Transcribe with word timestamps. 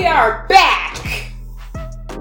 we 0.00 0.06
are 0.06 0.46
back 0.48 0.94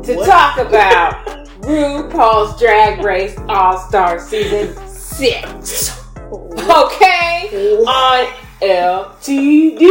to 0.04 0.16
What? 0.16 0.26
talk 0.26 0.58
about 0.68 1.26
RuPaul's 1.62 2.60
Drag 2.60 3.02
Race 3.02 3.38
All 3.48 3.78
Star 3.88 4.20
Season 4.20 4.76
6. 4.86 5.98
Okay? 6.30 7.78
On 7.86 8.28
LTD. 8.62 9.88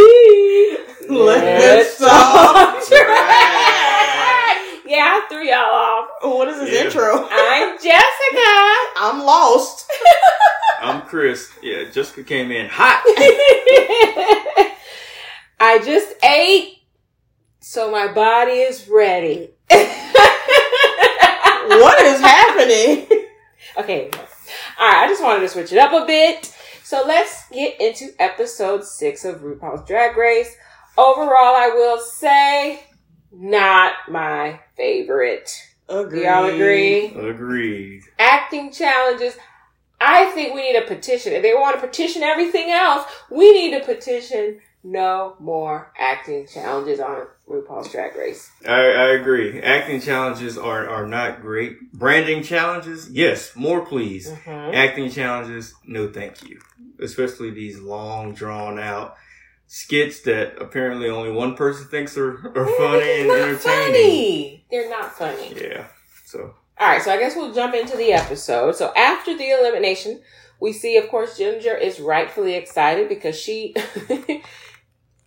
Let's 1.08 1.96
talk 1.98 2.86
drag. 2.88 3.08
Yeah, 4.84 5.14
I 5.16 5.26
threw 5.30 5.44
y'all 5.44 5.56
off. 5.56 6.08
What 6.20 6.48
is 6.48 6.58
this 6.60 6.70
Yeah. 6.74 6.84
intro? 6.84 7.26
I'm 7.30 7.78
Jessica. 7.78 7.96
I'm 8.98 9.24
lost. 9.24 9.90
I'm 10.82 11.00
Chris. 11.02 11.50
Yeah, 11.62 11.84
Jessica 11.90 12.22
came 12.22 12.52
in 12.52 12.68
hot. 12.70 13.02
I 15.60 15.78
just 15.84 16.14
ate, 16.22 16.77
so 17.60 17.90
my 17.90 18.12
body 18.12 18.52
is 18.52 18.88
ready. 18.88 19.50
What 21.68 22.00
is 22.00 22.20
happening? 22.20 23.06
Okay. 23.76 24.10
All 24.12 24.88
right. 24.88 25.04
I 25.04 25.06
just 25.06 25.22
wanted 25.22 25.40
to 25.40 25.48
switch 25.48 25.72
it 25.72 25.78
up 25.78 25.92
a 25.92 26.04
bit. 26.04 26.52
So 26.82 27.04
let's 27.06 27.48
get 27.50 27.80
into 27.80 28.12
episode 28.18 28.82
six 28.82 29.24
of 29.24 29.36
RuPaul's 29.36 29.86
Drag 29.86 30.16
Race. 30.16 30.56
Overall, 30.96 31.54
I 31.54 31.68
will 31.74 32.00
say 32.00 32.82
not 33.30 33.92
my 34.08 34.58
favorite. 34.76 35.50
Agree. 35.88 36.24
Y'all 36.24 36.46
agree? 36.46 37.06
Agreed. 37.06 38.02
Acting 38.18 38.72
challenges. 38.72 39.36
I 40.00 40.30
think 40.30 40.54
we 40.54 40.72
need 40.72 40.78
a 40.78 40.86
petition. 40.86 41.32
If 41.34 41.42
they 41.42 41.54
want 41.54 41.80
to 41.80 41.86
petition 41.86 42.22
everything 42.22 42.70
else, 42.70 43.04
we 43.30 43.52
need 43.52 43.78
to 43.78 43.84
petition 43.84 44.60
no 44.84 45.36
more 45.40 45.92
acting 45.98 46.46
challenges 46.46 47.00
on 47.00 47.26
RuPaul's 47.48 47.90
Drag 47.90 48.14
Race. 48.16 48.50
I, 48.66 48.72
I 48.74 49.08
agree. 49.12 49.60
Acting 49.60 50.00
challenges 50.00 50.56
are, 50.56 50.88
are 50.88 51.06
not 51.06 51.40
great. 51.40 51.92
Branding 51.92 52.42
challenges, 52.42 53.10
yes, 53.10 53.54
more 53.56 53.84
please. 53.84 54.30
Mhm. 54.30 54.74
Acting 54.74 55.10
challenges, 55.10 55.74
no 55.86 56.08
thank 56.08 56.42
you. 56.48 56.60
Especially 57.00 57.50
these 57.50 57.78
long, 57.78 58.34
drawn 58.34 58.78
out 58.78 59.16
skits 59.66 60.22
that 60.22 60.56
apparently 60.60 61.08
only 61.08 61.30
one 61.30 61.54
person 61.54 61.86
thinks 61.88 62.16
are, 62.16 62.32
are 62.56 62.66
funny 62.78 63.20
and 63.20 63.28
Not 63.28 63.38
entertaining. 63.38 63.58
funny. 63.60 64.64
They're 64.70 64.88
not 64.90 65.12
funny. 65.12 65.54
Yeah. 65.60 65.86
So 66.24 66.54
All 66.78 66.86
right, 66.88 67.02
so 67.02 67.10
I 67.12 67.18
guess 67.18 67.34
we'll 67.36 67.52
jump 67.52 67.74
into 67.74 67.96
the 67.96 68.12
episode. 68.12 68.76
So 68.76 68.92
after 68.94 69.36
the 69.36 69.50
elimination, 69.50 70.20
we 70.60 70.72
see, 70.72 70.96
of 70.96 71.08
course, 71.08 71.36
Ginger 71.38 71.74
is 71.76 72.00
rightfully 72.00 72.54
excited 72.54 73.08
because 73.08 73.38
she 73.38 73.74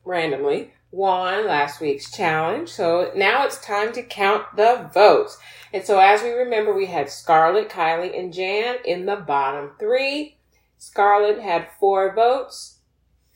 randomly 0.04 0.72
won 0.92 1.48
last 1.48 1.80
week's 1.80 2.12
challenge. 2.12 2.70
So 2.70 3.12
now 3.16 3.46
it's 3.46 3.64
time 3.66 3.94
to 3.94 4.04
count 4.04 4.46
the 4.56 4.90
votes. 4.94 5.38
And 5.74 5.84
so 5.86 6.00
as 6.00 6.22
we 6.22 6.32
remember, 6.32 6.74
we 6.74 6.88
had 6.88 7.10
Scarlet, 7.10 7.70
Kylie, 7.70 8.18
and 8.18 8.34
Jan 8.34 8.76
in 8.86 9.06
the 9.06 9.16
bottom 9.16 9.72
three. 9.80 10.38
Scarlet 10.78 11.40
had 11.40 11.68
four 11.80 12.14
votes, 12.14 12.80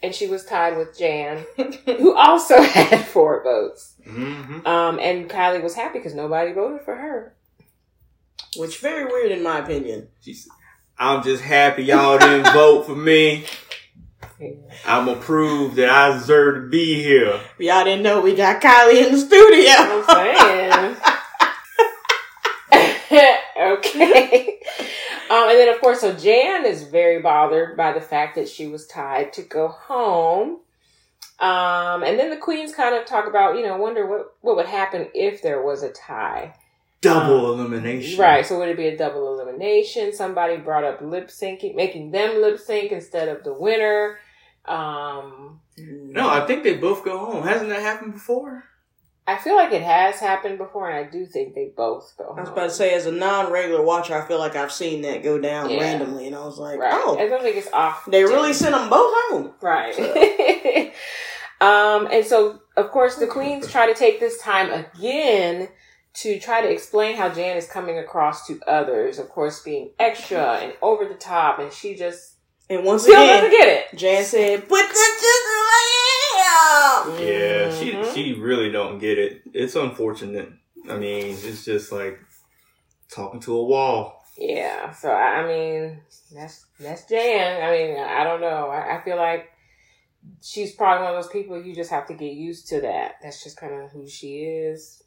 and 0.02 0.14
she 0.14 0.28
was 0.28 0.44
tied 0.44 0.78
with 0.78 0.98
Jan, 0.98 1.46
who 1.86 2.16
also 2.16 2.62
had 2.62 3.06
four 3.06 3.44
votes. 3.44 3.94
hmm 4.04 4.66
Um, 4.66 5.00
and 5.00 5.30
Kylie 5.30 5.64
was 5.64 5.76
happy 5.76 6.00
because 6.00 6.16
nobody 6.16 6.52
voted 6.52 6.84
for 6.84 6.96
her. 6.96 7.36
Which 8.58 8.80
very 8.80 9.06
weird 9.06 9.32
in 9.32 9.44
my 9.44 9.60
opinion. 9.60 10.08
she's 10.22 10.48
I'm 10.98 11.24
just 11.24 11.44
happy 11.44 11.84
y'all 11.84 12.18
didn't 12.18 12.52
vote 12.54 12.86
for 12.86 12.96
me. 12.96 13.46
I'm 14.86 15.06
gonna 15.06 15.20
prove 15.20 15.76
that 15.76 15.90
I 15.90 16.14
deserve 16.14 16.56
to 16.56 16.70
be 16.70 17.02
here. 17.02 17.40
Y'all 17.60 17.84
didn't 17.84 18.04
know, 18.04 18.22
we 18.22 18.36
got 18.36 18.62
Kylie 18.62 19.06
in 19.06 19.14
the 19.14 19.18
studio. 19.18 19.74
I'm 19.78 20.04
saying. 20.06 20.98
okay. 23.78 24.60
Um, 25.30 25.50
and 25.50 25.58
then, 25.58 25.74
of 25.74 25.82
course, 25.82 26.02
so 26.02 26.14
Jan 26.14 26.66
is 26.66 26.84
very 26.84 27.22
bothered 27.22 27.78
by 27.78 27.94
the 27.94 28.02
fact 28.02 28.36
that 28.36 28.50
she 28.50 28.68
was 28.68 28.86
tied 28.86 29.34
to 29.34 29.42
go 29.42 29.70
home. 29.70 30.60
Um, 31.40 32.04
and 32.04 32.20
then 32.20 32.30
the 32.30 32.38
queens 32.38 32.74
kind 32.74 32.96
of 32.96 33.06
talk 33.06 33.28
about, 33.28 33.58
you 33.58 33.64
know, 33.64 33.78
wonder 33.78 34.06
what, 34.06 34.36
what 34.42 34.56
would 34.56 34.68
happen 34.68 35.08
if 35.14 35.42
there 35.42 35.62
was 35.62 35.84
a 35.84 35.92
tie. 35.92 36.54
Double 37.02 37.54
elimination. 37.54 38.20
Right. 38.20 38.46
So 38.46 38.58
would 38.60 38.70
it 38.70 38.78
be 38.78 38.88
a 38.88 38.98
double 38.98 39.34
elimination? 39.34 40.14
Somebody 40.14 40.58
brought 40.58 40.84
up 40.84 41.02
lip 41.02 41.28
syncing, 41.28 41.76
making 41.76 42.12
them 42.12 42.42
lip 42.42 42.60
sync 42.60 42.92
instead 42.92 43.28
of 43.28 43.44
the 43.44 43.54
winner. 43.54 44.20
Um, 44.68 45.62
No, 45.78 46.30
I 46.30 46.46
think 46.46 46.64
they 46.64 46.76
both 46.78 47.04
go 47.04 47.18
home. 47.20 47.44
Hasn't 47.44 47.70
that 47.70 47.82
happened 47.82 48.14
before? 48.14 48.64
I 49.28 49.38
feel 49.38 49.56
like 49.56 49.72
it 49.74 49.82
has 49.82 50.20
happened 50.20 50.60
before, 50.60 50.88
and 50.90 51.04
I 51.04 51.10
do 51.10 51.26
think 51.26 51.56
they 51.56 51.72
both 51.76 52.14
go 52.16 52.26
home. 52.26 52.38
I 52.38 52.42
was 52.42 52.50
about 52.52 52.64
to 52.66 52.70
say, 52.70 52.94
as 52.94 53.08
a 53.08 53.12
non-regular 53.12 53.82
watcher, 53.82 54.14
I 54.14 54.28
feel 54.28 54.38
like 54.38 54.56
I've 54.56 54.72
seen 54.72 55.02
that 55.02 55.24
go 55.24 55.40
down 55.40 55.72
Yeah. 55.72 55.82
randomly, 55.82 56.28
and 56.28 56.36
I 56.36 56.46
was 56.46 56.60
like, 56.60 56.80
Right. 56.80 56.94
I 56.94 57.02
oh, 57.04 57.16
don't 57.28 57.42
think 57.42 57.56
it's 57.58 57.72
off. 57.74 58.06
they 58.06 58.24
really 58.24 58.54
sent 58.54 58.76
them 58.76 58.88
both 58.88 59.12
home. 59.30 59.54
Right. 59.62 59.98
um, 61.62 62.08
and 62.12 62.24
so, 62.24 62.60
of 62.78 62.92
course, 62.92 63.16
the 63.16 63.26
queens 63.26 63.72
try 63.72 63.88
to 63.88 63.96
take 63.96 64.20
this 64.20 64.40
time 64.40 64.72
again 64.72 65.70
to 66.16 66.40
try 66.40 66.62
to 66.62 66.70
explain 66.72 67.18
how 67.18 67.28
Jan 67.30 67.58
is 67.58 67.68
coming 67.68 67.98
across 67.98 68.46
to 68.48 68.60
others. 68.68 69.18
Of 69.18 69.30
course, 69.30 69.62
being 69.64 69.90
extra 70.00 70.60
and 70.60 70.74
over 70.84 71.06
the 71.06 71.16
top, 71.16 71.58
and 71.58 71.74
she 71.74 71.96
just 71.96 72.35
And 72.70 72.84
once 72.84 73.04
still 73.04 73.14
doesn't 73.16 73.46
again, 73.48 73.52
get 73.62 73.68
it. 73.94 73.98
Jan 73.98 74.24
said, 74.24 74.68
"Put 74.68 74.82
the 74.88 74.94
chips 74.94 75.24
in 75.24 77.16
my 77.16 77.18
ear." 77.20 77.28
Yeah, 77.28 77.80
she 77.80 77.92
Mhm. 77.92 78.14
she 78.14 78.34
really 78.34 78.72
don't 78.72 78.98
get 79.00 79.20
it. 79.20 79.42
It's 79.54 79.76
unfortunate. 79.76 80.50
I 80.90 80.98
mean, 80.98 81.38
it's 81.44 81.64
just 81.66 81.92
like 81.92 82.20
talking 83.10 83.40
to 83.42 83.56
a 83.56 83.64
wall. 83.64 84.24
Yeah. 84.38 84.92
So 84.92 85.10
I 85.12 85.42
I 85.42 85.48
mean, 85.48 86.02
that's 86.34 86.66
that's 86.80 87.06
Jan. 87.08 87.62
I 87.64 87.72
mean, 87.72 87.98
I 87.98 88.24
don't 88.24 88.42
know. 88.42 88.70
I, 88.70 88.98
I 88.98 89.02
feel 89.04 89.18
like 89.18 89.50
she's 90.42 90.74
probably 90.74 91.06
one 91.06 91.16
of 91.16 91.24
those 91.24 91.32
people 91.32 91.62
you 91.62 91.76
just 91.76 91.92
have 91.92 92.08
to 92.08 92.14
get 92.16 92.34
used 92.34 92.68
to 92.70 92.82
that. 92.82 93.16
That's 93.22 93.44
just 93.44 93.58
kind 93.58 93.74
of 93.74 93.92
who 93.92 94.08
she 94.08 94.40
is. 94.44 95.04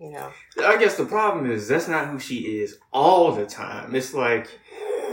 You 0.00 0.10
know. 0.12 0.30
I 0.64 0.76
guess 0.76 0.96
the 0.96 1.06
problem 1.06 1.50
is 1.50 1.66
that's 1.68 1.88
not 1.88 2.08
who 2.08 2.18
she 2.20 2.60
is 2.60 2.78
all 2.92 3.32
the 3.32 3.46
time. 3.46 3.94
It's 3.94 4.14
like 4.14 4.48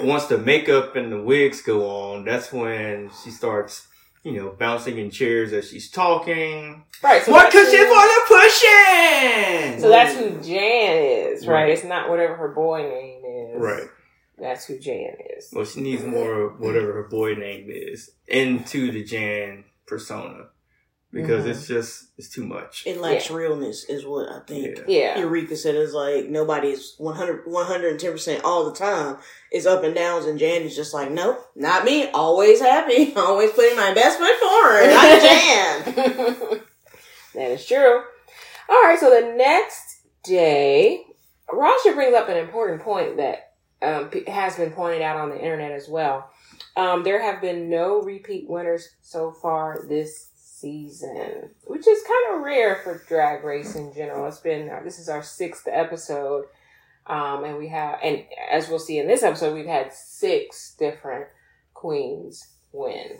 once 0.03 0.25
the 0.25 0.37
makeup 0.37 0.95
and 0.95 1.11
the 1.11 1.21
wigs 1.21 1.61
go 1.61 1.87
on, 1.89 2.25
that's 2.25 2.51
when 2.51 3.09
she 3.23 3.31
starts, 3.31 3.87
you 4.23 4.33
know, 4.33 4.55
bouncing 4.57 4.97
in 4.97 5.09
chairs 5.11 5.53
as 5.53 5.69
she's 5.69 5.89
talking. 5.89 6.83
Right. 7.03 7.23
So 7.23 7.31
What 7.31 7.51
that's 7.51 7.55
cushion 7.69 7.85
who- 7.85 7.93
for 7.93 8.01
the 8.01 8.21
pushing? 8.27 9.79
So 9.81 9.89
that's 9.89 10.15
who 10.15 10.29
Jan 10.41 10.97
is, 11.33 11.47
right? 11.47 11.63
Right. 11.63 11.69
It's 11.71 11.83
not 11.83 12.09
whatever 12.09 12.35
her 12.35 12.49
boy 12.49 12.81
name 12.83 13.21
is. 13.55 13.61
right. 13.61 13.87
That's 14.37 14.65
who 14.65 14.77
Jan 14.77 15.15
is. 15.37 15.49
Well, 15.53 15.63
she 15.63 15.79
needs 15.81 16.03
more 16.03 16.41
of 16.41 16.59
whatever 16.59 16.91
her 16.93 17.07
boy 17.09 17.35
name 17.35 17.67
is 17.69 18.11
into 18.27 18.91
the 18.91 19.01
Jan 19.03 19.63
persona 19.87 20.47
because 21.15 21.45
Mhm. 21.45 21.49
it's 21.49 21.67
just 21.67 22.03
it's 22.17 22.29
too 22.29 22.45
much. 22.45 22.83
It 22.85 22.99
lacks 22.99 23.31
realness, 23.31 23.85
is 23.85 24.05
what 24.05 24.29
I 24.29 24.39
think. 24.45 24.79
Yeah. 24.87 25.15
Yeah. 25.15 25.19
Eureka 25.19 25.55
said 25.55 25.73
it's 25.75 25.93
like 25.93 26.25
nobody's 26.29 26.93
100, 26.97 27.45
110% 27.47 28.41
all 28.43 28.65
the 28.65 28.73
time. 28.77 29.17
It's 29.51 29.65
up 29.65 29.83
and 29.83 29.95
downs, 29.95 30.25
and 30.25 30.37
Jan 30.37 30.61
is 30.63 30.75
just 30.75 30.93
like, 30.93 31.09
nope, 31.09 31.39
not 31.55 31.85
me. 31.85 32.09
Always 32.11 32.59
happy. 32.61 33.13
Always 33.17 33.51
putting 33.51 33.77
my 33.77 33.93
best 33.93 34.19
foot 34.19 34.35
forward. 34.39 34.87
Not 34.89 35.21
Jan. 35.21 36.61
that 37.33 37.51
is 37.51 37.65
true. 37.65 38.03
All 38.69 38.83
right. 38.83 38.99
So 38.99 39.09
the 39.09 39.33
next 39.35 40.01
day, 40.23 41.05
Raja 41.51 41.93
brings 41.93 42.13
up 42.13 42.27
an 42.29 42.37
important 42.37 42.81
point 42.81 43.17
that 43.17 43.53
um, 43.81 44.09
has 44.27 44.55
been 44.57 44.71
pointed 44.71 45.01
out 45.01 45.17
on 45.17 45.29
the 45.29 45.37
internet 45.37 45.71
as 45.71 45.87
well. 45.87 46.29
Um, 46.77 47.03
there 47.03 47.21
have 47.21 47.41
been 47.41 47.69
no 47.69 48.01
repeat 48.01 48.49
winners 48.49 48.89
so 49.01 49.31
far 49.31 49.85
this 49.87 50.29
season, 50.59 51.49
which 51.65 51.87
is 51.87 51.99
kind 52.07 52.35
of 52.37 52.41
rare 52.45 52.77
for 52.83 53.01
Drag 53.07 53.43
Race 53.43 53.75
in 53.75 53.93
general. 53.93 54.27
It's 54.27 54.39
been 54.39 54.67
this 54.83 54.99
is 54.99 55.09
our 55.09 55.23
sixth 55.23 55.67
episode, 55.71 56.45
um, 57.07 57.43
and 57.43 57.57
we 57.57 57.67
have, 57.69 57.99
and 58.03 58.23
as 58.51 58.69
we'll 58.69 58.79
see 58.79 58.97
in 58.99 59.07
this 59.07 59.23
episode, 59.23 59.53
we've 59.53 59.65
had 59.65 59.93
six 59.93 60.75
different 60.79 61.27
queens 61.73 62.47
win. 62.71 63.19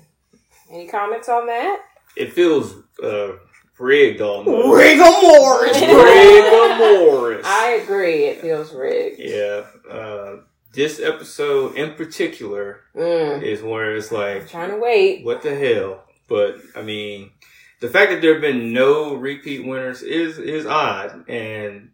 Any 0.72 0.88
comments 0.88 1.30
on 1.30 1.48
that? 1.48 1.82
It 2.18 2.34
feels 2.34 2.74
uh, 3.04 3.34
rigged 3.78 4.22
almost. 4.22 4.74
Rigor 4.76 5.04
Morris. 5.04 5.78
Rigor 5.82 6.78
Morris. 6.78 7.46
I 7.46 7.80
agree. 7.84 8.26
It 8.26 8.42
feels 8.42 8.74
rigged. 8.74 9.20
yeah. 9.20 9.66
Uh, 9.90 10.38
this 10.74 11.00
episode 11.00 11.76
in 11.76 11.94
particular 11.94 12.82
Mm, 12.96 13.44
is 13.44 13.62
where 13.62 13.96
it's 13.96 14.12
like, 14.12 14.50
trying 14.50 14.72
to 14.72 14.78
wait. 14.78 15.24
what 15.26 15.42
the 15.42 15.54
hell? 15.56 16.05
But 16.28 16.58
I 16.76 16.82
mean, 16.82 17.32
the 17.82 17.90
fact 17.90 18.12
that 18.12 18.22
there 18.22 18.34
have 18.34 18.42
been 18.42 18.74
no 18.74 19.16
repeat 19.16 19.66
winners 19.66 20.02
is 20.02 20.38
is 20.40 20.66
odd, 20.66 21.30
and 21.30 21.92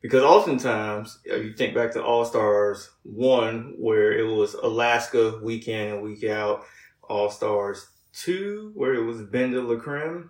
because 0.00 0.22
oftentimes 0.22 1.18
uh, 1.30 1.36
you 1.36 1.52
think 1.52 1.74
back 1.74 1.92
to 1.92 2.04
All 2.04 2.24
Stars 2.24 2.90
one, 3.02 3.74
where 3.78 4.12
it 4.12 4.22
was 4.24 4.54
Alaska 4.54 5.40
week 5.42 5.68
in 5.68 5.94
and 5.94 6.02
week 6.02 6.24
out, 6.24 6.64
All 7.02 7.30
Stars 7.30 7.88
two, 8.12 8.70
where 8.74 8.94
it 8.94 9.04
was 9.04 9.22
BenDeLaCreme, 9.22 10.28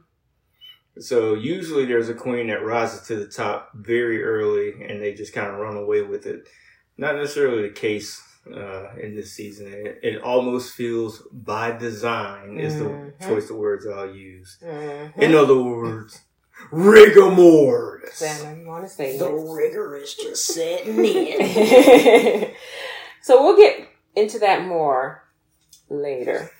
So 0.98 1.34
usually 1.34 1.84
there's 1.84 2.08
a 2.08 2.14
queen 2.14 2.48
that 2.48 2.64
rises 2.64 3.06
to 3.08 3.16
the 3.16 3.26
top 3.28 3.70
very 3.74 4.24
early, 4.24 4.82
and 4.82 5.02
they 5.02 5.14
just 5.14 5.34
kind 5.34 5.48
of 5.48 5.58
run 5.58 5.76
away 5.76 6.02
with 6.02 6.26
it. 6.26 6.48
Not 6.96 7.16
necessarily 7.16 7.62
the 7.62 7.74
case 7.74 8.22
uh, 8.54 8.88
in 9.00 9.14
this 9.14 9.32
season. 9.32 9.68
It, 9.72 10.00
it 10.02 10.22
almost 10.22 10.74
feels 10.74 11.22
by 11.32 11.72
design 11.72 12.58
is 12.58 12.74
Mhm. 12.74 13.18
the 13.18 13.26
choice 13.26 13.50
of 13.50 13.56
words 13.56 13.86
I'll 13.86 14.10
use. 14.14 14.58
Mhm. 14.62 15.18
In 15.18 15.34
other 15.34 15.60
words, 15.60 16.20
rigor 16.70 17.30
mortis. 17.30 18.14
Sam, 18.16 18.60
you 18.60 18.66
want 18.66 18.84
to 18.84 18.90
say 18.90 19.18
The 19.18 19.32
rigor 19.32 19.96
is 19.96 20.14
just 20.14 20.44
setting 20.54 21.04
in. 21.04 22.52
so 23.22 23.42
we'll 23.42 23.56
get 23.56 23.88
into 24.14 24.38
that 24.40 24.64
more 24.66 25.22
later. 25.88 26.50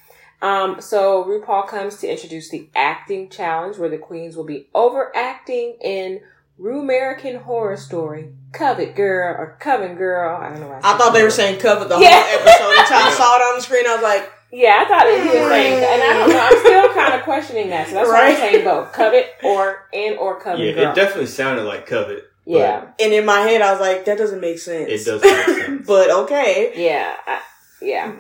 Um, 0.43 0.81
so 0.83 1.25
RuPaul 1.25 1.67
comes 1.67 1.97
to 1.99 2.09
introduce 2.09 2.51
the 2.51 2.69
acting 2.75 3.31
challenge 3.31 3.79
where 3.79 3.89
the 3.89 3.97
queens 3.99 4.37
will 4.37 4.45
be 4.45 4.69
overacting 4.75 5.79
in 5.81 6.21
Rumerican 6.61 7.43
Horror 7.43 7.77
Story, 7.77 8.33
Covet 8.53 8.95
Girl 8.97 9.35
or 9.39 9.57
Coven 9.61 9.95
Girl. 9.97 10.37
I 10.37 10.49
don't 10.51 10.61
know 10.61 10.69
why. 10.69 10.81
I 10.83 10.97
thought 10.97 11.13
they 11.13 11.23
were 11.23 11.31
saying 11.31 11.61
Covet 11.61 11.89
the 11.89 11.99
Yeah. 11.99 12.23
whole 12.23 12.41
episode 12.41 12.81
until 12.81 12.97
I 12.97 13.11
saw 13.11 13.37
it 13.37 13.43
on 13.43 13.57
the 13.57 13.63
screen. 13.63 13.87
I 13.87 13.95
was 13.95 14.03
like, 14.03 14.33
Yeah, 14.53 14.83
I 14.85 14.89
thought 14.89 15.07
it 15.07 15.21
he 15.23 15.29
was 15.39 15.49
saying, 15.49 15.75
and 15.85 16.03
I 16.03 16.13
don't 16.19 16.31
know. 16.31 16.41
I'm 16.41 16.59
still 16.61 16.95
kind 16.95 17.15
of 17.15 17.23
questioning 17.25 17.69
that. 17.71 17.89
So 17.89 17.95
that's 17.95 18.09
why 18.09 18.29
I'm 18.29 18.37
saying 18.37 18.65
both 18.65 18.93
Covet 18.93 19.27
or 19.45 19.87
and 19.93 20.17
or 20.19 20.41
Coven 20.41 20.65
Yeah, 20.65 20.73
Girl. 20.73 20.93
it 20.93 20.95
definitely 20.95 21.27
sounded 21.27 21.65
like 21.65 21.87
covet. 21.87 22.25
yeah, 22.47 22.87
and 23.01 23.13
in 23.13 23.27
my 23.27 23.41
head, 23.41 23.61
I 23.61 23.73
was 23.73 23.81
like, 23.81 24.05
that 24.07 24.17
doesn't 24.17 24.41
make 24.41 24.59
sense. 24.59 24.89
It 24.89 25.05
doesn't 25.05 25.23
make 25.29 25.45
sense. 25.67 25.87
but 25.87 26.11
okay. 26.11 26.73
yeah, 26.77 27.17
I, 27.27 27.41
yeah. 27.83 28.13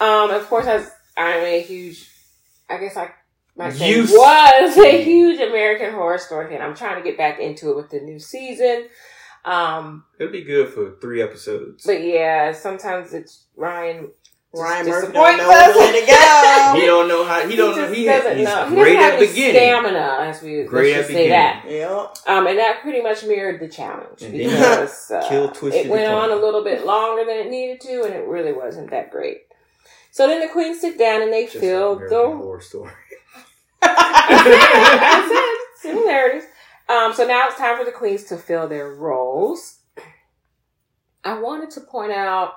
Um, 0.00 0.30
of 0.30 0.46
course, 0.46 0.66
I, 0.66 0.76
I'm 1.20 1.44
a 1.44 1.60
huge. 1.60 2.08
I 2.70 2.78
guess 2.78 2.96
I 2.96 3.10
might 3.56 3.74
say 3.74 4.00
was 4.00 4.76
a 4.78 5.02
huge 5.04 5.40
American 5.40 5.92
Horror 5.92 6.18
Story 6.18 6.48
fan. 6.48 6.62
I'm 6.62 6.74
trying 6.74 7.02
to 7.02 7.08
get 7.08 7.18
back 7.18 7.38
into 7.38 7.70
it 7.70 7.76
with 7.76 7.90
the 7.90 8.00
new 8.00 8.18
season. 8.18 8.86
Um, 9.44 10.04
It'd 10.18 10.32
be 10.32 10.42
good 10.44 10.68
for 10.68 10.96
three 11.00 11.20
episodes. 11.20 11.84
but 11.84 12.02
yeah, 12.02 12.52
sometimes 12.52 13.12
it's 13.12 13.46
Ryan. 13.56 14.10
Ryan 14.54 14.86
Murphy 14.86 15.12
don't 15.14 15.14
disappoints 15.14 15.38
know 15.38 15.48
where 15.48 15.70
us. 15.70 16.00
to 16.00 16.06
go. 16.06 16.72
he 16.80 16.86
don't 16.86 17.08
know 17.08 17.24
how. 17.24 17.48
He 17.48 17.56
don't 17.56 17.74
know. 17.74 17.82
just 17.86 17.94
He 17.94 18.04
doesn't 18.04 18.36
he's 18.36 18.46
know. 18.46 18.68
He 18.68 18.74
great 18.74 18.94
doesn't 18.96 19.00
have 19.00 19.14
at 19.14 19.20
beginning. 19.20 19.54
stamina, 19.54 20.16
as 20.20 20.42
we 20.42 20.62
Great 20.64 20.92
at 20.92 20.96
just 20.98 21.08
say 21.08 21.28
that. 21.30 21.64
Yep. 21.66 22.16
Um, 22.26 22.46
and 22.46 22.58
that 22.58 22.82
pretty 22.82 23.00
much 23.00 23.24
mirrored 23.24 23.60
the 23.60 23.68
challenge 23.68 24.20
And 24.20 24.32
because 24.34 25.10
uh, 25.10 25.26
kill 25.26 25.48
Twisted 25.50 25.86
it 25.86 25.90
went 25.90 26.12
on 26.12 26.30
a 26.30 26.36
little 26.36 26.62
bit 26.62 26.84
longer 26.84 27.24
than 27.24 27.38
it 27.38 27.50
needed 27.50 27.80
to, 27.80 28.02
and 28.02 28.12
it 28.14 28.26
really 28.26 28.52
wasn't 28.52 28.90
that 28.90 29.10
great. 29.10 29.38
So 30.10 30.26
then 30.26 30.40
the 30.40 30.48
queens 30.52 30.82
sit 30.82 30.98
down 30.98 31.22
and 31.22 31.32
they 31.32 31.44
Just 31.46 31.56
fill 31.56 31.94
like 31.96 32.10
the. 32.10 32.26
Horror 32.36 32.60
Story. 32.60 32.92
I 33.82 35.28
said 35.82 35.90
similarities. 35.90 36.44
Um, 36.88 37.12
so 37.14 37.26
now 37.26 37.48
it's 37.48 37.56
time 37.56 37.78
for 37.78 37.84
the 37.84 37.92
queens 37.92 38.24
to 38.24 38.36
fill 38.36 38.68
their 38.68 38.92
roles. 38.94 39.78
I 41.24 41.38
wanted 41.38 41.70
to 41.72 41.80
point 41.80 42.12
out. 42.12 42.54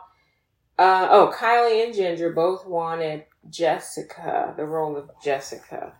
Uh, 0.78 1.08
oh, 1.10 1.34
Kylie 1.34 1.86
and 1.86 1.94
Ginger 1.94 2.34
both 2.34 2.66
wanted 2.66 3.24
Jessica, 3.50 4.54
the 4.58 4.66
role 4.66 4.98
of 4.98 5.10
Jessica. 5.24 5.94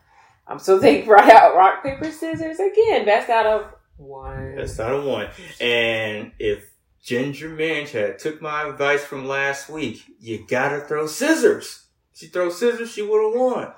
Um, 0.48 0.60
so 0.60 0.78
they 0.80 1.02
brought 1.06 1.30
out 1.30 1.56
rock 1.56 1.84
paper 1.84 2.12
scissors 2.12 2.60
again. 2.60 3.06
Best 3.06 3.30
out 3.30 3.46
of 3.46 3.74
one. 3.98 4.56
That's 4.56 4.78
not 4.78 4.94
a 4.94 5.02
one. 5.02 5.30
And 5.62 6.34
if 6.40 6.70
Ginger 7.02 7.50
Minj 7.50 7.90
had 7.90 8.20
took 8.20 8.42
my 8.42 8.64
advice 8.68 9.04
from 9.04 9.28
last 9.28 9.70
week, 9.70 10.04
you 10.20 10.46
gotta 10.48 10.82
throw 10.82 11.08
scissors. 11.08 11.86
She 12.14 12.28
throws 12.28 12.60
scissors, 12.60 12.92
she 12.92 13.02
would 13.02 13.24
have 13.24 13.40
won. 13.40 13.74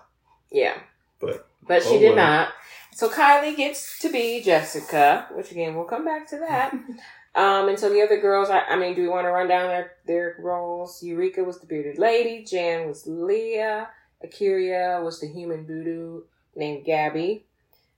Yeah. 0.52 0.78
But 1.20 1.48
But 1.68 1.84
she 1.84 1.96
Oh, 1.96 2.00
did 2.00 2.16
well. 2.16 2.16
not. 2.16 2.50
So 2.94 3.10
Kylie 3.10 3.56
gets 3.56 4.00
to 4.00 4.12
be 4.12 4.42
Jessica, 4.42 5.28
which 5.34 5.52
again 5.52 5.76
we'll 5.76 5.86
come 5.86 6.06
back 6.06 6.28
to 6.30 6.38
that. 6.40 6.74
um, 7.36 7.70
and 7.70 7.78
so 7.80 7.90
the 7.90 8.02
other 8.02 8.20
girls, 8.20 8.50
I, 8.50 8.60
I 8.62 8.76
mean, 8.78 8.96
do 8.96 9.02
we 9.04 9.08
want 9.08 9.26
to 9.26 9.32
run 9.32 9.48
down 9.48 9.68
their 9.68 9.92
their 10.06 10.36
roles? 10.40 11.04
Eureka 11.04 11.44
was 11.44 11.60
the 11.60 11.68
bearded 11.68 12.00
lady. 12.00 12.44
Jan 12.44 12.88
was 12.88 13.06
Leah. 13.06 13.90
Akeria 14.26 15.04
was 15.04 15.20
the 15.20 15.28
human 15.28 15.68
voodoo 15.68 16.22
named 16.56 16.86
Gabby. 16.86 17.46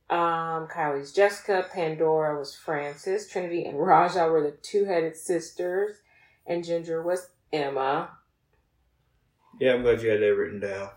Um, 0.10 0.68
Kylie's 0.68 1.13
Jessica. 1.13 1.65
Pandora 1.72 2.38
was 2.38 2.56
Frances. 2.56 3.30
Trinity 3.30 3.63
and 3.65 3.80
Raja 3.80 4.27
were 4.27 4.42
the 4.44 4.57
two 4.62 4.83
headed 4.86 5.15
sisters, 5.15 5.95
and 6.45 6.65
Ginger 6.65 7.01
was 7.01 7.30
Emma. 7.54 8.10
yeah, 9.62 9.74
I'm 9.75 9.83
glad 9.83 10.01
you 10.01 10.10
had 10.10 10.19
that 10.19 10.36
written 10.36 10.60
down. 10.60 10.89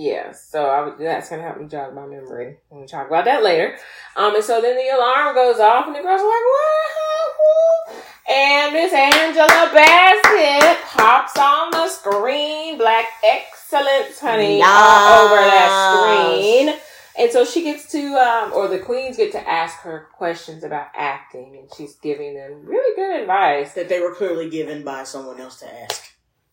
Yeah, 0.00 0.32
so 0.32 0.64
I, 0.70 0.94
that's 0.98 1.28
gonna 1.28 1.42
help 1.42 1.60
me 1.60 1.68
jog 1.68 1.94
my 1.94 2.06
memory. 2.06 2.56
We'll 2.70 2.86
talk 2.86 3.08
about 3.08 3.26
that 3.26 3.42
later. 3.42 3.76
Um, 4.16 4.34
and 4.34 4.42
so 4.42 4.58
then 4.62 4.74
the 4.74 4.96
alarm 4.96 5.34
goes 5.34 5.60
off, 5.60 5.86
and 5.86 5.94
the 5.94 6.00
girls 6.00 6.22
are 6.22 6.26
like, 6.26 6.46
"What?" 6.56 8.04
And 8.26 8.72
Miss 8.72 8.94
Angela 8.94 9.70
Bassett 9.74 10.78
pops 10.86 11.36
on 11.36 11.70
the 11.72 11.86
screen, 11.88 12.78
black 12.78 13.08
excellence, 13.22 14.18
honey, 14.18 14.62
all 14.64 15.26
over 15.26 15.34
that 15.34 16.32
screen. 16.32 16.74
And 17.18 17.30
so 17.30 17.44
she 17.44 17.62
gets 17.62 17.92
to, 17.92 18.14
um, 18.14 18.54
or 18.54 18.68
the 18.68 18.78
queens 18.78 19.18
get 19.18 19.32
to 19.32 19.50
ask 19.50 19.80
her 19.80 20.08
questions 20.14 20.64
about 20.64 20.86
acting, 20.94 21.58
and 21.58 21.68
she's 21.76 21.96
giving 21.96 22.34
them 22.34 22.64
really 22.64 22.96
good 22.96 23.20
advice. 23.20 23.74
That 23.74 23.90
they 23.90 24.00
were 24.00 24.14
clearly 24.14 24.48
given 24.48 24.82
by 24.82 25.02
someone 25.02 25.38
else 25.38 25.58
to 25.60 25.82
ask. 25.82 26.02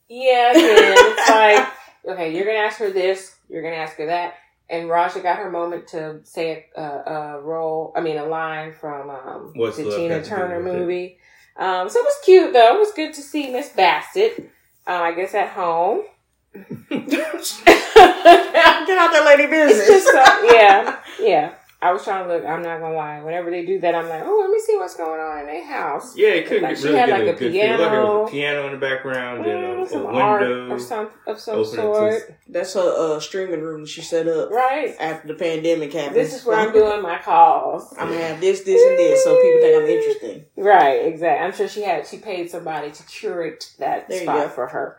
Yeah, 0.10 0.52
again, 0.52 0.96
it's 0.98 1.30
like, 1.30 1.68
okay, 2.08 2.36
you're 2.36 2.46
gonna 2.46 2.58
ask 2.58 2.78
her 2.80 2.92
this, 2.92 3.36
you're 3.50 3.62
gonna 3.62 3.76
ask 3.76 3.98
her 3.98 4.08
that, 4.08 4.36
and 4.70 4.90
Raja 4.90 5.20
got 5.20 5.38
her 5.38 5.50
moment 5.50 5.88
to 5.90 6.20
say 6.24 6.68
a, 6.76 6.82
a, 6.82 7.38
a 7.38 7.42
role, 7.42 7.94
I 7.96 8.02
mean, 8.02 8.18
a 8.18 8.26
line 8.26 8.74
from 8.74 9.10
um, 9.10 9.54
What's 9.56 9.78
the 9.78 9.84
Tina 9.84 10.16
Got 10.16 10.24
to 10.24 10.24
Do 10.24 10.30
Turner 10.30 10.62
movie. 10.62 11.20
Um, 11.56 11.90
so 11.90 12.00
it 12.00 12.04
was 12.04 12.16
cute 12.24 12.54
though. 12.54 12.76
It 12.76 12.80
was 12.80 12.92
good 12.92 13.14
to 13.14 13.22
see 13.22 13.52
Miss 13.52 13.70
Bassett. 13.70 14.40
Um, 14.86 15.02
I 15.02 15.14
guess 15.14 15.34
at 15.34 15.50
home. 15.50 16.04
Get 18.88 18.98
out 18.98 19.12
that 19.12 19.24
lady 19.26 19.48
business. 19.48 20.06
so, 20.06 20.54
yeah, 20.54 21.00
yeah. 21.20 21.54
I 21.80 21.94
was 21.94 22.04
trying 22.04 22.28
to 22.28 22.34
look. 22.34 22.44
I'm 22.44 22.64
not 22.64 22.80
gonna 22.80 22.96
lie. 22.96 23.22
Whenever 23.22 23.52
they 23.52 23.64
do 23.64 23.80
that, 23.82 23.94
I'm 23.94 24.10
like, 24.10 24.24
oh, 24.26 24.40
let 24.42 24.50
me 24.50 24.60
see 24.60 24.76
what's 24.78 24.96
going 24.98 25.20
on 25.20 25.42
in 25.42 25.46
their 25.46 25.64
house. 25.64 26.18
Yeah, 26.18 26.30
it 26.30 26.48
could 26.48 26.64
Like, 26.64 26.72
get 26.72 26.78
she 26.80 26.86
really 26.88 26.98
had, 27.00 27.06
get 27.10 27.20
like, 27.20 27.28
a 27.28 27.30
a 27.30 27.34
good 27.34 27.52
feel. 27.52 27.52
Look, 27.52 27.78
there 27.78 27.90
piano. 27.90 28.22
was 28.24 28.30
a 28.30 28.32
piano 28.32 28.66
in 28.66 28.72
the 28.74 28.78
background 28.80 29.46
and 29.46 29.64
Mm, 29.64 29.80
a, 29.80 29.84
a 29.84 29.88
some 29.90 30.06
art 30.08 30.42
window. 30.42 30.74
or 30.74 30.80
some 30.80 31.10
of 31.28 31.40
some 31.40 31.56
opening 31.60 31.76
to- 31.76 31.82
sort, 31.82 32.36
That's 32.50 32.74
her 32.74 33.16
uh, 33.16 33.20
streaming 33.20 33.62
room 33.62 33.86
she 33.86 34.02
set 34.02 34.28
up 34.28 34.50
right? 34.50 34.96
after 35.00 35.28
the 35.28 35.36
pandemic 35.36 35.94
happened. 35.94 36.16
This 36.16 36.34
is 36.34 36.44
where 36.46 36.58
I'm 36.58 36.74
doing 36.74 37.04
my 37.04 37.20
calls. 37.20 37.94
I'm 38.00 38.08
gonna 38.10 38.22
have 38.22 38.42
this, 38.42 38.62
this, 38.62 38.82
and 38.84 38.98
this, 38.98 39.24
so 39.24 39.36
people 39.40 39.62
think 39.62 39.76
I'm 39.84 39.88
interesting. 39.88 40.46
Right, 40.58 41.06
exactly. 41.06 41.46
I'm 41.46 41.54
sure 41.54 41.68
she 41.68 41.84
had 41.84 42.08
she 42.08 42.18
paid 42.18 42.50
somebody 42.50 42.90
to 42.90 43.04
curate 43.04 43.72
that 43.78 44.10
There 44.10 44.22
spot 44.24 44.52
for 44.56 44.66
her. 44.66 44.98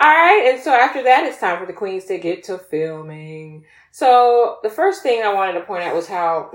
All 0.00 0.08
right, 0.10 0.50
and 0.52 0.62
so 0.62 0.72
after 0.72 1.02
that, 1.04 1.24
it's 1.24 1.38
time 1.38 1.58
for 1.58 1.66
the 1.66 1.72
queens 1.72 2.04
to 2.06 2.18
get 2.18 2.44
to 2.44 2.58
filming. 2.58 3.64
So 3.90 4.58
the 4.62 4.70
first 4.70 5.02
thing 5.02 5.22
I 5.22 5.32
wanted 5.32 5.52
to 5.52 5.60
point 5.60 5.84
out 5.84 5.94
was 5.94 6.08
how 6.08 6.50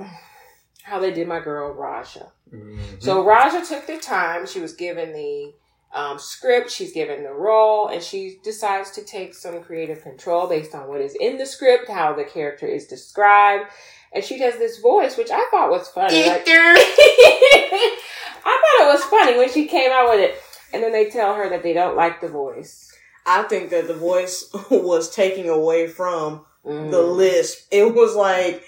how 0.83 0.99
they 0.99 1.11
did 1.11 1.27
my 1.27 1.39
girl 1.39 1.71
Raja. 1.73 2.31
Mhm. 2.53 3.01
So 3.01 3.23
Raja 3.23 3.63
took 3.65 3.85
the 3.87 3.97
time. 3.97 4.45
She 4.45 4.59
was 4.59 4.73
given 4.73 5.13
the 5.13 5.53
um, 5.93 6.19
script. 6.19 6.69
She's 6.69 6.91
given 6.93 7.23
the 7.23 7.33
role, 7.33 7.87
and 7.87 8.01
she 8.03 8.39
decides 8.43 8.91
to 8.91 9.03
take 9.03 9.33
some 9.33 9.61
creative 9.63 10.03
control 10.03 10.47
based 10.47 10.75
on 10.75 10.87
what 10.87 11.01
is 11.01 11.15
in 11.15 11.37
the 11.37 11.45
script, 11.45 11.89
how 11.89 12.13
the 12.13 12.23
character 12.23 12.67
is 12.67 12.87
described, 12.87 13.69
and 14.13 14.23
she 14.23 14.37
does 14.37 14.57
this 14.57 14.79
voice, 14.79 15.17
which 15.17 15.31
I 15.31 15.47
thought 15.49 15.71
was 15.71 15.87
funny. 15.87 16.27
Like, 16.27 16.43
I 16.47 18.43
thought 18.45 18.87
it 18.87 18.93
was 18.93 19.03
funny 19.05 19.37
when 19.37 19.51
she 19.51 19.65
came 19.65 19.91
out 19.91 20.09
with 20.09 20.19
it, 20.19 20.41
and 20.73 20.83
then 20.83 20.91
they 20.91 21.09
tell 21.09 21.33
her 21.35 21.49
that 21.49 21.63
they 21.63 21.73
don't 21.73 21.95
like 21.95 22.21
the 22.21 22.27
voice. 22.29 22.91
I 23.29 23.43
think 23.43 23.69
that 23.69 23.87
the 23.87 23.93
voice 23.93 24.49
was 24.71 25.13
taking 25.13 25.49
away 25.49 25.87
from 25.87 26.45
Mm. 26.65 26.91
the 26.91 27.01
lisp. 27.01 27.67
It 27.71 27.95
was 27.95 28.15
like, 28.15 28.61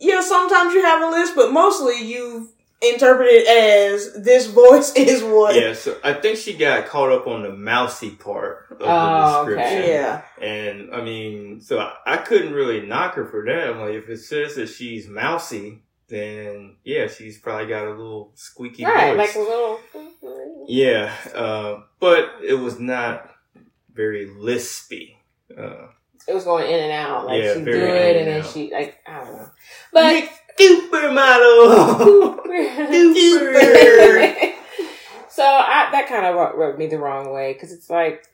yeah, 0.00 0.20
sometimes 0.20 0.74
you 0.74 0.82
have 0.82 1.00
a 1.00 1.10
lisp, 1.10 1.36
but 1.36 1.52
mostly 1.52 2.02
you 2.02 2.48
interpret 2.82 3.28
it 3.30 3.46
as 3.46 4.24
this 4.24 4.46
voice 4.48 4.92
is 4.96 5.22
what. 5.22 5.54
Yeah, 5.54 5.74
so 5.74 5.96
I 6.02 6.14
think 6.14 6.38
she 6.38 6.54
got 6.54 6.86
caught 6.88 7.12
up 7.12 7.28
on 7.28 7.42
the 7.42 7.52
mousy 7.52 8.10
part 8.10 8.66
of 8.72 8.78
Oh, 8.80 9.44
the 9.46 9.52
okay. 9.52 9.62
description. 9.62 9.90
Yeah. 9.90 10.22
And 10.40 10.92
I 10.92 11.02
mean, 11.02 11.60
so 11.60 11.78
I, 11.78 11.94
I 12.04 12.16
couldn't 12.16 12.52
really 12.52 12.84
knock 12.84 13.14
her 13.14 13.26
for 13.26 13.44
that. 13.44 13.68
I'm 13.70 13.78
like, 13.78 13.94
if 13.94 14.08
it 14.08 14.18
says 14.18 14.56
that 14.56 14.66
she's 14.68 15.06
mousy, 15.06 15.82
then 16.08 16.78
yeah, 16.82 17.06
she's 17.06 17.38
probably 17.38 17.66
got 17.68 17.86
a 17.86 17.90
little 17.90 18.32
squeaky 18.34 18.84
right, 18.84 19.16
voice. 19.16 19.36
like 19.36 19.36
a 19.36 19.48
little. 19.48 19.80
yeah, 20.66 21.14
uh, 21.32 21.82
but 22.00 22.28
it 22.42 22.54
was 22.54 22.80
not 22.80 23.29
very 23.94 24.26
lispy. 24.26 25.16
Uh, 25.56 25.88
It 26.28 26.34
was 26.34 26.44
going 26.44 26.70
in 26.70 26.80
and 26.80 26.92
out. 26.92 27.26
Like 27.26 27.42
Yeah, 27.42 27.54
she 27.54 27.60
good, 27.64 27.74
in 28.16 28.16
and 28.22 28.28
and 28.28 28.28
then 28.28 28.52
she 28.52 28.70
like 28.72 28.98
I 29.06 29.24
don't 29.24 29.36
know, 29.36 29.50
but. 29.92 30.28
supermodel. 30.58 32.36
Super. 33.14 33.60
so 35.30 35.42
I, 35.44 35.88
that 35.92 36.06
kind 36.08 36.26
of 36.26 36.34
rubbed 36.56 36.78
me 36.78 36.86
the 36.86 36.98
wrong 36.98 37.32
way 37.32 37.52
because 37.54 37.72
it's 37.72 37.88
like, 37.88 38.24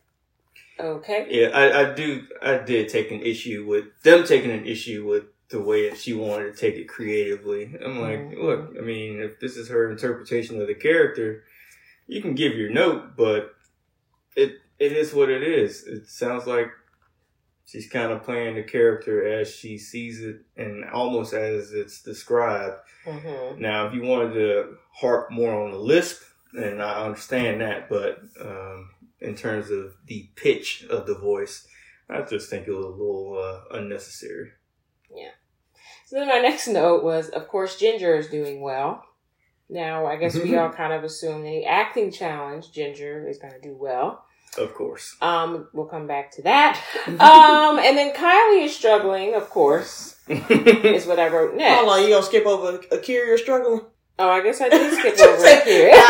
okay, 0.81 1.27
yeah, 1.31 1.49
I, 1.49 1.83
I 1.91 1.95
do. 1.95 2.23
I 2.43 2.59
did 2.59 2.89
take 2.89 3.11
an 3.13 3.21
issue 3.23 3.65
with 3.69 3.85
them 4.03 4.25
taking 4.25 4.51
an 4.51 4.67
issue 4.67 5.07
with 5.07 5.25
the 5.51 5.61
way 5.63 5.89
that 5.89 5.99
she 5.99 6.13
wanted 6.15 6.53
to 6.53 6.59
take 6.61 6.75
it 6.75 6.89
creatively. 6.89 7.73
I'm 7.85 8.01
like, 8.01 8.19
Mhm. 8.33 8.43
look, 8.43 8.75
I 8.77 8.81
mean, 8.83 9.21
if 9.21 9.39
this 9.39 9.57
is 9.57 9.69
her 9.69 9.89
interpretation 9.91 10.61
of 10.61 10.67
the 10.67 10.75
character, 10.75 11.45
you 12.09 12.21
can 12.21 12.35
give 12.35 12.55
your 12.55 12.71
note, 12.71 13.17
but 13.17 13.55
it 14.35 14.55
it 14.79 14.93
is 14.93 15.15
what 15.15 15.31
it 15.31 15.43
is. 15.43 15.85
It 15.87 16.09
sounds 16.09 16.47
like 16.47 16.69
she's 17.67 17.89
kind 17.89 18.13
of 18.13 18.23
playing 18.23 18.57
the 18.57 18.63
character 18.63 19.27
as 19.27 19.53
she 19.55 19.79
sees 19.79 20.23
it 20.23 20.43
and 20.57 20.85
almost 20.91 21.35
as 21.35 21.73
it's 21.73 22.03
described. 22.03 22.77
Mm-hmm. 23.05 23.61
Now, 23.61 23.87
if 23.87 23.95
you 23.95 24.03
wanted 24.03 24.35
to 24.35 24.77
harp 24.93 25.31
more 25.31 25.65
on 25.65 25.73
the 25.73 25.79
lisp, 25.79 26.23
and 26.53 26.83
I 26.83 27.05
understand 27.05 27.61
that, 27.61 27.89
but 27.89 28.21
um, 28.41 28.91
in 29.21 29.35
terms 29.35 29.71
of 29.71 29.95
the 30.07 30.31
pitch 30.37 30.85
of 30.89 31.07
the 31.07 31.19
voice, 31.19 31.67
I 32.09 32.23
just 32.23 32.49
think 32.49 32.67
it 32.67 32.73
was 32.73 32.85
a 32.85 32.89
little 32.89 33.39
uh, 33.39 33.77
unnecessary. 33.77 34.51
Yeah. 35.15 35.31
So 36.07 36.17
then 36.17 36.29
my 36.29 36.39
next 36.39 36.69
note 36.69 37.03
was, 37.03 37.29
of 37.31 37.49
course, 37.49 37.79
Ginger 37.79 38.15
is 38.15 38.29
doing 38.29 38.61
well. 38.61 39.05
Now, 39.69 40.07
I 40.07 40.17
guess 40.17 40.37
we 40.37 40.57
all 40.59 40.71
kind 40.71 40.93
of 40.93 41.03
assume 41.03 41.41
any 41.41 41.65
acting 41.65 42.13
challenge, 42.13 42.71
Ginger 42.71 43.27
is 43.29 43.39
going 43.39 43.55
to 43.55 43.61
do 43.61 43.77
well. 43.77 44.25
Of 44.59 44.75
course. 44.75 45.17
Um, 45.21 45.69
we'll 45.73 45.87
come 45.87 46.07
back 46.07 46.31
to 46.33 46.43
that. 46.43 46.81
Um, 47.07 47.79
and 47.79 47.97
then 47.97 48.15
Kylie 48.15 48.65
is 48.65 48.75
struggling, 48.77 49.35
of 49.35 49.49
course, 49.51 50.17
is 50.29 51.07
what 51.07 51.19
I 51.19 51.29
wrote 51.29 51.55
next. 51.55 51.77
Hold 51.79 51.89
on, 51.91 52.03
you 52.03 52.11
gonna 52.11 52.25
skip 52.25 52.47
over 52.47 52.79
Akeria 52.79 53.39
struggling? 53.39 53.81
Oh, 54.19 54.29
I 54.31 54.43
guess 54.43 54.61
I 54.61 54.69
did 54.71 54.93
skip 54.99 55.19
over 55.21 55.45
it 55.47 55.65
here. 55.65 55.91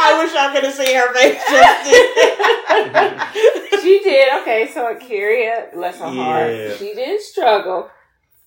I 0.00 0.22
wish 0.22 0.32
I 0.34 0.52
could 0.54 0.64
have 0.64 0.74
seen 0.74 0.94
her 0.96 1.12
face 1.12 1.42
just 1.50 2.92
then. 2.92 3.80
she 3.82 4.00
did. 4.04 4.40
Okay, 4.42 4.70
so 4.72 4.94
Akeria, 4.94 5.72
bless 5.74 5.98
her 5.98 6.06
heart, 6.06 6.78
she 6.78 6.94
did 6.94 7.20
struggle. 7.20 7.90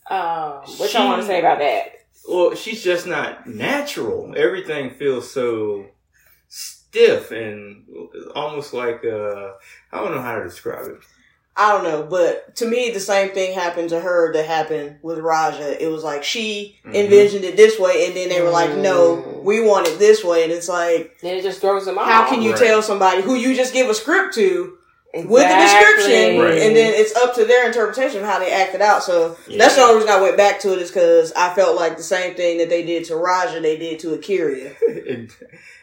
Um, 0.09 0.61
what 0.77 0.93
y'all 0.93 1.07
want 1.07 1.21
to 1.21 1.27
say 1.27 1.39
about 1.39 1.59
that? 1.59 1.93
well, 2.27 2.55
she's 2.55 2.83
just 2.83 3.07
not 3.07 3.47
natural. 3.47 4.33
Everything 4.37 4.91
feels 4.91 5.31
so 5.33 5.85
stiff 6.91 7.31
and 7.31 7.83
almost 8.35 8.73
like 8.73 9.03
uh, 9.05 9.51
I 9.91 9.97
don't 9.99 10.13
know 10.13 10.21
how 10.21 10.37
to 10.37 10.43
describe 10.43 10.87
it. 10.87 10.97
I 11.55 11.73
don't 11.73 11.83
know, 11.83 12.03
but 12.09 12.55
to 12.57 12.65
me, 12.65 12.91
the 12.91 12.99
same 12.99 13.31
thing 13.31 13.53
happened 13.53 13.89
to 13.89 13.99
her 13.99 14.31
that 14.33 14.45
happened 14.45 14.97
with 15.01 15.19
Raja. 15.19 15.81
It 15.83 15.87
was 15.89 16.01
like 16.03 16.23
she 16.23 16.77
Mhm. 16.85 16.95
envisioned 16.95 17.43
it 17.43 17.57
this 17.57 17.77
way, 17.77 18.05
and 18.07 18.15
then 18.15 18.29
they 18.29 18.41
were 18.41 18.49
like, 18.49 18.71
"No, 18.75 19.17
Mm. 19.17 19.43
we 19.43 19.61
want 19.61 19.87
it 19.87 19.99
this 19.99 20.23
way." 20.23 20.43
And 20.43 20.51
it's 20.51 20.69
like, 20.69 21.17
Then 21.21 21.35
it 21.37 21.41
just 21.43 21.59
throws 21.61 21.85
them 21.85 21.97
off. 21.97 22.05
how 22.07 22.27
can 22.27 22.41
you 22.41 22.51
Right. 22.51 22.59
tell 22.59 22.81
somebody 22.81 23.21
who 23.21 23.35
you 23.35 23.53
just 23.53 23.73
give 23.73 23.89
a 23.89 23.93
script 23.93 24.33
to 24.35 24.77
exactly. 25.13 25.33
with 25.33 25.43
a 25.43 25.59
description, 25.61 26.39
Right. 26.39 26.57
and 26.61 26.73
then 26.75 26.93
it's 26.93 27.13
up 27.17 27.35
to 27.35 27.43
their 27.43 27.67
interpretation 27.67 28.21
of 28.21 28.25
how 28.29 28.39
they 28.39 28.51
act 28.51 28.73
it 28.73 28.81
out? 28.81 29.03
So 29.03 29.35
that's 29.57 29.75
the 29.75 29.81
only 29.81 29.95
reason 29.95 30.09
I 30.09 30.21
went 30.21 30.37
back 30.37 30.61
to 30.61 30.71
it 30.71 30.79
is 30.79 30.89
because 30.89 31.33
I 31.35 31.53
felt 31.53 31.75
like 31.75 31.97
the 31.97 32.03
same 32.03 32.33
thing 32.33 32.59
that 32.59 32.69
they 32.69 32.83
did 32.83 33.03
to 33.05 33.17
Raja, 33.17 33.59
they 33.59 33.75
did 33.77 33.99
to 33.99 34.15
Akeria. 34.17 34.71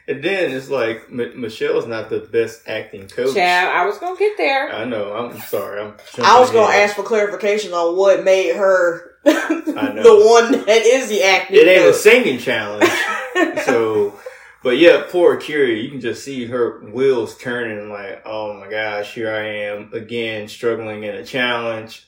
and, 0.08 0.16
and 0.16 0.24
then 0.24 0.50
it's 0.52 0.70
like 0.70 1.06
M- 1.10 1.40
Michelle's 1.40 1.86
not 1.86 2.10
the 2.10 2.20
best 2.20 2.62
acting 2.66 3.08
coach. 3.08 3.34
Child, 3.34 3.72
I 3.74 3.86
was 3.86 3.98
gonna 3.98 4.18
get 4.18 4.36
there. 4.36 4.72
I 4.72 4.84
know. 4.84 5.12
I'm 5.12 5.38
sorry. 5.40 5.80
I'm. 5.80 5.94
I 6.22 6.40
was 6.40 6.50
gonna 6.50 6.66
jumping 6.66 6.80
ask 6.80 6.96
for 6.96 7.02
clarification 7.02 7.72
on 7.72 7.96
what 7.96 8.24
made 8.24 8.56
her 8.56 9.16
the 9.24 10.22
one 10.26 10.52
that 10.64 10.82
is 10.82 11.08
the 11.08 11.22
acting. 11.22 11.56
It 11.56 11.68
ain't 11.68 11.88
a 11.88 11.94
singing 11.94 12.38
challenge. 12.38 12.90
so, 13.64 14.18
but 14.62 14.78
yeah, 14.78 15.04
poor 15.08 15.36
Akeria, 15.36 15.82
you 15.82 15.90
can 15.90 16.00
just 16.00 16.24
see 16.24 16.46
her 16.46 16.80
wheels 16.80 17.36
turning. 17.36 17.90
Like, 17.90 18.22
oh 18.24 18.54
my 18.54 18.68
gosh, 18.68 19.14
here 19.14 19.30
I 19.30 19.46
am 19.46 19.90
again, 19.92 20.48
struggling 20.48 21.04
in 21.04 21.14
a 21.14 21.24
challenge. 21.24 22.07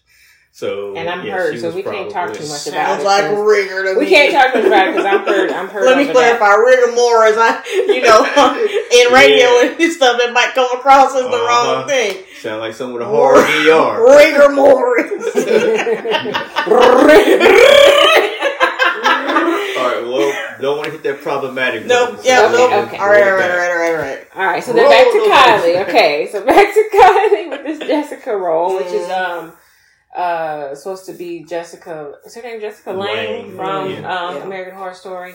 So, 0.60 0.94
And 0.94 1.08
I'm 1.08 1.24
yeah, 1.24 1.32
hurt, 1.36 1.58
so 1.58 1.70
we 1.70 1.82
can't 1.82 2.10
talk 2.10 2.34
too 2.34 2.46
much 2.46 2.66
about 2.66 3.00
it. 3.00 3.00
Sounds 3.00 3.00
it, 3.02 3.06
like 3.06 3.24
'cause 3.30 3.46
rigor 3.48 3.82
to 3.94 3.98
We 3.98 4.04
me. 4.04 4.10
can't 4.10 4.30
talk 4.30 4.52
too 4.52 4.58
much 4.58 4.66
about 4.68 4.88
it 4.88 4.92
because 4.94 5.06
I'm 5.06 5.24
hurt. 5.24 5.50
I'm 5.52 5.68
hurt. 5.68 5.86
Let 5.86 5.96
me 5.96 6.04
over 6.04 6.12
that. 6.12 6.36
clarify. 6.38 6.54
Rigor 6.60 6.92
mortis, 6.92 7.36
I, 7.40 7.64
you 7.88 8.02
know, 8.02 8.20
in 9.00 9.10
radio 9.10 9.46
Yeah. 9.64 9.72
and 9.80 9.90
stuff, 9.90 10.18
that 10.20 10.34
might 10.34 10.52
come 10.54 10.68
across 10.76 11.14
as 11.14 11.22
the 11.22 11.28
Uh-huh. 11.28 11.76
wrong 11.78 11.88
thing. 11.88 12.18
Sound 12.42 12.60
like 12.60 12.74
someone 12.74 12.98
with 13.00 13.08
a 13.08 13.10
hard 13.10 13.38
ER. 13.40 14.04
Rigor 14.04 14.50
mortis. 14.54 15.24
All 19.80 19.86
right, 19.88 20.02
well, 20.04 20.58
don't 20.60 20.76
want 20.76 20.86
to 20.86 20.92
hit 20.92 21.02
that 21.04 21.22
problematic. 21.22 21.86
nope. 21.86 22.20
Yeah. 22.22 22.50
so 22.50 22.56
nope. 22.58 22.72
okay. 22.88 22.98
All 22.98 23.08
right. 23.08 23.22
All 23.22 23.32
right. 23.32 23.50
All 23.50 23.56
right. 23.56 23.70
All 23.70 23.78
right. 23.78 23.90
All 23.94 23.96
right. 23.96 24.26
All 24.36 24.44
right, 24.44 24.62
so 24.62 24.72
then 24.74 24.90
back 24.90 25.06
to 25.10 25.18
Kylie. 25.18 25.88
Okay, 25.88 26.28
so 26.30 26.44
back 26.44 26.74
to 26.74 26.88
Kylie 26.94 27.48
with 27.50 27.62
this 27.64 27.78
Jessica 27.88 28.36
role, 28.36 28.76
which 28.76 28.88
is 28.92 29.08
um 29.10 29.52
uh 30.16 30.74
supposed 30.74 31.06
to 31.06 31.12
be 31.12 31.44
Jessica. 31.44 32.14
Is 32.24 32.34
her 32.34 32.42
name 32.42 32.60
Jessica 32.60 32.92
Lange 32.92 33.46
Lange, 33.46 33.56
from 33.56 33.90
yeah. 33.90 33.96
um 34.28 34.36
Yeah. 34.36 34.42
American 34.44 34.74
Horror 34.76 34.94
Story? 34.94 35.34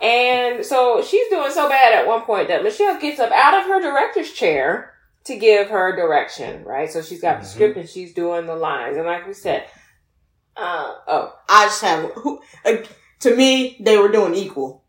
And 0.00 0.64
so 0.64 1.02
she's 1.02 1.28
doing 1.28 1.50
so 1.50 1.68
bad 1.68 1.92
at 1.94 2.06
one 2.06 2.22
point 2.22 2.48
that 2.48 2.62
Michelle 2.62 3.00
gets 3.00 3.18
up 3.18 3.32
out 3.32 3.54
of 3.60 3.66
her 3.66 3.80
director's 3.80 4.30
chair 4.32 4.94
to 5.24 5.36
give 5.36 5.68
her 5.70 5.96
direction. 5.96 6.64
Right, 6.64 6.90
so 6.90 7.02
she's 7.02 7.20
got 7.20 7.40
the 7.40 7.46
Mhm. 7.46 7.50
script 7.50 7.76
and 7.76 7.88
she's 7.88 8.14
doing 8.14 8.46
the 8.46 8.54
lines, 8.54 8.96
and 8.96 9.06
like 9.06 9.26
we 9.26 9.32
said, 9.34 9.64
uh 10.56 10.94
oh, 11.08 11.34
I 11.48 11.64
just 11.66 11.82
have 11.82 12.10
who. 12.12 12.40
Uh, 12.64 12.76
to 13.20 13.34
me, 13.34 13.76
they 13.80 13.98
were 13.98 14.08
doing 14.12 14.34
equal 14.36 14.84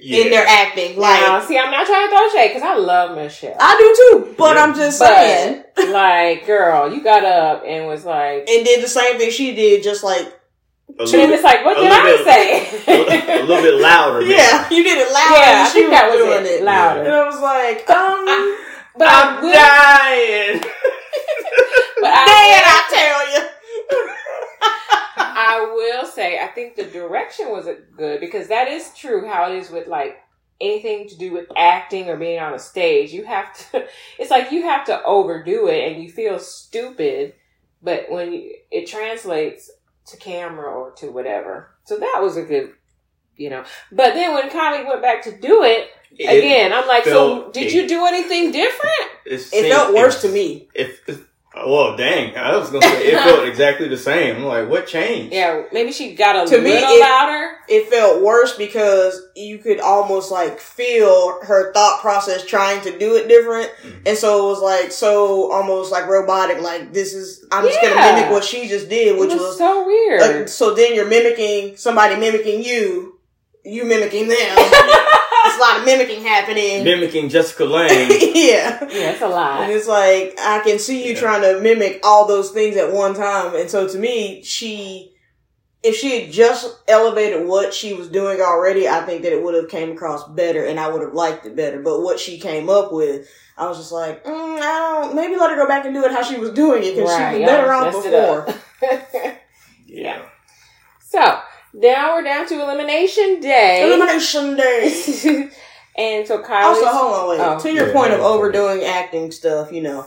Yeah. 0.00 0.24
in 0.24 0.30
their 0.30 0.46
acting. 0.46 0.96
Like 0.98 1.20
now 1.20 1.40
see, 1.44 1.58
I'm 1.58 1.70
not 1.70 1.86
trying 1.86 2.08
to 2.08 2.16
throw 2.16 2.28
shade 2.30 2.48
because 2.48 2.62
I 2.62 2.74
love 2.76 3.16
Michelle. 3.16 3.56
I 3.60 3.76
do 3.76 4.20
too, 4.26 4.34
but 4.38 4.56
Yeah. 4.56 4.62
I'm 4.64 4.74
just 4.74 4.98
But- 4.98 5.08
saying. 5.08 5.64
like, 5.92 6.46
girl, 6.46 6.92
you 6.92 7.02
got 7.02 7.24
up 7.24 7.64
and 7.66 7.86
was 7.86 8.04
like, 8.04 8.48
And 8.48 8.64
did 8.64 8.82
the 8.82 8.88
same 8.88 9.18
thing 9.18 9.30
she 9.30 9.54
did, 9.54 9.82
just 9.82 10.02
like 10.04 10.26
a 10.98 11.02
and 11.02 11.10
little, 11.10 11.32
it's 11.32 11.42
like, 11.42 11.64
what 11.64 11.74
did 11.76 11.90
I 11.90 12.02
bit- 12.04 12.24
say? 12.84 13.40
a 13.40 13.44
little 13.46 13.62
bit 13.62 13.80
louder. 13.80 14.20
maybe. 14.20 14.32
yeah, 14.34 14.68
you 14.70 14.82
did 14.82 14.98
it 14.98 15.12
louder. 15.12 15.34
Yeah, 15.36 15.52
than 15.52 15.66
I 15.66 15.68
she 15.68 15.78
think 15.80 15.90
that 15.90 16.08
was 16.10 16.18
doing 16.18 16.44
it, 16.44 16.60
it. 16.60 16.64
louder. 16.64 17.00
And 17.04 17.12
I 17.14 17.24
was 17.26 17.40
like, 17.40 17.88
um, 17.90 18.24
but 18.98 19.08
I 19.08 19.22
I'm 19.22 19.42
will, 19.42 19.52
dying. 19.52 20.60
but 22.00 22.12
man, 22.12 22.28
I, 22.28 22.62
I 22.64 22.78
tell 22.92 23.32
you. 23.32 23.48
I 25.52 25.60
will 25.74 26.06
say, 26.06 26.38
I 26.38 26.46
think 26.48 26.76
the 26.76 26.84
direction 26.84 27.50
was 27.50 27.66
good 27.96 28.20
because 28.20 28.48
that 28.48 28.68
is 28.68 28.92
true. 28.96 29.26
How 29.28 29.50
it 29.50 29.56
is 29.58 29.70
with 29.70 29.86
like 29.86 30.16
anything 30.60 31.08
to 31.08 31.16
do 31.18 31.32
with 31.32 31.46
acting 31.56 32.08
or 32.08 32.16
being 32.16 32.38
on 32.40 32.54
a 32.54 32.58
stage, 32.58 33.12
you 33.12 33.24
have 33.24 33.48
to. 33.72 33.86
It's 34.18 34.30
like 34.30 34.52
you 34.52 34.62
have 34.62 34.84
to 34.86 35.02
overdo 35.04 35.66
it, 35.68 35.92
and 35.92 36.02
you 36.02 36.10
feel 36.10 36.38
stupid. 36.38 37.34
But 37.82 38.06
when 38.10 38.32
you, 38.32 38.54
it 38.70 38.86
translates 38.86 39.70
to 40.06 40.16
camera 40.16 40.70
or 40.70 40.92
to 41.00 41.10
whatever, 41.10 41.74
so 41.84 41.96
that 41.98 42.18
was 42.22 42.36
a 42.36 42.42
good, 42.42 42.72
you 43.36 43.50
know. 43.50 43.64
But 43.90 44.14
then 44.14 44.34
when 44.34 44.50
Kylie 44.50 44.86
went 44.86 45.02
back 45.02 45.22
to 45.24 45.36
do 45.36 45.64
it 45.64 45.88
It- 46.16 46.38
again, 46.38 46.72
I'm 46.72 46.86
like, 46.86 47.04
so 47.04 47.10
felt- 47.42 47.52
did 47.54 47.72
you 47.72 47.88
do 47.88 48.06
anything 48.06 48.52
different? 48.52 49.08
It, 49.26 49.40
It 49.52 49.68
felt 49.72 49.94
worse 49.94 50.22
it- 50.22 50.28
to 50.28 50.34
me. 50.34 50.68
If, 50.74 51.00
if 51.08 51.26
well, 51.54 51.96
dang, 51.96 52.36
I 52.36 52.56
was 52.56 52.70
gonna 52.70 52.86
say 52.86 53.08
it 53.12 53.18
felt 53.18 53.44
exactly 53.48 53.88
the 53.88 53.96
same. 53.96 54.36
I'm 54.36 54.44
like, 54.44 54.68
what 54.68 54.86
changed? 54.86 55.32
Yeah, 55.34 55.64
maybe 55.72 55.92
she 55.92 56.14
got 56.14 56.46
a 56.46 56.50
To 56.50 56.60
me, 56.60 56.70
little 56.70 56.88
it- 56.90 57.00
louder. 57.00 57.50
It 57.68 57.88
felt 57.88 58.22
worse 58.22 58.56
because 58.56 59.20
you 59.36 59.58
could 59.58 59.80
almost 59.80 60.30
like 60.30 60.58
feel 60.60 61.40
her 61.42 61.72
thought 61.72 62.00
process 62.00 62.44
trying 62.44 62.80
to 62.82 62.98
do 62.98 63.16
it 63.16 63.28
different. 63.28 63.70
Mhm. 63.82 64.08
And 64.08 64.18
so 64.18 64.46
it 64.46 64.48
was 64.50 64.60
like 64.62 64.92
so 64.92 65.50
almost 65.52 65.92
like 65.92 66.06
robotic, 66.06 66.60
like 66.60 66.92
this 66.92 67.14
is 67.14 67.44
I'm 67.52 67.64
just 67.66 67.80
gonna 67.80 67.94
mimic 67.94 68.30
what 68.30 68.44
she 68.44 68.66
just 68.68 68.88
did, 68.88 69.18
which 69.18 69.30
it 69.30 69.34
was, 69.34 69.42
was 69.42 69.58
so 69.58 69.86
weird. 69.86 70.20
like, 70.20 70.48
so 70.48 70.74
then 70.74 70.94
you're 70.94 71.06
mimicking 71.08 71.76
somebody 71.76 72.16
mimicking 72.16 72.62
you, 72.64 73.11
you 73.64 73.84
mimicking 73.84 74.28
them. 74.28 74.58
It's 75.44 75.56
a 75.56 75.60
lot 75.60 75.78
of 75.80 75.84
mimicking 75.84 76.22
happening. 76.22 76.84
Mimicking 76.84 77.28
Jessica 77.28 77.64
Lange. 77.66 77.90
yeah. 77.90 78.78
yeah, 78.88 79.10
it's 79.10 79.20
a 79.22 79.26
lot. 79.28 79.62
And 79.62 79.72
it's 79.72 79.88
like 79.88 80.34
I 80.38 80.60
can 80.64 80.78
see 80.78 81.04
you 81.04 81.14
Yeah. 81.14 81.18
trying 81.20 81.42
to 81.42 81.60
mimic 81.60 81.98
all 82.04 82.28
those 82.28 82.52
things 82.52 82.76
at 82.76 82.92
one 82.92 83.12
time. 83.14 83.56
And 83.56 83.68
so 83.68 83.88
to 83.88 83.98
me, 83.98 84.44
she 84.44 85.16
if 85.82 85.96
she 85.96 86.20
had 86.20 86.32
just 86.32 86.78
elevated 86.86 87.44
what 87.48 87.74
she 87.74 87.92
was 87.92 88.08
doing 88.08 88.40
already, 88.40 88.86
I 88.88 89.00
think 89.04 89.22
that 89.22 89.32
it 89.32 89.42
would 89.42 89.54
have 89.54 89.68
came 89.68 89.90
across 89.90 90.26
better 90.28 90.64
and 90.64 90.78
I 90.78 90.88
would 90.88 91.02
have 91.02 91.12
liked 91.12 91.44
it 91.44 91.56
better. 91.56 91.82
But 91.82 92.02
what 92.02 92.20
she 92.20 92.38
came 92.38 92.70
up 92.70 92.92
with, 92.92 93.28
I 93.58 93.66
was 93.66 93.78
just 93.78 93.90
like, 93.90 94.24
mm, 94.24 94.60
I 94.60 95.00
don't 95.02 95.16
maybe 95.16 95.34
let 95.34 95.50
her 95.50 95.56
go 95.56 95.66
back 95.66 95.84
and 95.84 95.92
do 95.92 96.04
it 96.04 96.12
how 96.12 96.22
she 96.22 96.36
was 96.38 96.50
doing 96.50 96.84
it 96.84 96.94
because 96.94 97.10
Right, 97.10 97.34
she 97.34 97.40
was 97.40 97.48
y'all 97.50 97.56
better 97.58 97.72
off 97.72 97.94
it 97.96 98.02
before. 98.04 99.28
up. 99.32 99.36
yeah. 99.88 100.22
so 101.00 101.40
now 101.74 102.14
we're 102.14 102.22
down 102.22 102.46
to 102.48 102.60
elimination 102.62 103.40
day. 103.40 103.82
Elimination 103.84 104.56
day. 104.56 105.50
and 105.98 106.26
so 106.26 106.42
Kylie. 106.42 106.62
Also, 106.64 106.86
hold 106.86 107.14
on, 107.14 107.28
wait. 107.30 107.40
Oh. 107.40 107.58
To 107.60 107.72
your 107.72 107.88
Yeah, 107.88 107.92
point 107.92 108.12
of 108.12 108.20
no, 108.20 108.26
overdoing 108.26 108.82
acting 108.84 109.30
stuff, 109.30 109.72
you 109.72 109.82
know. 109.82 110.06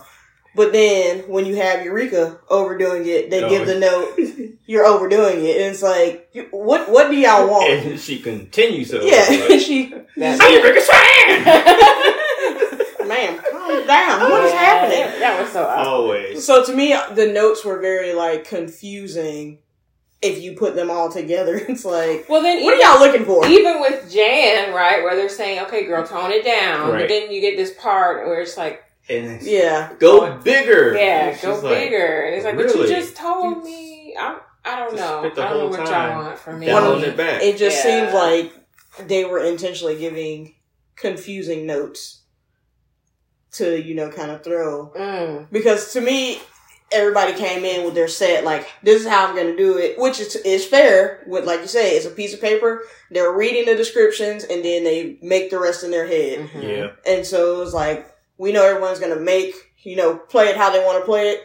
But 0.56 0.72
then 0.72 1.20
when 1.28 1.46
you 1.46 1.58
have 1.58 1.84
Eureka 1.84 2.40
overdoing 2.50 3.06
it, 3.08 3.30
they 3.30 3.44
Oh. 3.44 3.50
give 3.50 3.68
the 3.68 3.78
note, 3.78 4.18
you're 4.66 4.86
overdoing 4.86 5.44
it. 5.46 5.58
And 5.58 5.66
it's 5.74 5.82
like, 5.84 6.30
what 6.52 6.90
what 6.90 7.10
do 7.12 7.18
y'all 7.18 7.50
want? 7.50 7.70
And 7.70 8.00
she 8.00 8.20
continues 8.20 8.90
to. 8.92 9.04
yeah, 9.06 9.58
she. 9.60 9.90
That's- 10.16 10.40
Hey, 10.42 10.62
Rick 10.62 10.82
Swan! 10.82 11.44
Man, 13.06 13.36
ma'am, 13.36 13.44
calm 13.52 13.86
down. 13.88 14.32
What 14.32 14.46
is 14.46 14.52
Yeah, 14.52 14.58
happening? 14.60 15.00
That, 15.00 15.20
that 15.20 15.42
was 15.42 15.52
so 15.52 15.64
awesome. 15.66 15.94
Always. 15.94 16.46
So 16.46 16.64
to 16.66 16.74
me, 16.74 16.96
the 17.14 17.28
notes 17.34 17.66
were 17.66 17.80
very 17.80 18.14
like 18.14 18.46
confusing. 18.46 19.60
If 20.26 20.42
you 20.42 20.54
put 20.54 20.76
them 20.76 20.90
all 20.92 21.12
together, 21.12 21.56
it's 21.70 21.86
like, 21.86 22.26
Well, 22.30 22.42
then 22.42 22.64
what 22.64 22.74
are 22.74 22.82
y'all 22.82 23.00
looking 23.00 23.26
for? 23.26 23.46
even 23.48 23.80
with 23.82 24.12
Jan, 24.12 24.74
right, 24.74 25.04
where 25.04 25.16
they're 25.16 25.30
saying, 25.30 25.60
"Okay, 25.66 25.86
girl, 25.86 26.06
tone 26.06 26.32
it 26.32 26.44
down," 26.44 26.92
Right. 26.92 27.02
but 27.02 27.10
then 27.10 27.32
you 27.32 27.42
get 27.42 27.56
this 27.58 27.74
part 27.76 28.26
where 28.28 28.42
it's 28.42 28.58
like, 28.58 28.82
And 29.08 29.26
it's, 29.34 29.46
Yeah, 29.48 29.94
go 30.00 30.36
bigger. 30.38 30.96
"Yeah, 30.98 31.28
It's 31.28 31.42
go 31.42 31.52
just 31.52 31.64
like, 31.64 31.78
bigger," 31.78 32.22
and 32.26 32.36
it's 32.36 32.44
like, 32.46 32.56
"But 32.58 32.74
you 32.76 32.88
just 32.88 33.16
told 33.16 33.64
me." 33.64 34.16
I'm, 34.20 34.38
I 34.68 34.78
don't 34.78 34.96
Just 34.96 35.04
know. 35.04 35.20
I 35.20 35.50
don't 35.50 35.58
know 35.60 35.68
what 35.78 35.88
y'all 35.88 36.24
want 36.24 36.40
from 36.40 36.60
me. 36.60 36.66
Dialing 36.66 37.04
it 37.04 37.16
back. 37.16 37.44
it 37.44 37.58
just 37.58 37.86
Yeah. 37.86 38.02
seems 38.06 38.14
like 38.16 38.52
they 39.08 39.24
were 39.26 39.44
intentionally 39.44 39.96
giving 40.00 40.56
confusing 40.96 41.66
notes 41.68 42.22
to 43.52 43.80
you 43.82 43.94
know 43.94 44.10
kind 44.10 44.32
of 44.32 44.44
throw 44.44 44.92
Mm. 44.98 45.48
because 45.52 45.94
to 45.94 46.02
me 46.02 46.40
everybody 46.96 47.34
came 47.34 47.64
in 47.66 47.86
with 47.86 47.94
their 47.94 48.08
set 48.08 48.44
like 48.44 48.68
this 48.84 49.02
is 49.02 49.08
how 49.08 49.28
i'm 49.28 49.36
going 49.36 49.48
to 49.48 49.58
do 49.58 49.78
it 49.78 50.00
which 50.00 50.20
is, 50.20 50.36
is 50.38 50.66
fair 50.66 51.24
with 51.28 51.46
like 51.46 51.60
you 51.62 51.68
say 51.68 51.96
it's 51.96 52.06
a 52.06 52.10
piece 52.10 52.34
of 52.34 52.42
paper 52.42 52.82
they're 53.12 53.34
reading 53.34 53.66
the 53.66 53.76
descriptions 53.76 54.44
and 54.44 54.64
then 54.66 54.84
they 54.84 55.18
make 55.22 55.50
the 55.52 55.60
rest 55.60 55.84
in 55.84 55.92
their 55.92 56.08
head 56.08 56.40
Mhm. 56.50 56.64
Yeah. 56.78 56.88
and 57.06 57.26
so 57.26 57.56
it 57.56 57.60
was 57.60 57.74
like 57.74 58.10
we 58.38 58.52
know 58.52 58.66
everyone's 58.66 59.00
going 59.00 59.14
to 59.14 59.20
make 59.24 59.54
you 59.84 59.96
know 59.96 60.16
play 60.16 60.48
it 60.48 60.58
how 60.58 60.70
they 60.72 60.80
want 60.84 61.00
to 61.02 61.06
play 61.06 61.30
it 61.30 61.44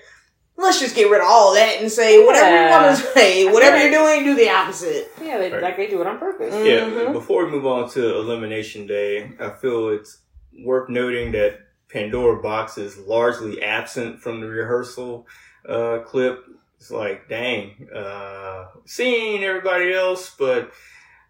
let's 0.57 0.79
just 0.81 0.95
get 0.95 1.11
rid 1.11 1.21
of 1.23 1.27
all 1.27 1.55
that 1.55 1.81
and 1.81 1.91
say 1.91 2.25
whatever 2.25 2.51
you 2.65 2.71
want 2.71 2.97
to 2.97 3.03
say 3.13 3.47
whatever 3.51 3.77
Right. 3.77 3.91
you're 3.91 4.01
doing 4.01 4.25
do 4.25 4.35
the 4.35 4.51
opposite 4.51 5.11
Yeah, 5.23 5.39
they, 5.39 5.51
Right. 5.51 5.63
like 5.63 5.77
they 5.77 5.87
do 5.87 6.01
it 6.01 6.07
on 6.07 6.19
purpose. 6.19 6.55
Mm. 6.55 6.67
Yeah, 7.07 7.13
before 7.13 7.45
we 7.47 7.51
move 7.53 7.67
on 7.67 7.89
to 7.91 8.17
Elimination 8.17 8.87
Day, 8.87 9.33
I 9.41 9.51
feel 9.51 9.89
it's 9.89 10.19
worth 10.65 10.89
noting 10.91 11.33
that 11.33 11.61
Pandora 11.93 12.43
Boxx 12.43 12.79
is 12.79 12.97
largely 12.99 13.63
absent 13.63 14.21
from 14.21 14.41
the 14.41 14.47
rehearsal 14.49 15.27
uh, 15.69 15.99
clip. 16.07 16.45
It's 16.79 16.91
like, 16.91 17.29
dang, 17.29 17.89
uh, 17.95 18.67
seeing 18.87 19.45
everybody 19.45 19.93
else, 19.93 20.35
but 20.39 20.73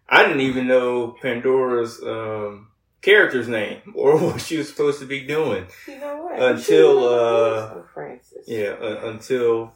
I 0.07 0.23
didn't 0.23 0.41
even 0.41 0.67
know 0.67 1.15
Pandora's 1.21 2.01
um, 2.01 2.69
character's 3.01 3.47
name 3.47 3.81
or 3.95 4.17
what 4.17 4.39
she 4.41 4.57
was 4.57 4.69
supposed 4.69 4.99
to 5.01 5.05
be 5.05 5.25
doing. 5.25 5.65
You 5.87 5.99
know 5.99 6.23
what? 6.23 6.41
Until, 6.41 6.93
You 6.95 6.95
know 6.95 7.01
what? 7.01 7.77
uh, 7.77 7.83
Francis. 7.93 8.47
Yeah, 8.47 8.75
uh, 8.81 9.01
until 9.09 9.73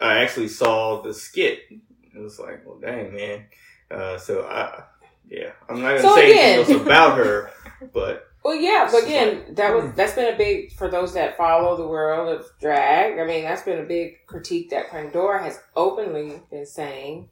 I 0.00 0.18
actually 0.22 0.48
saw 0.48 1.02
the 1.02 1.12
skit. 1.14 1.60
It 1.70 2.20
was 2.20 2.38
like, 2.38 2.64
well, 2.64 2.78
dang, 2.78 3.14
man. 3.14 3.46
Uh, 3.90 4.16
so 4.18 4.42
I, 4.44 4.84
yeah, 5.28 5.50
I'm 5.68 5.80
not 5.82 5.96
gonna 5.96 6.02
So 6.02 6.14
say 6.14 6.30
again- 6.30 6.54
anything 6.60 6.74
else 6.76 6.84
about 6.86 7.18
her, 7.18 7.50
but 7.92 8.28
Well, 8.44 8.56
yeah, 8.56 8.88
but 8.92 9.04
again, 9.04 9.54
that 9.54 9.74
was 9.74 9.94
that's 9.94 10.12
been 10.12 10.32
a 10.32 10.36
big 10.36 10.72
for 10.72 10.90
those 10.90 11.14
that 11.14 11.38
follow 11.38 11.78
the 11.78 11.88
world 11.88 12.28
of 12.28 12.46
drag. 12.60 13.18
I 13.18 13.24
mean, 13.24 13.42
that's 13.42 13.62
been 13.62 13.78
a 13.78 13.86
big 13.86 14.26
critique 14.26 14.68
that 14.68 14.90
Pandora 14.90 15.42
has 15.42 15.58
openly 15.74 16.42
been 16.50 16.66
saying, 16.66 17.30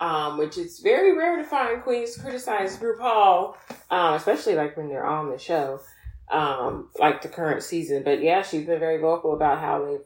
um, 0.00 0.38
which 0.38 0.56
is 0.56 0.80
very 0.80 1.14
rare 1.14 1.36
to 1.36 1.44
find 1.44 1.82
queens 1.82 2.16
criticize 2.16 2.78
RuPaul, 2.78 3.56
um, 3.90 4.14
especially 4.14 4.54
like 4.54 4.74
when 4.74 4.88
they're 4.88 5.06
on 5.06 5.30
the 5.30 5.38
show, 5.38 5.80
um, 6.30 6.88
like 6.98 7.20
the 7.20 7.28
current 7.28 7.62
season. 7.62 8.02
But 8.02 8.22
yeah, 8.22 8.40
she's 8.40 8.64
been 8.64 8.80
very 8.80 8.98
vocal 9.02 9.34
about 9.34 9.60
how 9.60 9.84
they 9.84 9.98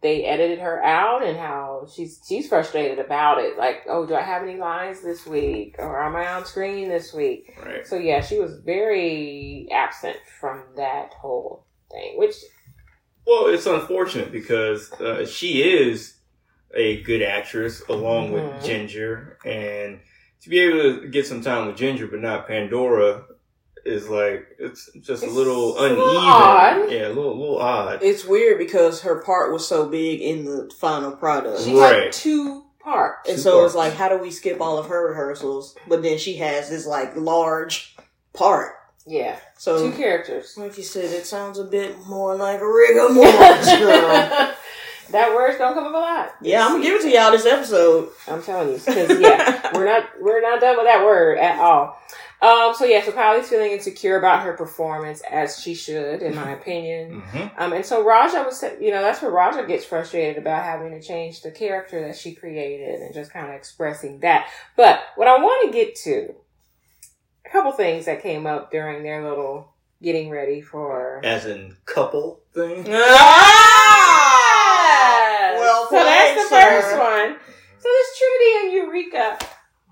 they 0.00 0.24
edited 0.24 0.60
her 0.60 0.82
out 0.84 1.24
and 1.24 1.36
how 1.36 1.88
she's 1.92 2.20
she's 2.26 2.46
frustrated 2.48 2.98
about 2.98 3.38
it. 3.40 3.58
Like, 3.58 3.82
oh, 3.88 4.06
do 4.06 4.14
I 4.14 4.22
have 4.22 4.42
any 4.42 4.56
lines 4.56 5.00
this 5.02 5.26
week, 5.26 5.74
or 5.78 6.02
am 6.02 6.14
I 6.14 6.26
on 6.34 6.44
screen 6.44 6.88
this 6.88 7.12
week? 7.12 7.58
right. 7.64 7.86
So 7.86 7.96
yeah, 7.96 8.20
she 8.20 8.38
was 8.38 8.60
very 8.64 9.68
absent 9.72 10.16
from 10.40 10.62
that 10.76 11.14
whole 11.14 11.66
thing, 11.90 12.16
which 12.16 12.34
Well, 13.26 13.46
it's 13.48 13.66
unfortunate 13.66 14.30
because 14.32 14.92
uh, 14.94 15.26
she 15.26 15.62
is 15.62 16.14
a 16.74 17.02
good 17.02 17.22
actress 17.22 17.82
along 17.88 18.30
Mhm. 18.30 18.32
with 18.54 18.64
Ginger, 18.64 19.38
and 19.44 20.00
to 20.42 20.48
be 20.48 20.60
able 20.60 21.00
to 21.00 21.08
get 21.08 21.26
some 21.26 21.42
time 21.42 21.66
with 21.66 21.76
Ginger 21.76 22.06
but 22.06 22.20
not 22.20 22.46
Pandora 22.46 23.24
is 23.88 24.08
like 24.08 24.46
it's 24.58 24.90
just 25.00 25.22
It's 25.22 25.32
a 25.32 25.34
little 25.34 25.78
a 25.78 25.80
little 25.82 26.08
uneven. 26.08 26.16
odd. 26.28 26.90
Yeah, 26.92 27.06
a 27.06 27.08
little, 27.08 27.38
little 27.38 27.58
odd. 27.58 28.02
It's 28.02 28.24
weird 28.24 28.58
because 28.58 29.02
her 29.02 29.22
part 29.22 29.52
was 29.52 29.66
so 29.66 29.88
big 29.88 30.20
in 30.20 30.44
the 30.44 30.70
final 30.78 31.12
product. 31.12 31.62
she 31.62 31.74
Right. 31.74 32.04
had 32.04 32.12
two 32.12 32.64
parts. 32.80 33.28
and 33.28 33.36
Two 33.38 33.42
so 33.42 33.64
it's 33.64 33.74
parts. 33.74 33.90
like, 33.90 33.94
how 33.94 34.08
do 34.08 34.18
we 34.18 34.30
skip 34.30 34.60
all 34.60 34.78
of 34.78 34.86
her 34.86 35.08
rehearsals? 35.08 35.74
But 35.88 36.02
then 36.02 36.18
she 36.18 36.36
has 36.36 36.68
this 36.70 36.86
like 36.86 37.16
large 37.16 37.96
part. 38.32 38.74
Yeah, 39.06 39.36
So, 39.56 39.90
two 39.90 39.96
characters. 39.96 40.54
like 40.58 40.76
you 40.76 40.82
said, 40.84 41.06
it 41.06 41.24
sounds 41.24 41.58
a 41.58 41.64
bit 41.64 41.96
more 42.06 42.36
like 42.36 42.60
a 42.60 42.66
rigor 42.70 43.08
mortis, 43.08 43.66
girl. 43.78 44.52
that 45.10 45.32
word's 45.34 45.56
don't 45.56 45.72
come 45.72 45.84
up 45.86 45.94
a 45.94 45.96
lot. 45.96 46.34
Yeah, 46.42 46.66
I'm 46.66 46.72
gonna 46.72 46.84
give 46.84 47.00
it 47.00 47.02
to 47.04 47.10
y'all 47.10 47.30
this 47.30 47.46
episode. 47.46 48.10
I'm 48.26 48.42
telling 48.42 48.68
you, 48.68 48.74
because 48.74 49.18
yeah, 49.18 49.70
we're 49.72 49.86
not 49.86 50.04
we're 50.20 50.42
not 50.42 50.60
done 50.60 50.76
with 50.76 50.84
that 50.84 51.02
word 51.06 51.38
at 51.38 51.58
all. 51.58 51.98
Um, 52.40 52.72
so 52.72 52.84
yeah, 52.84 53.02
so 53.04 53.10
Kylie's 53.10 53.48
feeling 53.48 53.72
insecure 53.72 54.16
about 54.16 54.44
her 54.44 54.52
performance, 54.52 55.22
as 55.28 55.58
she 55.60 55.74
should, 55.74 56.22
in 56.22 56.36
my 56.36 56.52
opinion. 56.52 57.20
hmm 57.22 57.46
Um, 57.56 57.72
and 57.72 57.84
so 57.84 58.04
Raja 58.04 58.44
was, 58.44 58.62
you 58.80 58.92
know, 58.92 59.02
that's 59.02 59.20
where 59.20 59.30
Raja 59.32 59.64
gets 59.66 59.84
frustrated 59.84 60.38
about 60.38 60.62
having 60.62 60.92
to 60.92 61.00
change 61.02 61.42
the 61.42 61.50
character 61.50 62.00
that 62.06 62.16
she 62.16 62.34
created 62.34 63.00
and 63.00 63.12
just 63.12 63.32
kind 63.32 63.48
of 63.48 63.54
expressing 63.54 64.20
that. 64.20 64.48
But 64.76 65.00
what 65.16 65.26
I 65.26 65.36
want 65.38 65.66
to 65.66 65.76
get 65.76 65.96
to, 66.04 66.32
a 67.44 67.48
couple 67.50 67.72
things 67.72 68.04
that 68.04 68.22
came 68.22 68.46
up 68.46 68.70
during 68.70 69.02
their 69.02 69.28
little 69.28 69.72
getting 70.00 70.30
ready 70.30 70.60
for. 70.60 71.20
As 71.24 71.44
in 71.44 71.76
couple 71.86 72.40
thing. 72.54 72.86
Ah! 73.90 75.54
Well 75.58 75.88
so 75.88 75.96
that's 75.96 76.34
the 76.50 76.56
first 76.56 76.98
one. 76.98 77.36
So 77.78 77.88
this 77.88 78.18
Trinity 78.18 78.52
and 78.62 78.72
Eureka 78.72 79.38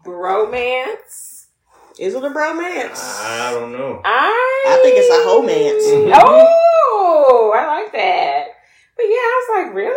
bromance. 0.04 1.35
Is 1.98 2.14
it 2.14 2.22
a 2.24 2.28
bromance? 2.28 3.20
I 3.22 3.50
don't 3.52 3.72
know. 3.72 4.00
I 4.04 4.64
I 4.68 4.80
think 4.82 4.96
it's 4.98 5.08
a 5.08 5.26
homance. 5.26 6.10
Mhm. 6.10 6.12
Oh, 6.14 7.54
I 7.56 7.66
like 7.66 7.92
that. 7.92 8.46
But 8.96 9.04
yeah, 9.04 9.16
I 9.16 9.44
was 9.48 9.64
like, 9.66 9.74
really? 9.74 9.96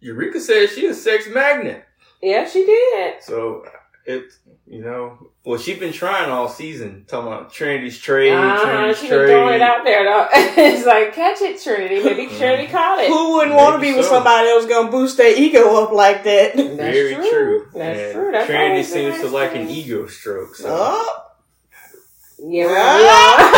Eureka 0.00 0.40
says 0.40 0.72
she 0.72 0.86
a 0.86 0.94
sex 0.94 1.28
magnet. 1.32 1.84
Yeah, 2.22 2.46
she 2.48 2.64
did. 2.66 3.22
So 3.22 3.64
it, 4.06 4.32
you 4.66 4.82
know, 4.82 5.30
well, 5.44 5.58
she's 5.58 5.78
been 5.78 5.92
trying 5.92 6.30
all 6.30 6.48
season 6.48 7.04
talking 7.06 7.28
about 7.32 7.52
Trinity's 7.52 7.98
trade, 7.98 8.32
Uh-huh, 8.32 8.64
Trinity's 8.64 8.98
she 9.00 9.08
been 9.08 9.26
throwing 9.28 9.54
it 9.54 9.60
out 9.62 9.84
there 9.84 10.04
though. 10.04 10.26
it's 10.32 10.86
like 10.86 11.14
catch 11.14 11.40
it, 11.42 11.60
Trinity. 11.62 12.02
Maybe 12.02 12.26
Mhm. 12.26 12.38
Trinity 12.38 12.66
caught 12.72 12.98
it. 13.00 13.08
Who 13.08 13.34
wouldn't 13.34 13.54
want 13.56 13.74
to 13.74 13.78
Maybe 13.78 13.92
be 13.92 13.98
with 13.98 14.06
somebody 14.06 14.48
that 14.48 14.54
was 14.56 14.66
gonna 14.66 14.90
boost 14.90 15.16
their 15.18 15.36
ego 15.36 15.82
up 15.84 15.92
like 15.92 16.24
that? 16.24 16.56
That's 16.56 16.68
Very 16.76 17.14
true. 17.14 17.30
true. 17.30 17.66
That's 17.74 17.98
And 18.00 18.12
true. 18.14 18.32
That's 18.32 18.46
Trinity 18.46 18.70
always 18.70 18.88
a 18.90 18.92
seems 18.92 19.16
to 19.18 19.22
nice 19.24 19.32
like 19.32 19.54
an 19.54 19.68
ego 19.68 20.06
stroke. 20.06 20.54
So 20.56 20.66
Oh, 20.70 21.22
Yeah. 22.38 22.66
we're- 22.66 23.50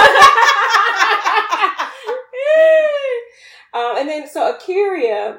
um, 3.74 3.96
and 3.98 4.08
then 4.08 4.28
so 4.28 4.52
Akeria 4.58 5.38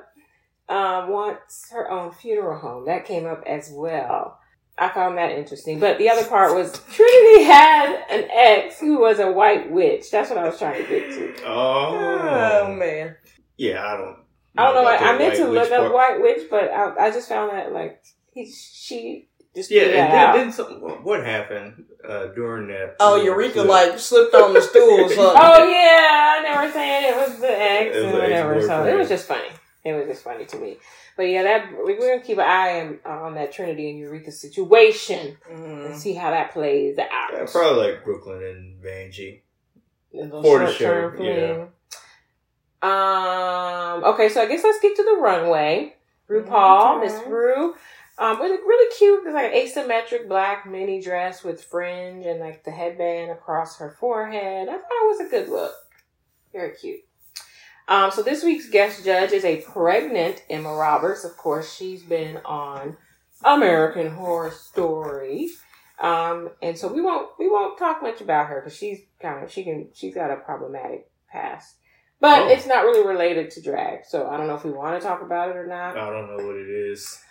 um, 0.69 1.09
wants 1.09 1.69
her 1.71 1.89
own 1.91 2.11
funeral 2.11 2.59
home. 2.59 2.85
That 2.85 3.05
came 3.05 3.25
up 3.25 3.43
as 3.45 3.69
well. 3.71 4.39
I 4.77 4.89
found 4.89 5.17
that 5.17 5.31
interesting. 5.31 5.79
But 5.79 5.97
the 5.99 6.09
other 6.09 6.25
part 6.25 6.55
was 6.55 6.71
Trinity 6.91 7.43
had 7.43 8.05
an 8.09 8.27
ex 8.31 8.79
who 8.79 8.99
was 8.99 9.19
a 9.19 9.31
white 9.31 9.71
witch. 9.71 10.09
That's 10.09 10.29
what 10.29 10.39
I 10.39 10.45
was 10.45 10.57
trying 10.57 10.83
to 10.83 10.89
get 10.89 11.11
to. 11.11 11.45
oh, 11.45 12.65
oh 12.65 12.73
man. 12.73 13.15
yeah, 13.57 13.85
I 13.85 13.97
don't. 13.97 14.17
I 14.57 14.65
don't 14.65 14.75
know. 14.75 14.81
about 14.81 15.01
I, 15.01 15.13
I 15.13 15.17
meant 15.17 15.35
to 15.35 15.47
look 15.47 15.69
witch 15.69 15.71
up 15.71 15.93
white 15.93 16.21
witch, 16.21 16.47
but 16.49 16.71
I, 16.71 17.07
I 17.07 17.11
just 17.11 17.29
found 17.29 17.51
that 17.51 17.71
like 17.71 18.03
he, 18.33 18.51
she 18.51 19.27
just 19.55 19.69
Yeah, 19.69 19.83
and 19.83 20.13
then, 20.13 20.33
then 20.35 20.51
some, 20.51 21.03
what 21.03 21.23
happened 21.23 21.85
uh, 22.07 22.27
during 22.27 22.67
that? 22.69 22.95
Oh, 22.99 23.13
little 23.13 23.25
Eureka 23.25 23.53
clip? 23.53 23.67
like 23.67 23.99
slipped 23.99 24.33
on 24.33 24.53
the 24.53 24.61
stool 24.61 25.05
or 25.05 25.09
something. 25.09 25.19
Oh 25.19 25.63
yeah, 25.63 26.35
I 26.37 26.41
never 26.43 26.71
saying 26.71 27.13
it 27.13 27.15
was 27.15 27.39
the 27.39 27.61
ex 27.61 27.95
It 27.95 27.99
was 27.99 28.05
and 28.05 28.13
the 28.15 28.19
whatever. 28.19 28.61
So 28.61 28.85
it 28.85 28.97
was 28.97 29.09
just 29.09 29.27
funny. 29.27 29.49
It 29.85 29.93
was 29.93 30.07
just 30.07 30.23
funny 30.23 30.45
to 30.45 30.57
me. 30.57 30.77
But 31.17 31.23
yeah, 31.23 31.43
that 31.43 31.71
we- 31.85 31.95
we're 31.95 32.11
gonna 32.15 32.21
keep 32.23 32.37
an 32.37 32.45
eye 32.45 32.79
on, 32.81 32.99
on 33.05 33.35
that 33.35 33.51
Trinity 33.51 33.89
and 33.89 33.99
Eureka 33.99 34.31
situation 34.31 35.37
and 35.49 35.93
Mm. 35.93 35.95
see 35.95 36.13
how 36.13 36.31
that 36.31 36.51
plays 36.53 36.97
out. 36.97 37.33
Yeah, 37.33 37.45
probably 37.51 37.91
like 37.91 38.03
Brooke 38.03 38.25
Lynn 38.25 38.43
and 38.43 38.81
Vanjie. 38.83 39.41
A 40.15 40.29
for 40.41 40.59
the 40.59 40.71
show, 40.71 41.11
yeah. 41.19 41.65
Um. 42.81 44.03
Okay, 44.03 44.29
so 44.29 44.41
I 44.41 44.45
guess 44.45 44.63
let's 44.63 44.79
get 44.79 44.95
to 44.97 45.03
the 45.03 45.17
runway. 45.21 45.95
RuPaul, 46.29 46.97
Okay. 46.97 47.05
Miss 47.05 47.27
Ru, 47.27 47.75
um, 48.17 48.39
with 48.39 48.51
a 48.51 48.55
really 48.63 48.95
cute, 48.95 49.23
it's 49.25 49.33
like 49.33 49.53
an 49.53 49.89
asymmetric 49.89 50.27
black 50.27 50.65
mini 50.65 51.01
dress 51.01 51.43
with 51.43 51.63
fringe 51.63 52.25
and 52.25 52.39
like 52.39 52.63
the 52.63 52.71
headband 52.71 53.31
across 53.31 53.77
her 53.79 53.91
forehead. 53.99 54.69
I 54.69 54.73
thought 54.73 54.81
it 55.03 55.07
was 55.07 55.19
a 55.21 55.29
good 55.29 55.49
look. 55.49 55.73
Very 56.53 56.75
cute. 56.75 57.01
Um, 57.87 58.11
so 58.11 58.21
this 58.23 58.43
week's 58.43 58.69
guest 58.69 59.03
judge 59.03 59.31
is 59.31 59.43
a 59.45 59.57
pregnant 59.61 60.43
Emma 60.49 60.73
Roberts. 60.73 61.23
Of 61.23 61.35
course, 61.37 61.73
she's 61.75 62.01
been 62.03 62.37
on 62.45 62.97
American 63.43 64.09
Horror 64.11 64.51
Story. 64.51 65.49
Um, 65.99 66.49
and 66.61 66.77
so 66.77 66.91
we 66.91 67.01
won't 67.01 67.29
we 67.39 67.49
won't 67.49 67.77
talk 67.77 68.01
much 68.01 68.19
about 68.21 68.47
her 68.47 68.61
because 68.61 68.75
she's 68.77 68.99
kind 69.21 69.43
of 69.43 69.51
she 69.51 69.63
can 69.63 69.89
she's 69.93 70.15
got 70.15 70.31
a 70.31 70.37
problematic 70.37 71.09
past, 71.31 71.75
but 72.19 72.43
Oh. 72.43 72.47
it's 72.49 72.65
not 72.65 72.83
really 72.83 73.05
related 73.07 73.51
to 73.51 73.61
drag. 73.61 74.05
So 74.05 74.27
I 74.27 74.37
don't 74.37 74.47
know 74.47 74.55
if 74.55 74.65
we 74.65 74.71
want 74.71 74.99
to 74.99 75.07
talk 75.07 75.21
about 75.21 75.49
it 75.49 75.55
or 75.55 75.67
not. 75.67 75.95
I 75.97 76.09
don't 76.09 76.35
know 76.35 76.45
what 76.45 76.55
it 76.55 76.67
is. 76.69 77.21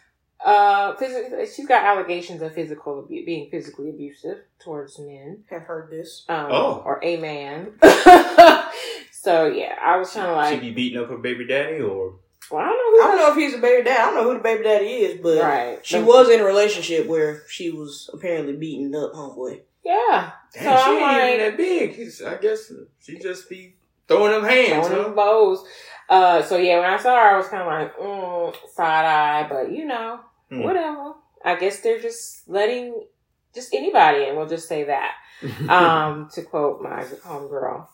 Uh, 0.45 0.95
phys- 0.97 1.55
she's 1.55 1.67
got 1.69 1.85
allegations 1.85 2.43
of 2.43 2.53
physical 2.55 3.05
abu- 3.05 3.25
being 3.25 3.49
physically 3.51 3.91
abusive 3.91 4.38
towards 4.59 4.99
men, 4.99 5.45
Have 5.51 5.62
heard 5.62 5.88
this. 5.91 6.25
um, 6.29 6.47
Oh. 6.51 6.83
or 6.85 6.99
a 7.03 7.17
man. 7.19 7.73
so 9.23 9.47
yeah, 9.47 9.77
I 9.81 9.97
was 9.99 10.11
kind 10.11 10.27
of 10.31 10.37
like 10.37 10.49
She 10.49 10.55
like, 10.55 10.61
be 10.63 10.71
beating 10.73 11.01
up 11.03 11.09
her 11.09 11.17
baby 11.17 11.47
daddy, 11.47 11.81
or 11.81 12.15
well, 12.51 12.61
I 12.61 12.67
don't 12.67 12.77
know 12.77 12.91
who. 12.91 13.09
don't 13.09 13.17
know 13.19 13.31
if 13.31 13.37
he's 13.37 13.55
a 13.59 13.63
baby 13.63 13.85
dad. 13.85 14.01
I 14.01 14.05
don't 14.07 14.15
know 14.17 14.25
who 14.25 14.35
the 14.39 14.43
baby 14.43 14.65
daddy 14.65 14.87
is, 14.87 15.21
but 15.23 15.41
Right. 15.41 15.79
she 15.87 15.99
The- 15.99 16.05
was 16.05 16.29
in 16.29 16.41
a 16.41 16.45
relationship 16.45 17.07
where 17.07 17.43
she 17.49 17.71
was 17.71 18.11
apparently 18.13 18.55
beating 18.55 18.95
up 18.95 19.13
homeboy. 19.13 19.61
Yeah. 19.85 20.31
damn, 20.55 20.65
So 20.77 20.85
she 20.85 20.91
I'm 20.91 20.93
ain't 20.95 21.03
like- 21.03 21.35
even 21.35 21.47
that 21.47 21.57
big. 21.57 21.95
He's- 21.95 22.23
I 22.23 22.35
guess 22.37 22.71
she 23.01 23.19
just 23.19 23.49
be 23.49 23.75
throwing 24.09 24.33
them 24.33 24.45
hands. 24.45 24.87
Throwing 24.87 25.03
Huh? 25.03 25.09
them 25.09 25.15
bows. 25.17 25.65
Uh, 26.09 26.43
so 26.43 26.57
yeah, 26.57 26.79
when 26.81 26.91
I 26.91 26.99
saw 26.99 27.15
her, 27.15 27.35
I 27.35 27.37
was 27.39 27.47
kind 27.49 27.63
of 27.63 27.69
like, 27.69 27.97
mm, 27.97 28.71
side 28.75 29.05
eye, 29.07 29.47
but 29.49 29.71
you 29.73 29.85
know, 29.87 30.21
Hmm. 30.51 30.63
whatever. 30.63 31.15
I 31.45 31.55
guess 31.57 31.81
they're 31.81 31.99
just 32.01 32.49
letting 32.49 33.07
just 33.55 33.73
anybody 33.75 34.25
in. 34.25 34.37
We'll 34.37 34.47
just 34.49 34.69
say 34.69 34.85
that. 34.85 35.15
um, 35.69 36.29
to 36.35 36.43
quote 36.43 36.83
my 36.83 37.03
homegirl, 37.05 37.87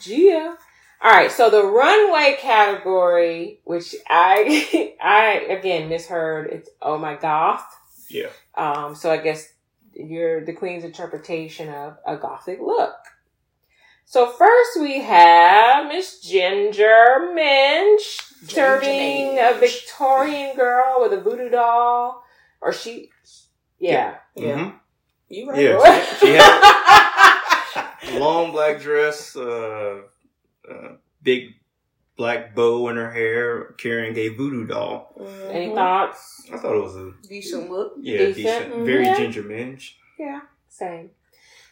Gia. 0.00 0.56
All 1.04 1.10
right, 1.10 1.32
so 1.32 1.50
the 1.50 1.64
runway 1.64 2.36
category, 2.38 3.60
which 3.64 3.94
I 4.08 4.94
I 5.02 5.46
again 5.50 5.88
misheard, 5.88 6.48
it's 6.48 6.68
oh 6.80 6.98
my 6.98 7.16
goth. 7.16 7.64
yeah. 8.08 8.28
Um, 8.54 8.94
so 8.94 9.10
I 9.10 9.16
guess 9.16 9.52
you're 9.94 10.44
the 10.44 10.52
queen's 10.52 10.84
interpretation 10.84 11.68
of 11.70 11.96
a 12.06 12.16
gothic 12.16 12.60
look. 12.60 12.94
So 14.04 14.26
first 14.30 14.78
we 14.80 15.00
have 15.00 15.86
Miss 15.88 16.20
Ginger 16.20 17.32
Minj 17.34 17.98
serving 18.48 19.38
a 19.38 19.54
Victorian 19.58 20.54
girl 20.54 20.98
with 21.00 21.12
a 21.14 21.20
voodoo 21.20 21.48
doll, 21.50 22.22
or 22.60 22.72
she, 22.72 23.10
yeah. 23.78 24.16
Yeah, 24.36 24.56
Mhm. 24.56 24.74
you 25.28 25.50
right. 25.50 25.60
Yeah, 25.62 26.04
she, 26.20 26.26
she 26.26 26.32
had 26.34 26.58
a 26.60 27.01
long 28.18 28.52
black 28.52 28.80
dress, 28.80 29.34
uh, 29.36 30.02
uh, 30.70 30.88
big 31.22 31.50
black 32.16 32.54
bow 32.54 32.88
in 32.88 32.96
her 32.96 33.10
hair, 33.10 33.74
carrying 33.78 34.16
a 34.16 34.28
voodoo 34.28 34.66
doll. 34.66 35.14
Any 35.50 35.68
Mhm. 35.68 35.74
thoughts? 35.74 36.50
I 36.52 36.56
thought 36.58 36.76
it 36.76 36.82
was 36.82 36.96
a 36.96 37.12
decent 37.28 37.70
look? 37.70 37.94
yeah, 38.00 38.18
Decent, 38.18 38.36
decent, 38.36 38.74
mhm. 38.74 38.84
very 38.84 39.04
Yeah. 39.06 39.16
Ginger 39.16 39.42
Minj. 39.42 39.92
Yeah, 40.18 40.40
same. 40.68 41.10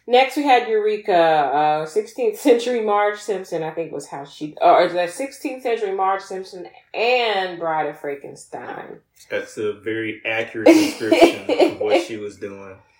Next, 0.07 0.35
we 0.35 0.43
had 0.43 0.67
Eureka, 0.67 1.13
uh, 1.15 1.85
16th 1.85 2.35
century 2.37 2.81
Marge 2.81 3.19
Simpson, 3.19 3.61
I 3.61 3.69
think 3.69 3.91
was 3.91 4.07
how 4.07 4.25
she, 4.25 4.55
or 4.59 4.87
the 4.89 5.07
16th 5.07 5.61
century 5.61 5.91
Marge 5.93 6.23
Simpson 6.23 6.67
and 6.93 7.59
Bride 7.59 7.85
of 7.87 7.99
Frankenstein. 7.99 8.99
That's 9.29 9.57
a 9.57 9.73
very 9.73 10.21
accurate 10.25 10.67
description 10.67 11.73
of 11.73 11.79
what 11.79 12.01
she 12.01 12.17
was 12.17 12.37
doing. 12.37 12.77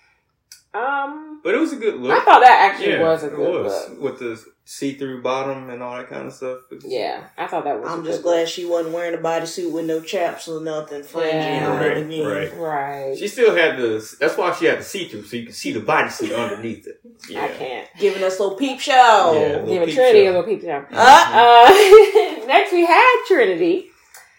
Um, 0.74 1.40
But 1.44 1.54
it 1.54 1.58
was 1.58 1.72
a 1.72 1.76
good 1.76 1.96
look. 2.00 2.12
I 2.12 2.24
thought 2.24 2.40
that 2.40 2.70
actually 2.72 2.92
yeah, 2.92 3.02
was 3.02 3.22
a 3.22 3.26
it 3.26 3.36
good 3.36 3.64
was. 3.64 3.88
look. 3.90 4.00
with 4.00 4.18
the 4.20 4.42
see-through 4.64 5.20
bottom 5.22 5.68
and 5.70 5.82
all 5.82 5.96
that 5.96 6.08
kind 6.08 6.26
of 6.28 6.32
stuff. 6.32 6.60
Was- 6.70 6.84
Yeah, 6.86 7.24
I 7.36 7.46
thought 7.46 7.64
that 7.64 7.78
was. 7.80 7.90
I'm 7.90 8.02
good 8.02 8.06
just 8.12 8.22
glad 8.22 8.48
she 8.48 8.64
wasn't 8.64 8.94
wearing 8.94 9.12
a 9.12 9.18
bodysuit 9.22 9.70
with 9.70 9.84
no 9.84 10.00
chaps 10.00 10.48
or 10.48 10.60
nothing 10.62 11.02
fringing 11.02 11.34
Yeah. 11.36 11.68
on 11.72 11.78
Right, 11.78 11.96
again. 11.98 12.26
right. 12.26 12.56
Right. 12.56 13.18
She 13.18 13.28
still 13.28 13.54
had 13.54 13.76
the. 13.76 14.16
That's 14.20 14.36
why 14.38 14.52
she 14.54 14.64
had 14.66 14.78
the 14.78 14.84
see-through, 14.84 15.24
so 15.24 15.36
you 15.36 15.44
can 15.44 15.52
see 15.52 15.72
the 15.72 15.80
bodysuit 15.80 16.34
underneath 16.42 16.86
it. 16.86 17.00
I 17.36 17.48
can't. 17.48 17.88
Giving 17.98 18.22
us 18.22 18.38
a 18.38 18.42
little 18.44 18.56
peep 18.56 18.80
show. 18.80 18.92
Yeah. 19.34 19.40
little 19.60 19.66
Give 19.66 19.86
peep 19.86 19.94
Trinity 19.94 20.18
show. 20.24 20.24
a 20.24 20.32
little 20.32 20.42
peep 20.44 20.62
show. 20.62 20.84
Ah, 20.92 21.66
Uh, 21.66 22.46
next 22.46 22.72
we 22.72 22.86
had 22.86 23.24
Trinity. 23.26 23.90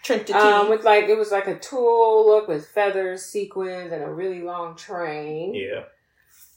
Trinity. 0.02 0.32
Um, 0.32 0.68
with 0.68 0.84
like 0.84 1.04
it 1.04 1.16
was 1.16 1.30
like 1.30 1.46
a 1.46 1.54
tulle 1.58 2.26
look 2.26 2.48
with 2.48 2.66
feathers, 2.66 3.24
sequins, 3.24 3.92
and 3.92 4.02
a 4.02 4.10
really 4.10 4.42
long 4.42 4.74
train. 4.76 5.54
Yeah. 5.54 5.84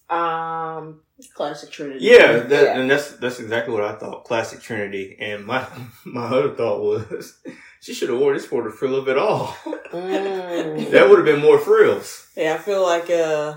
Um, 0.10 1.02
Classic 1.34 1.70
Trinity. 1.72 2.00
Yeah, 2.06 2.38
that, 2.38 2.64
Yeah. 2.64 2.80
and 2.80 2.90
that's 2.90 3.14
that's 3.18 3.40
exactly 3.40 3.74
what 3.74 3.84
I 3.84 3.94
thought. 3.96 4.24
Classic 4.26 4.62
Trinity, 4.62 5.18
and 5.20 5.46
my 5.46 5.66
my 6.06 6.26
other 6.26 6.52
thought 6.54 6.82
was 6.82 7.40
she 7.82 7.94
should 7.94 8.10
have 8.10 8.20
wore 8.20 8.34
this 8.34 8.46
for 8.46 8.64
the 8.64 8.70
frill 8.72 8.96
of 8.96 9.08
it 9.10 9.18
all. 9.18 9.48
mm, 9.92 10.92
that 10.92 11.10
would 11.10 11.18
have 11.18 11.26
been 11.26 11.42
more 11.42 11.60
frills. 11.60 12.28
Yeah, 12.36 12.54
I 12.54 12.58
feel 12.58 12.84
like 12.84 13.10
uh, 13.10 13.56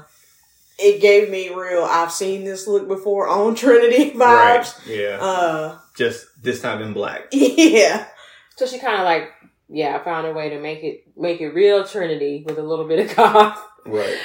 it 0.79 1.01
gave 1.01 1.31
me 1.31 1.51
real. 1.55 1.85
I've 1.85 2.11
seen 2.13 2.45
this 2.45 2.67
look 2.67 2.89
before 2.89 3.29
on 3.29 3.55
Trinity 3.55 4.11
vibes. 4.13 4.19
Right? 4.19 4.81
Yeah. 4.87 5.19
Uh, 5.21 5.79
Just 5.97 6.27
this 6.43 6.61
time 6.63 6.83
in 6.83 6.93
black. 6.95 7.29
yeah, 7.33 8.07
so 8.57 8.67
she 8.67 8.79
kind 8.79 8.99
of 9.01 9.05
like 9.05 9.31
yeah 9.69 10.03
found 10.03 10.27
a 10.27 10.33
way 10.33 10.49
to 10.51 10.59
make 10.61 10.83
it 10.83 11.05
make 11.17 11.41
it 11.41 11.51
real 11.51 11.85
Trinity 11.87 12.43
with 12.45 12.59
a 12.59 12.63
little 12.63 12.89
bit 12.89 13.09
of 13.11 13.15
goth. 13.17 13.63
Right. 13.87 14.17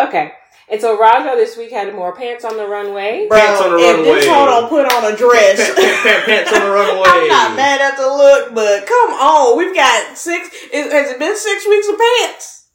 Uh, 0.00 0.06
okay, 0.08 0.32
and 0.70 0.80
so 0.80 0.98
Raja 0.98 1.34
this 1.36 1.56
week 1.56 1.70
had 1.70 1.94
more 1.94 2.14
pants 2.14 2.44
on 2.44 2.56
the 2.56 2.66
runway. 2.66 3.26
bro. 3.28 3.38
Pants 3.38 3.60
on 3.62 3.70
the 3.72 3.78
if 3.78 3.96
this 4.04 4.26
runway. 4.26 4.34
hold 4.34 4.48
on, 4.64 4.68
put 4.68 4.86
on 4.92 5.12
a 5.12 5.16
dress. 5.16 5.74
pant, 5.74 6.02
pant, 6.04 6.24
pants 6.24 6.52
on 6.52 6.60
the 6.60 6.70
runway. 6.70 7.02
I'm 7.06 7.28
not 7.28 7.56
mad 7.56 7.80
at 7.80 7.96
the 7.96 8.06
look, 8.06 8.54
but 8.54 8.86
come 8.86 9.10
on, 9.14 9.56
we've 9.58 9.74
got 9.74 10.16
six. 10.16 10.48
Is, 10.72 10.92
has 10.92 11.10
it 11.10 11.18
been 11.18 11.36
six 11.36 11.66
weeks 11.68 11.88
of 11.88 11.98
pants? 11.98 12.68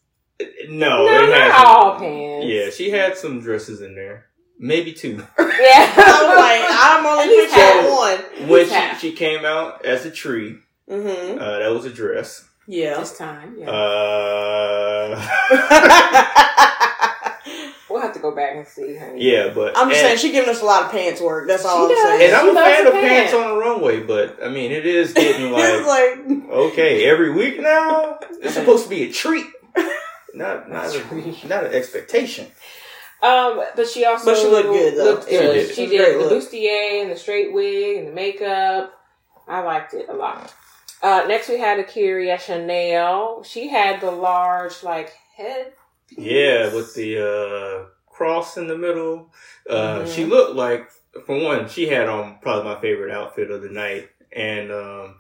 No, 0.69 1.06
no, 1.06 1.23
it 1.23 1.30
not 1.32 1.65
all 1.65 2.00
pants. 2.00 2.45
Yeah, 2.47 2.69
she 2.69 2.91
had 2.91 3.17
some 3.17 3.39
dresses 3.41 3.82
in 3.82 3.95
there. 3.95 4.26
Maybe 4.60 4.91
two. 4.93 5.15
yeah. 5.39 5.93
I 5.97 6.23
was 6.23 6.38
like, 6.38 6.63
I'm 6.69 7.06
only 7.06 7.23
At 7.23 7.30
least 7.86 8.39
one. 8.39 8.50
When 8.50 8.65
she, 8.97 9.00
she 9.10 9.15
came 9.15 9.45
out 9.45 9.86
as 9.86 10.06
a 10.06 10.12
tree, 10.12 10.58
Mm-hmm. 10.89 11.38
uh, 11.39 11.60
that 11.60 11.67
was 11.69 11.84
a 11.86 11.89
dress. 11.89 12.47
Yeah. 12.65 12.97
this 13.00 13.17
time. 13.17 13.56
Yeah. 13.60 13.69
Uh, 13.69 15.08
we'll 15.50 15.58
have 15.60 16.12
to 16.12 16.76
go 18.29 18.35
back 18.35 18.55
and 18.55 18.67
see. 18.67 18.95
Honey. 18.97 19.23
yeah, 19.31 19.51
but 19.53 19.77
I'm 19.77 19.89
just 19.89 20.01
saying 20.01 20.17
she 20.17 20.31
giving 20.31 20.49
us 20.49 20.61
a 20.61 20.65
lot 20.65 20.85
of 20.85 20.91
pants 20.91 21.21
work. 21.21 21.47
That's 21.47 21.65
all 21.65 21.83
I'm 21.85 21.89
does. 21.89 22.03
saying. 22.03 22.27
And 22.27 22.35
I'm 22.35 22.45
She 22.45 22.51
a 22.51 22.53
fan 22.63 22.87
of 22.87 22.93
pants 22.93 23.31
pants. 23.31 23.33
on 23.33 23.47
the 23.49 23.55
runway, 23.57 23.99
but 24.01 24.37
I 24.43 24.49
mean, 24.49 24.71
it 24.71 24.85
is 24.85 25.13
getting 25.13 25.53
it's 25.55 25.87
like 25.87 26.17
like 26.17 26.49
okay 26.49 27.05
every 27.09 27.31
week 27.31 27.59
now. 27.61 28.19
It's 28.41 28.53
supposed 28.53 28.83
to 28.85 28.89
be 28.89 29.03
a 29.03 29.11
treat, 29.11 29.45
not 30.33 30.69
not 30.69 30.93
a, 30.95 31.47
not 31.47 31.63
an 31.65 31.73
expectation. 31.73 32.47
Um, 33.21 33.63
but 33.75 33.87
she 33.87 34.05
also 34.05 34.25
But 34.25 34.37
she 34.37 34.47
looked 34.47 34.69
good, 34.69 34.95
though. 34.97 35.03
Looked 35.05 35.23
She 35.29 35.37
did. 35.37 35.75
She 35.75 35.85
did, 35.87 36.15
the 36.21 36.25
look. 36.25 36.43
bustier 36.43 37.01
and 37.01 37.09
the 37.11 37.15
straight 37.15 37.51
wig 37.51 37.97
and 37.97 38.07
the 38.09 38.11
makeup. 38.11 38.93
I 39.47 39.61
liked 39.61 39.93
it 39.95 40.07
a 40.07 40.13
lot. 40.13 40.53
Uh, 41.01 41.25
next 41.27 41.49
we 41.49 41.57
had 41.57 41.83
Akeria 41.83 42.39
Chanel. 42.39 43.41
She 43.43 43.69
had 43.69 44.01
the 44.01 44.11
large 44.11 44.83
like 44.83 45.13
head. 45.35 45.73
Yeah, 46.09 46.73
with 46.75 46.93
the 46.95 47.17
uh, 47.19 47.85
cross 48.17 48.58
in 48.58 48.67
the 48.67 48.77
middle. 48.77 49.32
Uh, 49.69 49.99
Mhm. 49.99 50.15
She 50.15 50.25
looked 50.25 50.56
like, 50.56 50.89
for 51.25 51.38
one, 51.39 51.67
she 51.69 51.88
had 51.88 52.08
on 52.10 52.39
probably 52.41 52.73
my 52.73 52.82
favorite 52.82 53.12
outfit 53.13 53.51
of 53.51 53.62
the 53.62 53.69
night, 53.69 54.10
and 54.32 54.71
um, 54.71 55.19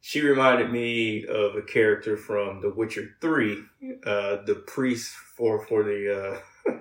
she 0.00 0.20
reminded 0.20 0.70
me 0.70 1.26
of 1.26 1.56
a 1.56 1.62
character 1.62 2.16
from 2.16 2.60
The 2.60 2.70
Witcher 2.70 3.06
Three, 3.20 3.58
uh, 4.06 4.36
the 4.46 4.62
priest 4.66 5.10
for 5.36 5.64
for 5.66 5.82
the. 5.82 6.00
Uh, 6.66 6.72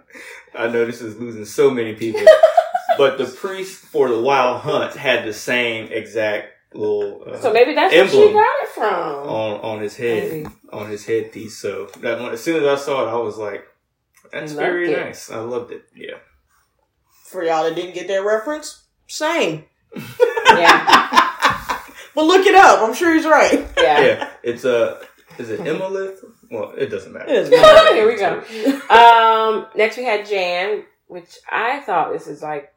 I 0.56 0.68
know 0.68 0.86
this 0.86 1.02
is 1.02 1.18
losing 1.20 1.46
so 1.46 1.70
many 1.72 1.94
people, 1.94 2.26
but 2.98 3.18
the 3.18 3.26
priest 3.26 3.84
for 3.86 4.10
the 4.10 4.20
Wild 4.20 4.62
Hunt 4.62 4.94
had 4.96 5.26
the 5.26 5.34
same 5.34 5.92
exact 5.92 6.54
little. 6.74 7.24
Uh, 7.28 7.40
So 7.42 7.52
maybe 7.54 7.74
that's 7.74 7.94
where 7.94 8.08
she 8.08 8.34
got 8.34 8.64
it 8.64 8.70
from. 8.70 9.30
on 9.42 9.54
on 9.62 9.82
his 9.82 9.96
head 9.98 10.32
Maybe. 10.32 10.48
on 10.72 10.90
his 10.90 11.06
headpiece. 11.06 11.58
So 11.58 11.88
that 12.02 12.20
one, 12.20 12.34
as 12.34 12.44
soon 12.44 12.64
as 12.64 12.68
I 12.68 12.76
saw 12.84 13.08
it, 13.08 13.12
I 13.12 13.18
was 13.18 13.38
like, 13.38 13.66
"That's 14.32 14.54
very 14.54 14.92
it. 14.94 14.98
nice. 15.00 15.30
I 15.32 15.38
loved 15.40 15.72
it." 15.72 15.84
Yeah, 15.96 16.18
for 17.26 17.44
y'all 17.44 17.64
that 17.64 17.76
didn't 17.76 17.94
get 17.94 18.08
that 18.08 18.24
reference, 18.24 18.84
same. 19.08 19.66
Yeah, 20.48 21.80
But 22.16 22.26
look 22.26 22.46
it 22.46 22.56
up. 22.56 22.82
I'm 22.82 22.94
sure 22.94 23.14
he's 23.14 23.26
right. 23.26 23.68
yeah. 23.78 24.00
yeah. 24.02 24.30
It's 24.44 24.64
a 24.66 25.02
is 25.38 25.50
it 25.50 25.60
Imlerith? 25.60 26.24
Well, 26.50 26.72
it 26.78 26.88
doesn't 26.88 27.12
matter. 27.14 27.30
It 27.30 27.50
doesn't 27.50 27.52
matter. 27.62 27.94
Here 27.96 28.08
we 28.08 28.16
go. 28.16 28.82
Um, 28.90 29.68
next 29.76 29.98
we 29.98 30.04
had 30.06 30.26
Jan, 30.26 30.84
which 31.08 31.38
I 31.52 31.82
thought 31.82 32.14
this 32.14 32.28
is 32.28 32.42
like. 32.42 32.74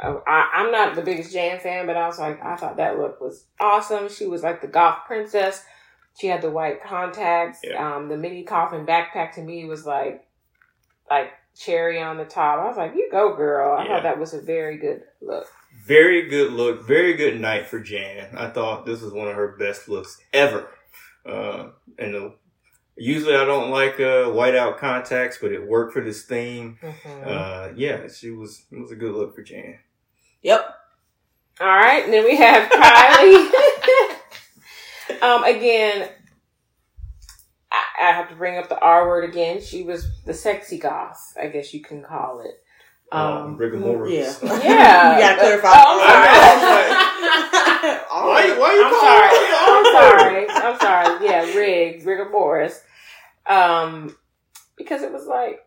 Uh, 0.00 0.16
I, 0.26 0.50
I'm 0.56 0.70
not 0.72 0.96
the 0.96 1.02
biggest 1.02 1.32
Jan 1.32 1.60
fan, 1.60 1.86
but 1.86 1.96
I 1.96 2.06
was 2.06 2.18
like, 2.18 2.44
I 2.44 2.56
thought 2.56 2.76
that 2.76 2.98
look 2.98 3.20
was 3.20 3.46
awesome. 3.60 4.08
She 4.08 4.26
was 4.26 4.42
like 4.42 4.60
the 4.60 4.66
goth 4.68 5.06
princess. 5.06 5.64
She 6.20 6.26
had 6.26 6.42
the 6.42 6.50
white 6.50 6.82
contacts. 6.84 7.60
Yeah. 7.64 7.96
Um, 7.96 8.08
the 8.08 8.16
mini 8.16 8.42
coffin 8.44 8.84
backpack 8.86 9.32
to 9.34 9.40
me 9.42 9.64
was 9.64 9.86
like, 9.86 10.24
like 11.10 11.32
cherry 11.56 12.00
on 12.02 12.16
the 12.16 12.24
top. 12.24 12.60
I 12.60 12.66
was 12.66 12.76
like, 12.76 12.94
you 12.94 13.08
go, 13.10 13.34
girl. 13.36 13.76
I 13.78 13.84
Yeah. 13.84 13.88
thought 13.94 14.02
that 14.04 14.18
was 14.18 14.34
a 14.34 14.40
very 14.40 14.76
good 14.78 15.02
look. 15.20 15.46
Very 15.86 16.28
good 16.28 16.52
look. 16.52 16.86
Very 16.86 17.14
good 17.14 17.40
night 17.40 17.66
for 17.66 17.78
Jan. 17.80 18.36
I 18.36 18.48
thought 18.48 18.86
this 18.86 19.02
was 19.02 19.12
one 19.12 19.28
of 19.28 19.34
her 19.34 19.56
best 19.58 19.88
looks 19.88 20.20
ever. 20.32 20.68
Uh, 21.26 21.68
and 21.98 22.14
the 22.14 22.34
Usually 22.96 23.34
I 23.34 23.44
don't 23.44 23.70
like 23.72 23.94
uh, 23.94 24.30
whiteout 24.30 24.78
contacts, 24.78 25.38
but 25.42 25.50
it 25.50 25.66
worked 25.66 25.92
for 25.92 26.00
this 26.00 26.22
theme. 26.26 26.78
Mhm. 26.80 27.26
Uh, 27.26 27.72
yeah, 27.74 28.06
she 28.06 28.30
was 28.30 28.66
it 28.70 28.78
was 28.78 28.92
a 28.92 28.96
good 28.96 29.12
look 29.16 29.34
for 29.34 29.42
Jan. 29.42 29.80
Yep. 30.42 30.64
All 31.60 31.66
right, 31.66 32.04
and 32.04 32.12
then 32.12 32.24
we 32.24 32.36
have 32.36 32.70
Kylie. 32.70 33.50
um, 35.22 35.42
again, 35.42 36.08
I, 37.98 38.08
I 38.08 38.12
have 38.12 38.28
to 38.30 38.34
bring 38.34 38.56
up 38.58 38.68
the 38.68 38.78
R 38.78 39.06
word 39.08 39.24
again. 39.28 39.60
She 39.60 39.82
was 39.82 40.06
the 40.24 40.34
sexy 40.34 40.78
goth, 40.78 41.34
I 41.40 41.46
guess 41.48 41.72
you 41.74 41.80
can 41.82 42.02
call 42.02 42.40
it. 42.40 42.60
Um, 43.12 43.20
Um, 43.22 43.56
rigor 43.56 43.78
mortis. 43.78 44.40
Yeah. 44.42 44.58
Yeah. 44.64 45.14
you 45.16 45.22
gotta 45.22 45.38
clarify. 45.40 45.72
Oh, 45.74 46.00
All 48.10 48.28
Why, 48.32 48.48
right. 48.48 48.58
why 48.58 48.72
you 48.74 48.84
I'm 48.84 48.90
calling 48.90 49.92
sorry. 49.92 50.44
it 50.44 50.50
I'm 50.50 50.50
sorry. 50.50 50.50
I'm 50.50 50.78
sorry. 50.80 51.24
Yeah, 51.26 51.40
rig, 51.56 52.04
rigor 52.06 52.28
mortis. 52.30 52.80
Um, 53.46 54.16
because 54.76 55.02
it 55.02 55.12
was 55.12 55.26
like, 55.26 55.60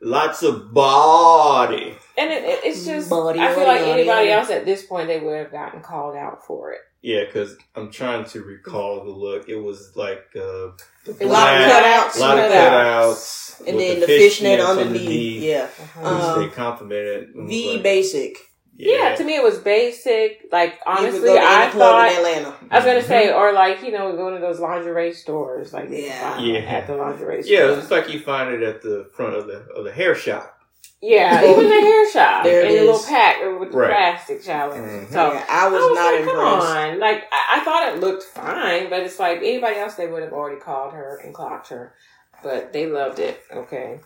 Lots 0.00 0.42
of 0.42 0.74
body. 0.74 1.96
and 2.18 2.30
it, 2.30 2.44
it, 2.44 2.60
it's 2.64 2.84
just, 2.84 3.08
Body, 3.08 3.40
I 3.40 3.54
feel 3.54 3.64
body, 3.64 3.66
like 3.66 3.80
body, 3.80 3.90
anybody 3.92 4.28
body. 4.28 4.32
else 4.32 4.50
at 4.50 4.66
this 4.66 4.84
point, 4.84 5.06
they 5.08 5.18
would 5.20 5.38
have 5.38 5.50
gotten 5.50 5.80
called 5.80 6.14
out 6.14 6.44
for 6.46 6.72
it. 6.72 6.80
Yeah, 7.04 7.24
because 7.26 7.54
I'm 7.76 7.90
trying 7.90 8.24
to 8.30 8.40
recall 8.42 9.04
the 9.04 9.10
look. 9.10 9.46
It 9.46 9.56
was 9.56 9.94
like 9.94 10.24
uh, 10.34 10.72
the 11.04 11.16
It 11.20 11.22
A 11.22 11.26
lot 11.26 11.54
of 11.60 11.70
cutouts. 11.70 12.18
lot 12.18 12.38
of 12.38 12.50
cutouts, 12.50 13.60
And 13.68 13.78
then 13.78 14.00
the 14.00 14.06
fishnet 14.06 14.58
fishnets 14.58 14.68
underneath. 14.80 15.42
Yeah. 15.42 15.66
Which 15.66 16.04
Um, 16.06 16.40
they 16.40 16.48
complimented. 16.48 17.28
It 17.36 17.46
The 17.46 17.72
like- 17.74 17.82
basic. 17.82 18.38
yeah. 18.78 19.14
to 19.16 19.22
me, 19.22 19.36
it 19.36 19.42
was 19.44 19.58
basic. 19.58 20.46
Like, 20.50 20.78
honestly, 20.86 21.20
go 21.20 21.34
to 21.34 21.40
I 21.42 21.62
any 21.64 21.72
in 21.72 21.78
thought, 21.78 22.08
Atlanta. 22.10 22.54
I 22.70 22.76
was 22.78 22.84
gonna 22.86 23.00
Mhm. 23.00 23.06
say, 23.06 23.32
or 23.32 23.52
like 23.52 23.82
you 23.82 23.92
know, 23.92 24.16
going 24.16 24.34
to 24.36 24.40
those 24.40 24.58
lingerie 24.58 25.12
stores, 25.12 25.74
like 25.74 25.88
Yeah. 25.90 26.38
Yeah. 26.38 26.58
at 26.60 26.86
the 26.86 26.96
lingerie 26.96 27.42
store. 27.42 27.54
Yeah, 27.54 27.78
it's 27.78 27.90
like 27.90 28.08
you 28.10 28.18
find 28.20 28.52
it 28.54 28.62
at 28.62 28.80
the 28.80 29.10
front 29.12 29.36
of 29.36 29.46
the 29.46 29.66
of 29.76 29.84
the 29.84 29.92
hair 29.92 30.14
shop. 30.14 30.53
Yeah, 31.02 31.42
even 31.44 31.68
the 31.68 31.80
hair 31.80 32.10
shop 32.10 32.44
There 32.44 32.62
it 32.62 32.70
in 32.70 32.76
the 32.76 32.84
little 32.92 33.02
pack 33.06 33.36
with 33.60 33.72
the 33.72 33.76
Right. 33.78 33.90
plastic 33.90 34.42
challenge. 34.42 35.08
Mhm. 35.08 35.12
So 35.12 35.32
yeah, 35.32 35.44
I 35.48 35.68
was, 35.68 35.82
I 35.82 35.86
was 35.86 35.94
not 35.98 36.04
like, 36.12 36.20
impressed. 36.20 36.36
come 36.36 36.90
on, 36.92 36.98
like 37.00 37.24
I, 37.30 37.60
I 37.60 37.64
thought 37.64 37.88
it 37.92 38.00
looked 38.00 38.22
fine, 38.22 38.88
but 38.90 39.00
it's 39.02 39.18
like 39.18 39.38
anybody 39.38 39.76
else 39.76 39.94
they 39.94 40.06
would 40.06 40.22
have 40.22 40.32
already 40.32 40.60
called 40.60 40.94
her 40.94 41.20
and 41.22 41.34
clocked 41.34 41.68
her, 41.68 41.94
but 42.42 42.72
they 42.72 42.86
loved 42.86 43.18
it. 43.18 43.42
Okay. 43.52 44.00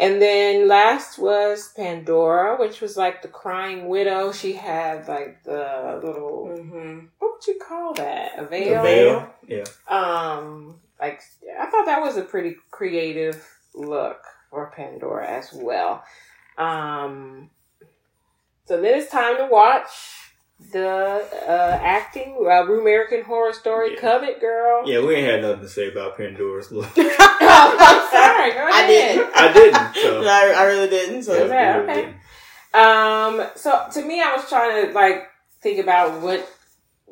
And 0.00 0.22
then 0.22 0.68
last 0.68 1.18
was 1.18 1.72
Pandora, 1.76 2.56
which 2.56 2.80
was 2.80 2.96
like 2.96 3.20
the 3.20 3.28
crying 3.28 3.88
widow. 3.88 4.32
She 4.32 4.52
had 4.54 5.06
like 5.08 5.42
the 5.44 6.00
little 6.02 6.46
hmm 6.56 7.00
what 7.18 7.32
would 7.34 7.46
you 7.46 7.58
call 7.60 7.92
that? 7.94 8.32
A 8.38 8.42
The 8.42 8.46
veil. 8.48 8.82
veil. 8.82 9.34
Yeah. 9.46 9.64
Um, 9.88 10.80
like 11.00 11.20
I 11.60 11.66
thought 11.66 11.86
that 11.86 12.00
was 12.00 12.16
a 12.16 12.22
pretty 12.22 12.56
creative 12.70 13.44
look 13.74 14.20
for 14.50 14.72
Pandora 14.74 15.26
as 15.28 15.52
well. 15.52 16.02
Um, 16.58 17.50
so 18.66 18.80
then 18.80 18.98
it's 18.98 19.10
time 19.10 19.36
to 19.38 19.46
watch 19.50 19.88
the 20.72 21.24
uh, 21.48 21.78
acting 21.82 22.36
uh, 22.40 22.64
American 22.66 23.22
Horror 23.22 23.52
Story 23.52 23.94
Yeah. 23.94 24.00
Covet 24.00 24.40
Girl. 24.40 24.82
Yeah, 24.90 25.00
we 25.06 25.14
ain't 25.14 25.26
had 25.30 25.42
nothing 25.42 25.60
to 25.62 25.68
say 25.68 25.88
about 25.88 26.16
Pandora's 26.16 26.72
look. 26.72 26.90
I'm 26.96 28.10
sorry. 28.10 28.52
Go 28.52 28.66
I 28.70 28.84
didn't. 28.88 29.30
I 29.36 29.52
didn't. 29.52 29.94
So 30.02 30.22
I, 30.26 30.54
I 30.58 30.64
really 30.64 30.88
didn't. 30.88 31.22
So 31.22 31.34
Yeah. 31.46 31.78
we 31.78 31.82
okay. 31.84 31.94
didn't. 31.94 32.16
Um, 32.74 33.46
so 33.54 33.86
to 33.92 34.04
me, 34.04 34.20
I 34.20 34.34
was 34.36 34.48
trying 34.48 34.86
to 34.88 34.92
like 34.92 35.28
think 35.62 35.78
about 35.78 36.20
what 36.20 36.46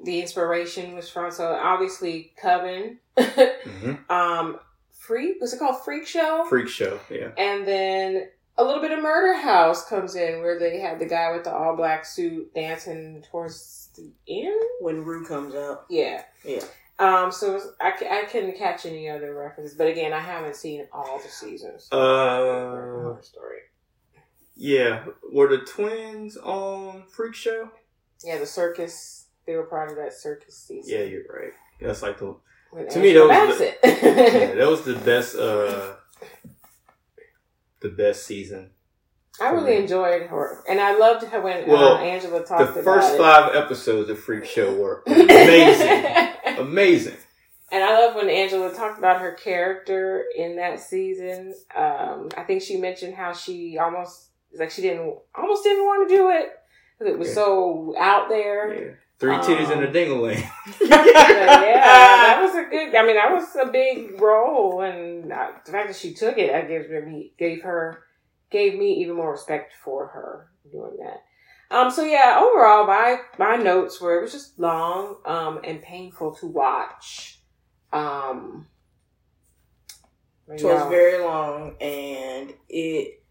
the 0.05 0.21
inspiration 0.21 0.95
was 0.95 1.09
from. 1.09 1.31
So 1.31 1.53
obviously, 1.55 2.33
Coven. 2.43 2.99
Mhm. 3.17 4.11
um, 4.11 4.59
Freak 4.93 5.41
was 5.41 5.55
it 5.55 5.59
called 5.61 5.83
Freak 5.85 6.07
Show? 6.07 6.45
Freak 6.49 6.69
show. 6.69 6.99
Yeah. 7.09 7.29
And 7.39 7.67
then 7.67 8.29
a 8.59 8.64
little 8.64 8.81
bit 8.81 8.90
of 8.92 9.03
Murder 9.03 9.35
House 9.40 9.87
comes 9.88 10.14
in 10.16 10.40
where 10.40 10.59
they 10.59 10.79
had 10.81 10.99
the 10.99 11.07
guy 11.07 11.33
with 11.33 11.45
the 11.45 11.53
all 11.55 11.77
black 11.77 12.05
suit 12.05 12.55
dancing 12.55 13.23
towards 13.31 13.90
the 13.97 14.11
end. 14.29 14.61
when 14.81 15.05
Ru 15.05 15.25
comes 15.27 15.55
out, 15.55 15.85
Yeah. 15.90 16.23
Yeah. 16.45 16.64
Um, 16.99 17.31
so 17.31 17.61
I, 17.81 17.92
I 18.11 18.25
couldn't 18.25 18.57
catch 18.57 18.87
any 18.87 19.09
other 19.11 19.35
references, 19.35 19.77
but 19.77 19.87
again, 19.87 20.14
I 20.14 20.21
haven't 20.21 20.57
seen 20.57 20.87
all 20.92 21.19
the 21.23 21.29
seasons. 21.29 21.92
Uh, 21.92 23.21
Story. 23.21 23.59
yeah. 24.55 25.05
Were 25.31 25.49
the 25.49 25.59
twins 25.59 26.38
on 26.38 27.05
Freak 27.14 27.35
Show? 27.35 27.71
Yeah, 28.25 28.38
the 28.38 28.47
circus. 28.47 29.27
They 29.47 29.55
were 29.57 29.64
part 29.66 29.90
of 29.90 29.97
that 29.97 30.14
circus 30.14 30.57
season. 30.57 30.90
Yeah, 30.99 31.05
you're 31.05 31.25
right. 31.29 31.53
That's 31.81 32.01
like 32.03 32.19
the 32.19 32.37
with 32.73 32.88
to 32.88 32.99
me, 32.99 33.12
that 33.12 33.31
Angela 33.31 33.47
was 33.47 33.59
the- 33.59 33.75
Bassett. 33.83 34.03
yeah, 34.42 34.55
that 34.55 34.69
was 34.69 34.83
the 34.83 34.95
best. 34.95 35.37
Uh, 35.37 35.96
the 37.88 37.94
best 37.94 38.25
season. 38.27 38.70
I 39.40 39.51
really 39.51 39.77
enjoyed 39.77 40.22
her, 40.29 40.64
and 40.68 40.81
I 40.81 40.96
loved 40.96 41.27
her 41.27 41.40
when 41.42 41.68
Well, 41.68 41.94
uh, 41.96 41.99
Angela 42.01 42.42
talked 42.44 42.72
about 42.72 42.85
first 42.85 43.14
it. 43.14 43.18
five 43.18 43.55
episodes 43.55 44.09
of 44.09 44.18
Freak 44.18 44.46
Show 44.46 44.75
were 44.75 45.03
amazing. 45.07 46.07
amazing. 46.59 47.16
And 47.70 47.83
I 47.85 47.99
love 47.99 48.14
when 48.14 48.31
Angela 48.31 48.72
talked 48.72 48.99
about 48.99 49.20
her 49.20 49.33
character 49.33 50.25
in 50.37 50.57
that 50.57 50.81
season. 50.81 51.53
Um, 51.75 52.31
I 52.37 52.44
think 52.44 52.62
she 52.62 52.79
mentioned 52.79 53.14
how 53.14 53.33
she 53.35 53.77
almost 53.77 54.31
like 54.59 54.70
she 54.70 54.81
didn't 54.83 55.14
almost 55.35 55.64
didn't 55.64 55.85
want 55.85 56.09
to 56.09 56.14
do 56.16 56.31
it 56.31 56.49
because 56.99 57.12
it 57.12 57.18
was 57.18 57.29
Yeah. 57.29 57.35
so 57.35 57.94
out 57.99 58.29
there. 58.31 58.72
Yeah. 58.75 58.90
Three 59.19 59.37
titties 59.37 59.71
and 59.71 59.83
a 59.83 59.89
Um, 59.89 59.95
dingaling. 59.95 60.47
Yeah, 60.81 60.97
that 62.27 62.39
was 62.43 62.55
a 62.55 62.69
good. 62.69 62.95
I 62.95 63.07
mean, 63.07 63.17
that 63.17 63.33
was 63.33 63.57
a 63.57 63.71
big 63.71 64.21
role, 64.21 64.83
and 64.83 65.33
uh, 65.33 65.53
the 65.65 65.73
fact 65.73 65.89
that 65.89 65.97
she 65.97 66.13
took 66.13 66.37
it, 66.37 66.55
I 66.55 66.63
gave 66.63 66.91
me 66.91 67.33
gave 67.39 67.63
her 67.63 68.03
gave 68.51 68.79
me 68.79 68.95
even 69.01 69.17
more 69.17 69.33
respect 69.33 69.73
for 69.83 70.09
her 70.09 70.51
doing 70.71 70.99
that. 70.99 71.23
Um. 71.75 71.91
So 71.91 72.05
yeah, 72.05 72.39
overall, 72.39 72.87
my 72.87 73.21
my 73.39 73.57
notes 73.57 74.01
were 74.01 74.19
it 74.19 74.23
was 74.23 74.33
just 74.33 74.59
long, 74.59 75.17
um, 75.25 75.61
and 75.65 75.81
painful 75.83 76.35
to 76.37 76.47
watch. 76.47 77.41
Um. 77.95 78.67
So 80.47 80.53
it's 80.53 80.63
yeah. 80.63 80.89
very 80.91 81.25
long, 81.25 81.77
and 81.81 82.53
it 82.69 83.25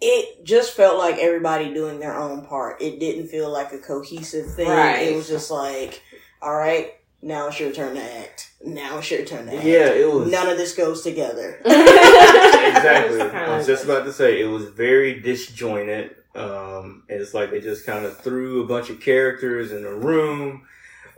it 0.00 0.44
just 0.44 0.72
felt 0.72 0.98
like 0.98 1.18
everybody 1.18 1.72
doing 1.74 2.00
their 2.00 2.18
own 2.18 2.44
part. 2.44 2.80
It 2.80 2.98
didn't 3.00 3.28
feel 3.28 3.50
like 3.50 3.72
a 3.72 3.78
cohesive 3.78 4.52
thing. 4.54 4.68
Right. 4.68 5.08
It 5.08 5.16
was 5.16 5.28
just 5.28 5.50
like, 5.50 6.02
all 6.40 6.56
right, 6.56 6.94
now 7.22 7.48
it's 7.48 7.60
your 7.60 7.72
turn 7.72 7.96
to 7.96 8.02
act. 8.02 8.50
Now 8.64 8.98
it's 8.98 9.10
your 9.10 9.24
turn 9.24 9.46
to 9.46 9.56
act. 9.56 9.64
Yeah, 9.64 9.90
it 9.90 10.10
was. 10.10 10.30
None 10.30 10.48
of 10.48 10.56
this 10.56 10.74
goes 10.74 11.02
together. 11.02 11.60
exactly. 11.64 13.20
I 13.20 13.56
was 13.56 13.66
just 13.66 13.84
about 13.84 14.04
to 14.04 14.12
say 14.12 14.40
it 14.40 14.46
was 14.46 14.66
very 14.66 15.20
disjointed. 15.20 16.16
Um, 16.34 17.02
and 17.08 17.20
it's 17.20 17.34
like 17.34 17.50
they 17.50 17.60
just 17.60 17.84
kind 17.84 18.04
of 18.04 18.16
threw 18.18 18.62
a 18.62 18.66
bunch 18.66 18.88
of 18.88 19.00
characters 19.00 19.72
in 19.72 19.84
a 19.84 19.92
room, 19.92 20.62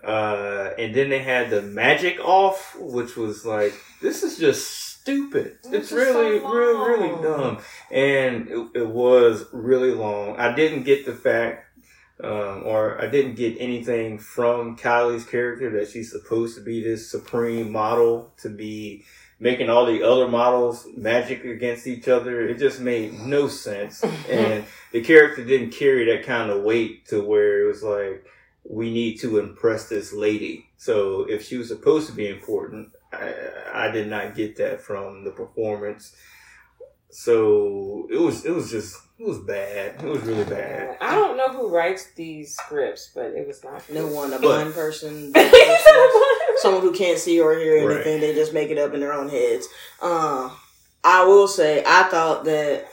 uh, 0.02 0.70
and 0.78 0.94
then 0.94 1.10
they 1.10 1.18
had 1.18 1.50
the 1.50 1.60
magic 1.60 2.18
off, 2.18 2.74
which 2.78 3.14
was 3.14 3.44
like 3.44 3.74
this 4.00 4.22
is 4.22 4.38
just 4.38 4.81
stupid. 5.02 5.58
This 5.64 5.84
it's 5.84 5.92
really, 5.92 6.40
so 6.40 6.52
really, 6.52 7.06
really 7.08 7.22
dumb, 7.22 7.58
and 7.90 8.48
it, 8.48 8.68
it 8.74 8.88
was 8.88 9.46
really 9.52 9.92
long. 9.92 10.36
I 10.36 10.54
didn't 10.54 10.84
get 10.84 11.06
the 11.06 11.14
fact. 11.14 11.66
Um, 12.22 12.62
or 12.66 13.02
I 13.02 13.08
didn't 13.08 13.34
get 13.34 13.56
anything 13.58 14.16
from 14.16 14.76
Kylie's 14.76 15.24
character 15.24 15.70
that 15.70 15.88
she's 15.88 16.12
supposed 16.12 16.56
to 16.56 16.62
be 16.62 16.80
this 16.80 17.10
supreme 17.10 17.72
model 17.72 18.32
to 18.42 18.48
be 18.48 19.04
making 19.42 19.68
all 19.68 19.86
the 19.86 20.04
other 20.04 20.28
models 20.28 20.86
magic 20.96 21.44
against 21.44 21.88
each 21.88 22.06
other. 22.06 22.46
It 22.46 22.60
just 22.60 22.78
made 22.78 23.14
no 23.14 23.48
sense. 23.48 24.04
and 24.30 24.64
the 24.92 25.02
character 25.02 25.44
didn't 25.44 25.72
carry 25.72 26.04
that 26.12 26.24
kind 26.24 26.48
of 26.48 26.62
weight 26.62 27.06
to 27.08 27.20
where 27.20 27.64
it 27.64 27.66
was 27.66 27.82
like, 27.82 28.24
we 28.62 28.92
need 28.92 29.18
to 29.20 29.40
impress 29.40 29.88
this 29.88 30.12
lady. 30.12 30.70
So 30.76 31.26
if 31.28 31.44
she 31.44 31.56
was 31.56 31.66
supposed 31.66 32.08
to 32.08 32.14
be 32.14 32.28
important, 32.28 32.92
I, 33.12 33.34
I 33.86 33.90
did 33.90 34.08
not 34.08 34.34
get 34.34 34.56
that 34.56 34.80
from 34.80 35.24
the 35.24 35.30
performance. 35.30 36.14
So 37.10 38.08
it 38.10 38.16
was, 38.18 38.44
it 38.46 38.52
was 38.52 38.70
just, 38.70 38.96
it 39.18 39.26
was 39.26 39.38
bad. 39.38 40.02
It 40.02 40.08
was 40.08 40.22
really 40.22 40.44
bad. 40.44 40.96
I 41.00 41.14
don't 41.14 41.36
know 41.36 41.50
who 41.50 41.68
writes 41.68 42.10
these 42.16 42.54
scripts, 42.56 43.10
but 43.14 43.26
it 43.26 43.46
was 43.46 43.62
not 43.62 43.82
no 43.90 44.06
one, 44.06 44.32
a 44.32 44.38
blind 44.38 44.72
person, 44.74 45.30
deaf 45.32 45.50
person, 45.52 46.22
someone 46.56 46.80
who 46.82 46.92
can't 46.92 47.18
see 47.18 47.38
or 47.40 47.54
hear 47.58 47.86
Right. 47.86 47.96
anything, 47.96 48.20
they 48.20 48.34
just 48.34 48.54
make 48.54 48.70
it 48.70 48.78
up 48.78 48.94
in 48.94 49.00
their 49.00 49.12
own 49.12 49.28
heads. 49.28 49.68
Uh, 50.00 50.48
I 51.04 51.24
will 51.24 51.48
say, 51.48 51.82
I 51.86 52.04
thought 52.04 52.44
that 52.44 52.86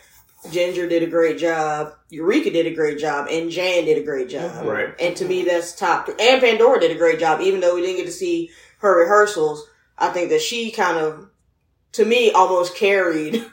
Ginger 0.51 0.87
did 0.89 1.03
a 1.03 1.07
great 1.07 1.37
job, 1.37 1.93
Eureka 2.09 2.49
did 2.51 2.65
a 2.67 2.73
great 2.73 2.99
job, 2.99 3.27
and 3.31 3.49
Jan 3.49 3.85
did 3.85 3.97
a 3.97 4.03
great 4.03 4.27
job. 4.29 4.51
Mhm. 4.51 4.65
Right. 4.65 4.95
And 4.99 5.15
to 5.17 5.25
me, 5.25 5.43
that's 5.43 5.73
top. 5.75 6.09
And 6.19 6.41
Pandora 6.41 6.79
did 6.81 6.91
a 6.91 6.95
great 6.97 7.19
job, 7.19 7.39
even 7.39 7.61
though 7.61 7.75
we 7.75 7.81
didn't 7.81 7.97
get 7.97 8.05
to 8.07 8.11
see 8.11 8.49
her 8.79 8.97
rehearsals. 8.99 9.68
I 9.99 10.09
think 10.09 10.29
that 10.29 10.41
she 10.41 10.71
kind 10.71 10.97
of, 10.97 11.29
to 11.93 12.05
me, 12.05 12.31
almost 12.31 12.75
carried 12.75 13.43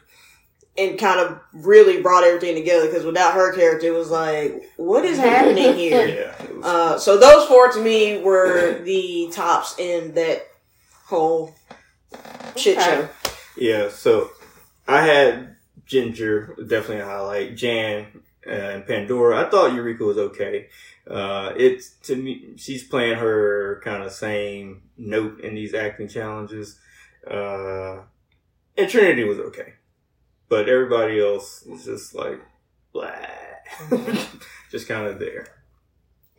and 0.78 0.98
kind 0.98 1.20
of 1.20 1.40
really 1.52 2.00
brought 2.02 2.22
everything 2.24 2.54
together. 2.54 2.86
Because 2.86 3.04
without 3.04 3.34
her 3.34 3.52
character, 3.54 3.86
it 3.88 3.94
was 3.94 4.10
like, 4.10 4.62
what 4.76 5.04
is 5.04 5.18
happening 5.18 5.74
here? 5.76 6.06
Yeah. 6.06 6.52
Was, 6.54 6.64
Uh, 6.64 6.98
so 6.98 7.18
those 7.18 7.46
four 7.48 7.70
to 7.72 7.80
me 7.82 8.18
were 8.22 8.78
the 8.82 9.28
tops 9.32 9.74
in 9.78 10.14
that 10.14 10.46
whole 11.06 11.54
shit 12.56 12.78
Okay. 12.78 12.84
show. 12.84 13.08
Yeah, 13.58 13.88
so 13.88 14.30
I 14.86 15.02
had 15.02 15.56
Ginger, 15.86 16.54
definitely 16.68 17.00
a 17.00 17.04
highlight. 17.06 17.56
Jan 17.56 18.06
uh, 18.46 18.50
and 18.50 18.86
Pandora. 18.86 19.46
I 19.46 19.50
thought 19.50 19.72
Eureka 19.74 20.04
was 20.04 20.18
okay. 20.18 20.68
Uh, 21.08 21.52
it's 21.56 21.90
to 22.02 22.16
me, 22.16 22.54
she's 22.56 22.84
playing 22.84 23.16
her 23.16 23.80
kind 23.84 24.02
of 24.02 24.12
same 24.12 24.82
note 24.96 25.40
in 25.40 25.54
these 25.54 25.74
acting 25.74 26.08
challenges. 26.08 26.78
Uh, 27.28 28.00
and 28.76 28.88
Trinity 28.88 29.24
was 29.24 29.38
okay, 29.38 29.74
but 30.48 30.68
everybody 30.68 31.20
else 31.20 31.62
is 31.62 31.84
just 31.84 32.14
like 32.14 32.40
blah, 32.92 33.12
just 34.70 34.88
kind 34.88 35.06
of 35.06 35.18
there. 35.18 35.48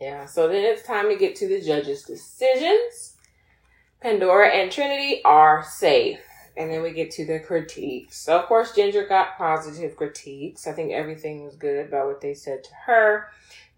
Yeah, 0.00 0.26
so 0.26 0.48
then 0.48 0.64
it's 0.64 0.86
time 0.86 1.08
to 1.08 1.16
get 1.16 1.34
to 1.36 1.48
the 1.48 1.60
judges' 1.60 2.04
decisions. 2.04 3.16
Pandora 4.00 4.50
and 4.50 4.70
Trinity 4.70 5.22
are 5.24 5.64
safe. 5.64 6.20
And 6.56 6.72
then 6.72 6.82
we 6.82 6.92
get 6.92 7.10
to 7.12 7.24
the 7.24 7.38
critiques. 7.38 8.18
So, 8.18 8.38
of 8.38 8.46
course, 8.46 8.74
Ginger 8.74 9.06
got 9.06 9.38
positive 9.38 9.96
critiques. 9.96 10.66
I 10.66 10.72
think 10.72 10.92
everything 10.92 11.44
was 11.44 11.54
good 11.54 11.86
about 11.86 12.06
what 12.06 12.20
they 12.20 12.34
said 12.34 12.64
to 12.64 12.70
her. 12.86 13.28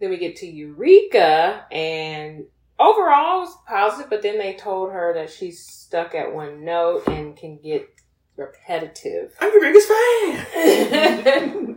Then 0.01 0.11
we 0.11 0.17
get 0.17 0.37
to 0.37 0.47
Eureka, 0.47 1.67
and 1.71 2.47
overall 2.79 3.43
it 3.43 3.47
was 3.47 3.57
positive, 3.69 4.11
but 4.11 4.23
then 4.23 4.39
they 4.39 4.55
told 4.55 4.93
her 4.93 5.13
that 5.15 5.31
she's 5.31 5.65
stuck 5.67 6.15
at 6.15 6.35
one 6.35 6.65
note 6.65 7.07
and 7.07 7.37
can 7.37 7.59
get 7.59 7.89
repetitive. 8.37 9.35
I'm 9.41 9.53
your 9.53 9.61
biggest 9.61 9.89
fan. 9.89 11.77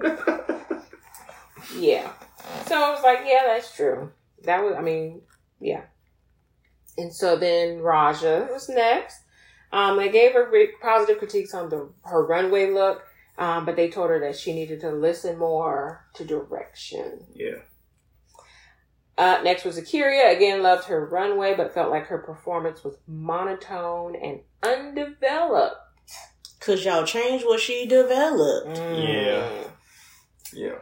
Yeah. 1.78 2.12
So 2.68 2.76
I 2.82 2.92
was 2.92 3.04
like, 3.04 3.22
yeah, 3.26 3.44
that's 3.48 3.76
true. 3.76 4.12
That 4.44 4.64
was, 4.64 4.76
I 4.78 4.82
mean, 4.82 5.22
yeah. 5.60 5.82
And 6.98 7.14
so 7.14 7.36
then 7.36 7.80
Raja 7.80 8.48
was 8.52 8.70
next. 8.70 9.20
Um, 9.72 9.98
they 9.98 10.10
gave 10.10 10.34
her 10.34 10.52
positive 10.82 11.18
critiques 11.18 11.54
on 11.54 11.70
the 11.70 11.90
her 12.04 12.26
runway 12.26 12.70
look, 12.70 13.04
um, 13.40 13.66
but 13.66 13.76
they 13.76 13.90
told 13.90 14.12
her 14.12 14.20
that 14.20 14.38
she 14.38 14.54
needed 14.54 14.82
to 14.82 14.92
listen 14.92 15.38
more 15.40 16.06
to 16.14 16.24
direction. 16.24 17.26
yeah. 17.34 17.56
Uh, 19.18 19.40
next 19.44 19.64
was 19.64 19.80
Akeria. 19.80 20.36
Again, 20.36 20.64
loved 20.64 20.86
her 20.86 21.06
runway, 21.06 21.54
but 21.56 21.74
felt 21.74 21.92
like 21.92 22.08
her 22.08 22.18
performance 22.18 22.84
was 22.84 22.96
monotone 23.08 24.16
and 24.16 24.40
undeveloped. 24.64 25.78
Cause 26.60 26.86
y'all 26.86 27.06
changed 27.06 27.46
what 27.46 27.60
she 27.60 27.86
developed. 27.86 28.78
Yeah. 28.78 29.50
Yeah. 30.54 30.76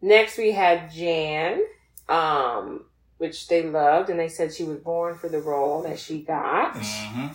Next, 0.00 0.36
we 0.36 0.50
had 0.50 0.90
Jan, 0.90 1.62
um, 2.08 2.86
which 3.18 3.46
they 3.46 3.62
loved, 3.62 4.10
and 4.10 4.18
they 4.18 4.28
said 4.28 4.52
she 4.52 4.64
was 4.64 4.78
born 4.78 5.16
for 5.16 5.28
the 5.28 5.38
role 5.38 5.82
that 5.82 6.00
she 6.00 6.22
got. 6.22 6.76
hmm 6.76 7.28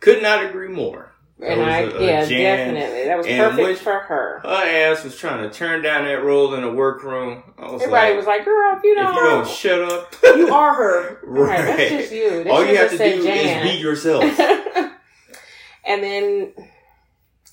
Could 0.00 0.22
not 0.22 0.44
agree 0.44 0.68
more. 0.68 1.13
And 1.42 1.60
I, 1.62 1.84
uh, 1.84 1.98
yeah, 2.00 2.24
Jan. 2.24 2.74
definitely, 2.74 3.04
that 3.06 3.18
was 3.18 3.26
And 3.26 3.40
perfect 3.42 3.62
when- 3.66 3.76
for 3.76 3.98
her. 3.98 4.40
Her 4.44 4.48
ass 4.92 5.02
was 5.04 5.16
trying 5.16 5.42
to 5.42 5.50
turn 5.54 5.82
down 5.82 6.04
that 6.04 6.22
role 6.22 6.54
in 6.54 6.60
the 6.62 6.70
workroom. 6.70 7.42
Was 7.58 7.82
Everybody 7.82 8.10
like, 8.10 8.16
was 8.16 8.26
like, 8.26 8.44
"Girl, 8.44 8.76
if 8.76 8.84
you 8.84 8.92
if 8.92 8.98
don't, 8.98 9.14
you 9.14 9.20
don't 9.22 9.48
shut 9.48 9.82
up, 9.82 10.14
You 10.36 10.54
are 10.54 10.74
her. 10.74 11.18
right, 11.24 11.58
right. 11.58 11.66
that's 11.76 11.90
just 11.90 12.12
you. 12.12 12.44
They 12.44 12.50
All 12.50 12.64
you 12.64 12.76
have 12.76 12.90
to 12.90 12.98
do 12.98 13.22
Jan. 13.24 13.66
is 13.66 13.72
be 13.72 13.78
yourself. 13.78 14.22
and 15.84 16.02
then 16.02 16.54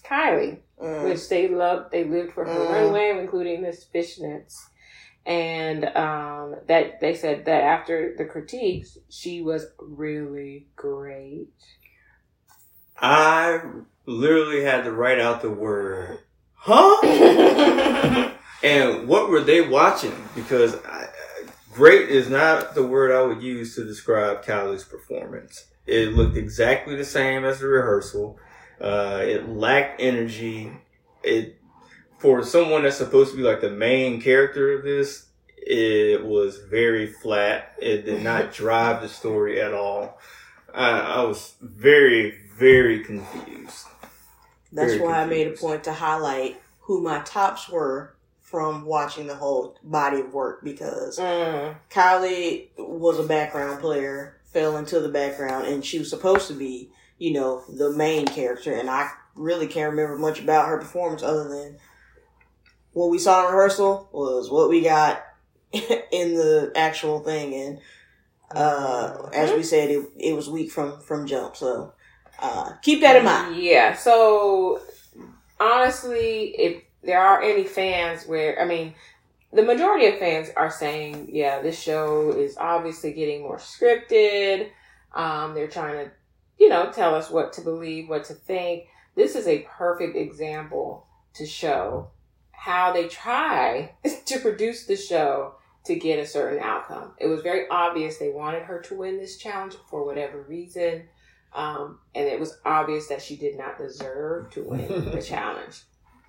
Kylie, 0.06 0.60
Mm. 0.82 1.04
which 1.10 1.30
they 1.30 1.48
loved, 1.48 1.92
they 1.92 2.04
lived 2.04 2.34
for 2.34 2.44
her 2.46 2.52
Mm. 2.54 2.72
runway, 2.72 3.16
including 3.20 3.62
this 3.62 3.86
Fishnets. 3.94 4.56
And 5.28 5.86
um, 5.96 6.56
that 6.68 7.00
they 7.02 7.14
said 7.14 7.46
that 7.46 7.62
after 7.64 8.16
the 8.18 8.26
critiques, 8.26 8.98
she 9.10 9.42
was 9.44 9.68
really 9.80 10.68
great. 10.76 11.50
I 13.02 13.62
literally 14.06 14.64
had 14.64 14.84
to 14.84 14.92
write 14.92 15.20
out 15.20 15.42
the 15.42 15.50
word, 15.50 16.20
Huh? 16.64 17.02
and 18.64 19.08
what 19.08 19.30
were 19.30 19.42
they 19.42 19.68
watching? 19.68 20.14
Because 20.36 20.76
I, 20.86 21.08
great 21.74 22.10
is 22.10 22.30
not 22.30 22.76
the 22.76 22.86
word 22.86 23.12
I 23.12 23.24
would 23.24 23.42
use 23.42 23.76
to 23.76 23.84
describe 23.84 24.46
Kylie's 24.46 24.84
performance. 24.84 25.66
It 25.88 26.14
looked 26.14 26.38
exactly 26.38 26.96
the 26.96 27.04
same 27.04 27.46
as 27.46 27.60
the 27.60 27.68
rehearsal. 27.68 28.38
Uh, 28.80 29.22
it 29.24 29.50
lacked 29.50 30.00
energy. 30.00 30.72
It 31.24 31.58
for 32.20 32.44
someone 32.44 32.84
that's 32.84 32.98
supposed 32.98 33.32
to 33.32 33.38
be 33.38 33.44
like 33.44 33.62
the 33.62 33.72
main 33.72 34.22
character 34.22 34.74
of 34.74 34.84
this, 34.84 35.26
it 35.58 36.24
was 36.24 36.60
very 36.70 37.08
flat. 37.08 37.74
It 37.82 38.06
did 38.06 38.22
not 38.22 38.54
drive 38.54 39.02
the 39.02 39.10
story 39.10 39.60
at 39.60 39.74
all. 39.74 40.20
I, 40.72 41.00
I 41.00 41.24
was 41.24 41.56
very, 41.60 42.38
very 42.58 43.00
confused. 43.04 43.88
That's 44.72 44.94
Very 44.94 45.04
why 45.04 45.22
I 45.22 45.26
made 45.26 45.48
a 45.48 45.52
point 45.52 45.84
to 45.86 45.94
highlight 45.94 46.62
who 46.82 47.02
my 47.02 47.20
tops 47.20 47.68
were 47.70 48.16
from 48.42 48.86
watching 48.86 49.28
the 49.28 49.36
whole 49.36 49.78
body 49.84 50.20
of 50.22 50.34
work 50.34 50.64
because 50.64 51.18
Mm. 51.20 51.76
Kylie 51.90 52.70
was 52.78 53.20
a 53.20 53.24
background 53.24 53.80
player, 53.80 54.38
fell 54.46 54.78
into 54.78 55.00
the 55.00 55.10
background, 55.10 55.68
and 55.68 55.86
she 55.86 56.00
was 56.00 56.10
supposed 56.10 56.48
to 56.48 56.54
be, 56.54 56.90
you 57.18 57.34
know, 57.34 57.64
the 57.70 57.92
main 57.92 58.28
character. 58.28 58.74
And 58.74 58.90
I 58.90 59.10
really 59.36 59.68
can't 59.68 59.92
remember 59.92 60.18
much 60.18 60.40
about 60.40 60.68
her 60.68 60.78
performance 60.78 61.24
other 61.24 61.48
than 61.48 61.78
what 62.94 63.10
we 63.10 63.18
saw 63.18 63.40
in 63.48 63.54
rehearsal 63.54 64.10
was 64.12 64.50
what 64.50 64.70
we 64.70 64.82
got 64.82 65.24
in 65.72 66.36
the 66.36 66.72
actual 66.76 67.20
thing. 67.22 67.54
And 67.54 67.80
uh, 68.54 69.30
as 69.34 69.52
we 69.52 69.64
said, 69.64 69.90
it, 69.90 70.06
it 70.20 70.36
was 70.36 70.50
weak 70.50 70.72
from 70.72 71.00
from 71.00 71.26
jump. 71.26 71.56
So 71.56 71.94
uh, 72.42 72.74
keep 72.82 73.02
that 73.02 73.16
in 73.16 73.26
mind. 73.26 73.56
Yeah. 73.56 73.96
So 73.96 74.82
honestly, 75.60 76.56
if 76.58 76.84
there 77.04 77.22
are 77.22 77.42
any 77.42 77.64
fans 77.64 78.26
where 78.26 78.60
I 78.62 78.66
mean, 78.66 78.94
the 79.54 79.64
majority 79.64 80.08
of 80.08 80.18
fans 80.18 80.50
are 80.56 80.72
saying, 80.72 81.30
yeah, 81.32 81.62
this 81.62 81.80
show 81.80 82.32
is 82.32 82.58
obviously 82.58 83.14
getting 83.14 83.42
more 83.42 83.58
scripted. 83.58 84.70
Um, 85.14 85.54
they're 85.54 85.68
trying 85.68 86.06
to, 86.06 86.12
you 86.58 86.70
know, 86.70 86.92
tell 86.92 87.16
us 87.16 87.30
what 87.30 87.54
to 87.54 87.62
believe, 87.62 88.08
what 88.08 88.24
to 88.26 88.34
think. 88.34 88.86
This 89.16 89.36
is 89.36 89.48
a 89.48 89.68
perfect 89.70 90.16
example 90.16 91.06
to 91.34 91.46
show 91.46 92.10
how 92.52 92.94
they 92.94 93.08
try 93.08 93.94
to 94.26 94.40
produce 94.40 94.86
the 94.86 94.96
show 94.96 95.56
to 95.84 95.96
get 95.96 96.20
a 96.20 96.26
certain 96.26 96.60
outcome. 96.60 97.14
It 97.18 97.28
was 97.28 97.42
very 97.42 97.68
obvious 97.70 98.18
they 98.18 98.30
wanted 98.30 98.64
her 98.64 98.80
to 98.82 98.96
win 98.96 99.18
this 99.18 99.38
challenge 99.38 99.76
for 99.90 100.06
whatever 100.06 100.44
reason. 100.44 101.04
Um, 101.54 102.00
and 102.16 102.28
it 102.28 102.40
was 102.40 102.58
obvious 102.66 103.08
that 103.08 103.22
she 103.22 103.36
did 103.36 103.58
not 103.58 103.78
deserve 103.78 104.52
to 104.52 104.64
win 104.64 105.12
the 105.12 105.22
challenge. 105.28 105.82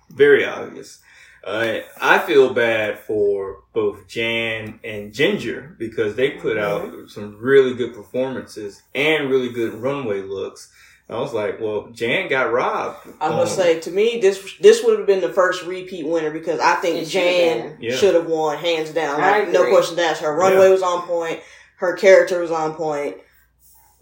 Very 0.09 0.45
obvious. 0.45 0.99
Uh, 1.45 1.79
I 2.01 2.19
feel 2.19 2.53
bad 2.53 2.99
for 2.99 3.63
both 3.73 4.07
Jan 4.07 4.79
and 4.83 5.13
Ginger 5.13 5.75
because 5.77 6.15
they 6.15 6.31
put 6.31 6.57
out 6.57 7.09
some 7.09 7.37
really 7.39 7.73
good 7.73 7.93
performances 7.93 8.81
and 8.95 9.29
really 9.29 9.49
good 9.51 9.73
runway 9.73 10.21
looks. 10.21 10.71
I 11.09 11.15
was 11.19 11.33
like, 11.33 11.59
well, 11.59 11.89
Jan 11.91 12.29
got 12.29 12.53
robbed. 12.53 13.09
I 13.19 13.27
Um, 13.27 13.35
must 13.35 13.57
say, 13.57 13.79
to 13.81 13.91
me, 13.91 14.19
this 14.21 14.55
this 14.61 14.83
would 14.85 14.97
have 14.97 15.05
been 15.07 15.19
the 15.19 15.33
first 15.33 15.63
repeat 15.65 16.05
winner 16.07 16.31
because 16.31 16.61
I 16.61 16.75
think 16.75 16.95
It 17.01 17.09
should've 17.09 17.11
Jan. 17.61 17.77
Yeah. 17.81 17.95
should 17.97 18.15
have 18.15 18.25
won 18.25 18.57
hands 18.57 18.91
down. 18.91 19.19
Like, 19.19 19.49
no 19.49 19.67
question 19.69 19.99
asked. 19.99 20.21
Her 20.21 20.33
runway 20.33 20.65
Yeah. 20.67 20.71
was 20.71 20.81
on 20.81 21.01
point. 21.05 21.41
Her 21.75 21.95
character 21.97 22.39
was 22.39 22.51
on 22.51 22.75
point. 22.75 23.17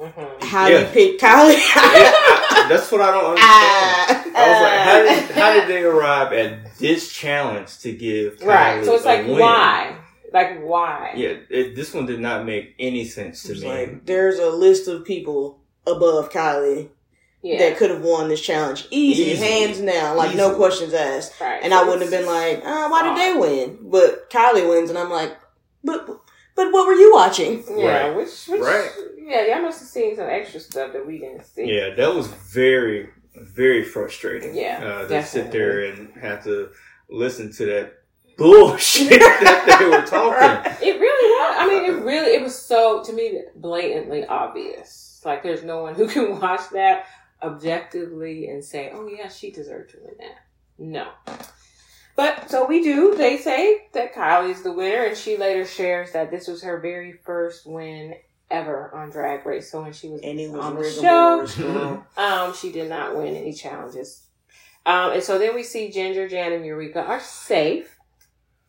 Mhm. 0.01 0.43
How 0.43 0.67
Yeah. 0.67 0.79
you 0.79 0.85
pick 0.87 1.19
Kylie? 1.19 1.53
Yeah, 1.53 1.61
I- 1.75 2.65
that's 2.69 2.91
what 2.91 3.01
I 3.01 3.11
don't 3.11 3.25
understand. 3.25 3.43
Ah. 3.43 4.23
I 4.33 4.49
was 4.49 4.61
like, 4.61 4.79
how 4.79 5.01
did, 5.03 5.35
how 5.35 5.53
did 5.53 5.67
they 5.67 5.83
arrive 5.93 6.33
at 6.33 6.75
this 6.77 7.11
challenge 7.11 7.77
to 7.79 7.91
give 7.91 8.41
Right. 8.41 8.83
So 8.83 8.95
it's 8.95 9.03
a 9.03 9.07
like, 9.07 9.25
win? 9.27 9.39
why? 9.39 9.95
Like, 10.33 10.61
why? 10.63 11.13
Yeah, 11.15 11.35
it, 11.49 11.75
this 11.75 11.93
one 11.93 12.05
did 12.05 12.19
not 12.19 12.45
make 12.45 12.73
any 12.79 13.05
sense 13.05 13.43
to 13.43 13.51
It's 13.51 13.61
me. 13.61 13.67
like 13.67 14.05
there's 14.05 14.39
a 14.39 14.49
list 14.49 14.87
of 14.87 15.05
people 15.05 15.59
above 15.85 16.31
Kylie 16.31 16.89
Yeah. 17.43 17.59
that 17.59 17.77
could 17.77 17.89
have 17.91 18.01
won 18.01 18.29
this 18.29 18.41
challenge 18.41 18.87
easy, 18.89 19.23
Easily. 19.33 19.47
hands 19.49 19.79
down, 19.81 20.15
like 20.17 20.35
no 20.35 20.55
questions 20.55 20.93
asked. 20.93 21.39
right. 21.41 21.59
And 21.61 21.73
I 21.73 21.83
wouldn't 21.83 22.01
have 22.03 22.11
been 22.11 22.25
like, 22.25 22.65
uh, 22.65 22.87
why 22.87 23.03
did 23.03 23.17
they 23.17 23.37
win? 23.39 23.77
But 23.81 24.29
Kylie 24.31 24.67
wins, 24.67 24.89
and 24.89 24.97
I'm 24.97 25.09
like, 25.11 25.37
but 25.83 26.07
but 26.07 26.20
what 26.69 26.85
were 26.87 26.93
you 26.93 27.11
watching? 27.13 27.63
Yeah, 27.69 28.07
Right. 28.07 28.15
which, 28.17 28.47
which, 28.47 28.61
Right. 28.61 28.89
Yeah, 29.17 29.45
y'all 29.47 29.61
must 29.61 29.79
have 29.79 29.87
seen 29.87 30.15
some 30.15 30.27
extra 30.27 30.59
stuff 30.59 30.93
that 30.93 31.05
we 31.07 31.17
didn't 31.19 31.45
see. 31.45 31.65
Yeah, 31.65 31.93
that 31.95 32.13
was 32.13 32.27
very, 32.27 33.09
very 33.35 33.83
frustrating. 33.83 34.55
Yeah, 34.55 34.83
uh, 34.83 35.07
to 35.07 35.23
sit 35.23 35.51
there 35.51 35.85
and 35.85 36.13
have 36.21 36.43
to 36.43 36.69
listen 37.09 37.51
to 37.53 37.65
that 37.67 37.93
bullshit 38.37 39.09
that 39.19 39.77
they 39.79 39.85
were 39.85 40.01
talking. 40.05 40.71
It 40.87 40.99
really 40.99 41.29
was. 41.39 41.55
I 41.59 41.67
mean, 41.67 41.85
it 41.85 42.03
really, 42.03 42.33
it 42.33 42.41
was 42.41 42.57
so, 42.57 43.03
to 43.03 43.13
me, 43.13 43.41
blatantly 43.55 44.25
obvious. 44.25 45.21
Like, 45.23 45.43
there's 45.43 45.63
no 45.63 45.81
one 45.83 45.95
who 45.95 46.07
can 46.07 46.39
watch 46.41 46.61
that 46.73 47.05
objectively 47.43 48.47
and 48.47 48.63
say, 48.63 48.91
oh, 48.93 49.07
yeah, 49.07 49.29
she 49.29 49.51
deserved 49.51 49.91
to 49.91 49.97
win 50.03 50.15
that. 50.19 50.37
No. 50.77 51.07
But, 52.21 52.51
so 52.51 52.67
we 52.67 52.83
do. 52.83 53.15
They 53.15 53.37
say 53.37 53.87
that 53.93 54.13
Kylie's 54.13 54.61
the 54.61 54.71
winner, 54.71 55.05
and 55.05 55.17
she 55.17 55.37
later 55.37 55.65
shares 55.65 56.11
that 56.11 56.29
this 56.29 56.47
was 56.47 56.61
her 56.61 56.79
very 56.79 57.13
first 57.13 57.65
win 57.65 58.13
ever 58.51 58.93
on 58.93 59.09
Drag 59.09 59.43
Race. 59.43 59.71
So 59.71 59.81
when 59.81 59.91
she 59.91 60.07
was 60.07 60.21
was 60.21 60.55
on 60.55 60.75
the 60.75 61.47
show, 61.47 62.05
um, 62.17 62.53
she 62.53 62.71
did 62.71 62.89
not 62.89 63.17
win 63.17 63.35
any 63.35 63.53
challenges. 63.53 64.27
Um, 64.85 65.13
and 65.13 65.23
so 65.23 65.39
then 65.39 65.55
we 65.55 65.63
see 65.63 65.89
Ginger, 65.89 66.29
Jan, 66.29 66.53
and 66.53 66.63
Eureka 66.63 67.01
are 67.03 67.19
safe, 67.19 67.97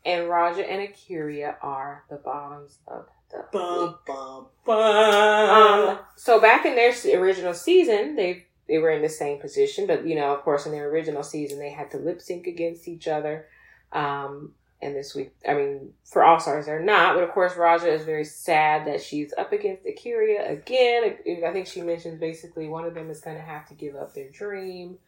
and 0.02 0.30
Raja 0.30 0.66
and 0.66 0.88
Akeria 0.88 1.56
are 1.60 2.04
the 2.08 2.16
bottoms 2.16 2.78
of 2.86 3.06
the 3.30 3.44
Bum, 3.52 3.96
bum, 4.06 4.76
um, 4.76 5.98
so 6.16 6.40
back 6.40 6.64
in 6.64 6.74
their 6.74 6.94
original 7.20 7.52
season, 7.52 8.16
they 8.16 8.46
they 8.68 8.78
were 8.78 8.90
in 8.90 9.02
the 9.02 9.08
same 9.08 9.38
position, 9.40 9.86
but 9.86 10.06
you 10.06 10.14
know, 10.14 10.34
of 10.34 10.42
course, 10.42 10.66
in 10.66 10.72
their 10.72 10.88
original 10.88 11.22
season, 11.22 11.58
they 11.58 11.70
had 11.70 11.90
to 11.90 11.98
lip 11.98 12.20
sync 12.20 12.46
against 12.46 12.88
each 12.88 13.08
other. 13.08 13.46
Um, 13.92 14.54
and 14.80 14.96
this 14.96 15.14
week, 15.14 15.32
I 15.48 15.54
mean, 15.54 15.92
for 16.04 16.24
All 16.24 16.40
Stars, 16.40 16.66
they're 16.66 16.82
not. 16.82 17.14
But 17.14 17.22
of 17.24 17.30
course, 17.30 17.56
Raja 17.56 17.88
is 17.92 18.04
very 18.04 18.24
sad 18.24 18.86
that 18.88 19.00
she's 19.00 19.32
up 19.38 19.52
against 19.52 19.84
Akeria 19.84 20.50
again. 20.50 21.16
I 21.46 21.52
think 21.52 21.68
she 21.68 21.82
mentions 21.82 22.18
basically 22.18 22.68
one 22.68 22.84
of 22.84 22.94
them 22.94 23.08
is 23.10 23.20
going 23.20 23.36
to 23.36 23.42
have 23.42 23.66
to 23.68 23.74
give 23.74 23.94
up 23.94 24.12
their 24.14 24.28
dream. 24.30 24.98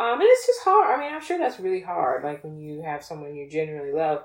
Um, 0.00 0.14
and 0.14 0.22
it's 0.24 0.46
just 0.46 0.64
hard. 0.64 0.98
I 0.98 1.00
mean, 1.00 1.14
I'm 1.14 1.22
sure 1.22 1.38
that's 1.38 1.60
really 1.60 1.82
hard. 1.82 2.24
Like 2.24 2.42
when 2.42 2.58
you 2.58 2.82
have 2.82 3.04
someone 3.04 3.36
you 3.36 3.48
genuinely 3.48 3.92
love, 3.92 4.24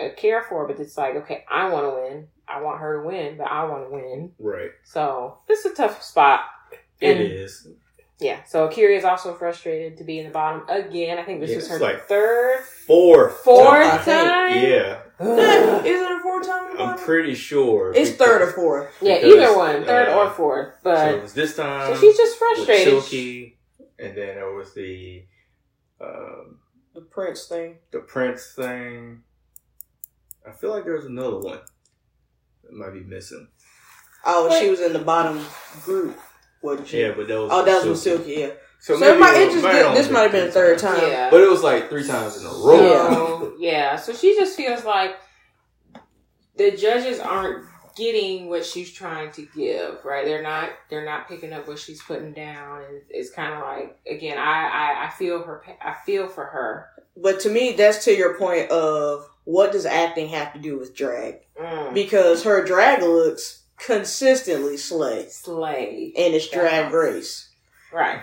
uh, 0.00 0.10
care 0.16 0.44
for, 0.44 0.68
but 0.68 0.78
it's 0.78 0.96
like, 0.96 1.16
okay, 1.16 1.44
I 1.50 1.68
want 1.70 1.86
to 1.86 2.00
win. 2.00 2.28
I 2.46 2.60
want 2.62 2.78
her 2.78 3.00
to 3.02 3.08
win, 3.08 3.36
but 3.38 3.48
I 3.48 3.64
want 3.64 3.86
to 3.88 3.90
win. 3.90 4.32
Right. 4.38 4.70
So 4.84 5.38
this 5.48 5.64
is 5.64 5.72
a 5.72 5.74
tough 5.74 6.00
spot. 6.02 6.42
It 7.00 7.16
And- 7.16 7.32
is. 7.32 7.66
Yeah. 8.20 8.42
So 8.44 8.68
Akeria 8.68 8.96
is 8.98 9.04
also 9.04 9.34
frustrated 9.34 9.96
to 9.98 10.04
be 10.04 10.18
in 10.18 10.26
the 10.26 10.32
bottom 10.32 10.64
again. 10.68 11.18
I 11.18 11.22
think 11.22 11.40
this 11.40 11.50
Yeah, 11.50 11.56
is 11.58 11.68
her 11.68 11.78
like- 11.78 12.06
third, 12.06 12.60
Fourth. 12.86 13.34
fourth 13.44 13.68
I 13.70 13.98
time. 13.98 14.00
think. 14.52 14.66
Yeah. 14.68 15.02
Is 15.20 16.00
it 16.00 16.10
a 16.12 16.20
four 16.22 16.42
time? 16.42 16.80
I'm 16.80 16.98
pretty 16.98 17.34
sure. 17.34 17.92
It's 17.94 18.10
because- 18.10 18.26
third 18.28 18.42
or 18.42 18.52
fourth. 18.52 18.94
Yeah, 19.00 19.18
because, 19.20 19.34
either 19.34 19.56
one, 19.56 19.84
third 19.84 20.08
uh, 20.08 20.16
or 20.18 20.30
fourth. 20.30 20.74
So 20.76 20.80
But 20.84 21.14
it 21.14 21.22
was 21.22 21.32
this 21.34 21.56
time. 21.56 21.94
so 21.94 22.00
she's 22.00 22.16
just 22.16 22.40
with 22.40 22.56
frustrated. 22.56 23.02
Silky, 23.02 23.58
and 23.98 24.16
then 24.16 24.34
there 24.36 24.52
was 24.52 24.74
the 24.74 25.24
um, 26.00 26.60
The 26.94 27.00
Prince 27.02 27.46
thing. 27.46 27.78
the 27.90 27.98
Prince 28.00 28.52
thing. 28.54 29.22
I 30.46 30.52
feel 30.52 30.70
like 30.70 30.84
there 30.84 30.94
was 30.94 31.04
another 31.06 31.38
one 31.38 31.60
that 32.64 32.72
might 32.72 32.92
be 32.92 33.00
missing. 33.00 33.48
Oh, 34.24 34.48
Wait. 34.48 34.60
she 34.60 34.70
was 34.70 34.80
in 34.80 34.92
the 34.92 34.98
bottom 35.00 35.44
group, 35.82 36.16
wasn't? 36.62 36.92
Yeah, 36.92 37.12
but 37.16 37.28
that 37.28 37.38
was 37.40 37.50
Oh, 37.52 37.58
with 37.58 37.66
that 37.66 37.76
was 37.76 37.86
with 37.86 37.98
Silky, 37.98 38.32
yeah. 38.40 38.50
So, 38.80 38.94
So, 38.94 39.00
maybe 39.00 39.16
it 39.16 39.20
might, 39.20 39.36
it 39.36 39.52
just 39.52 39.64
did, 39.64 39.96
this 39.96 40.10
might 40.10 40.22
have 40.22 40.32
been 40.32 40.46
the 40.46 40.52
third 40.52 40.78
time. 40.78 41.00
Yeah. 41.02 41.30
But 41.30 41.40
it 41.40 41.50
was 41.50 41.62
like 41.62 41.88
three 41.88 42.06
times 42.06 42.36
in 42.36 42.46
a 42.46 42.50
row. 42.50 42.78
So, 42.78 43.54
yeah. 43.58 43.96
So 43.96 44.12
she 44.12 44.36
just 44.36 44.56
feels 44.56 44.84
like 44.84 45.16
the 46.56 46.70
judges 46.72 47.18
aren't 47.18 47.64
getting 47.96 48.48
what 48.48 48.64
she's 48.64 48.92
trying 48.92 49.32
to 49.32 49.46
give, 49.56 50.04
right? 50.04 50.24
They're 50.24 50.42
not 50.42 50.70
they're 50.88 51.04
not 51.04 51.28
picking 51.28 51.52
up 51.52 51.66
what 51.66 51.80
she's 51.80 52.00
putting 52.00 52.32
down 52.32 52.82
and 52.82 53.02
it's 53.10 53.30
kind 53.30 53.52
of 53.54 53.60
like 53.60 53.98
again, 54.08 54.38
I, 54.38 54.68
I 54.68 55.06
I 55.06 55.10
feel 55.10 55.42
her 55.42 55.64
I 55.82 55.96
feel 56.06 56.28
for 56.28 56.44
her. 56.44 56.88
But 57.16 57.40
to 57.40 57.50
me, 57.50 57.72
that's 57.72 58.04
to 58.04 58.16
your 58.16 58.38
point 58.38 58.70
of 58.70 59.28
what 59.44 59.72
does 59.72 59.86
acting 59.86 60.28
have 60.28 60.52
to 60.52 60.60
do 60.60 60.78
with 60.78 60.94
drag? 60.94 61.40
Mm. 61.60 61.92
Because 61.94 62.44
her 62.44 62.64
drag 62.64 63.02
looks 63.02 63.64
consistently 63.78 64.76
slay 64.76 65.26
Slay. 65.28 66.12
in 66.14 66.34
its 66.34 66.48
drag 66.48 66.92
race. 66.92 67.48
Right. 67.92 68.20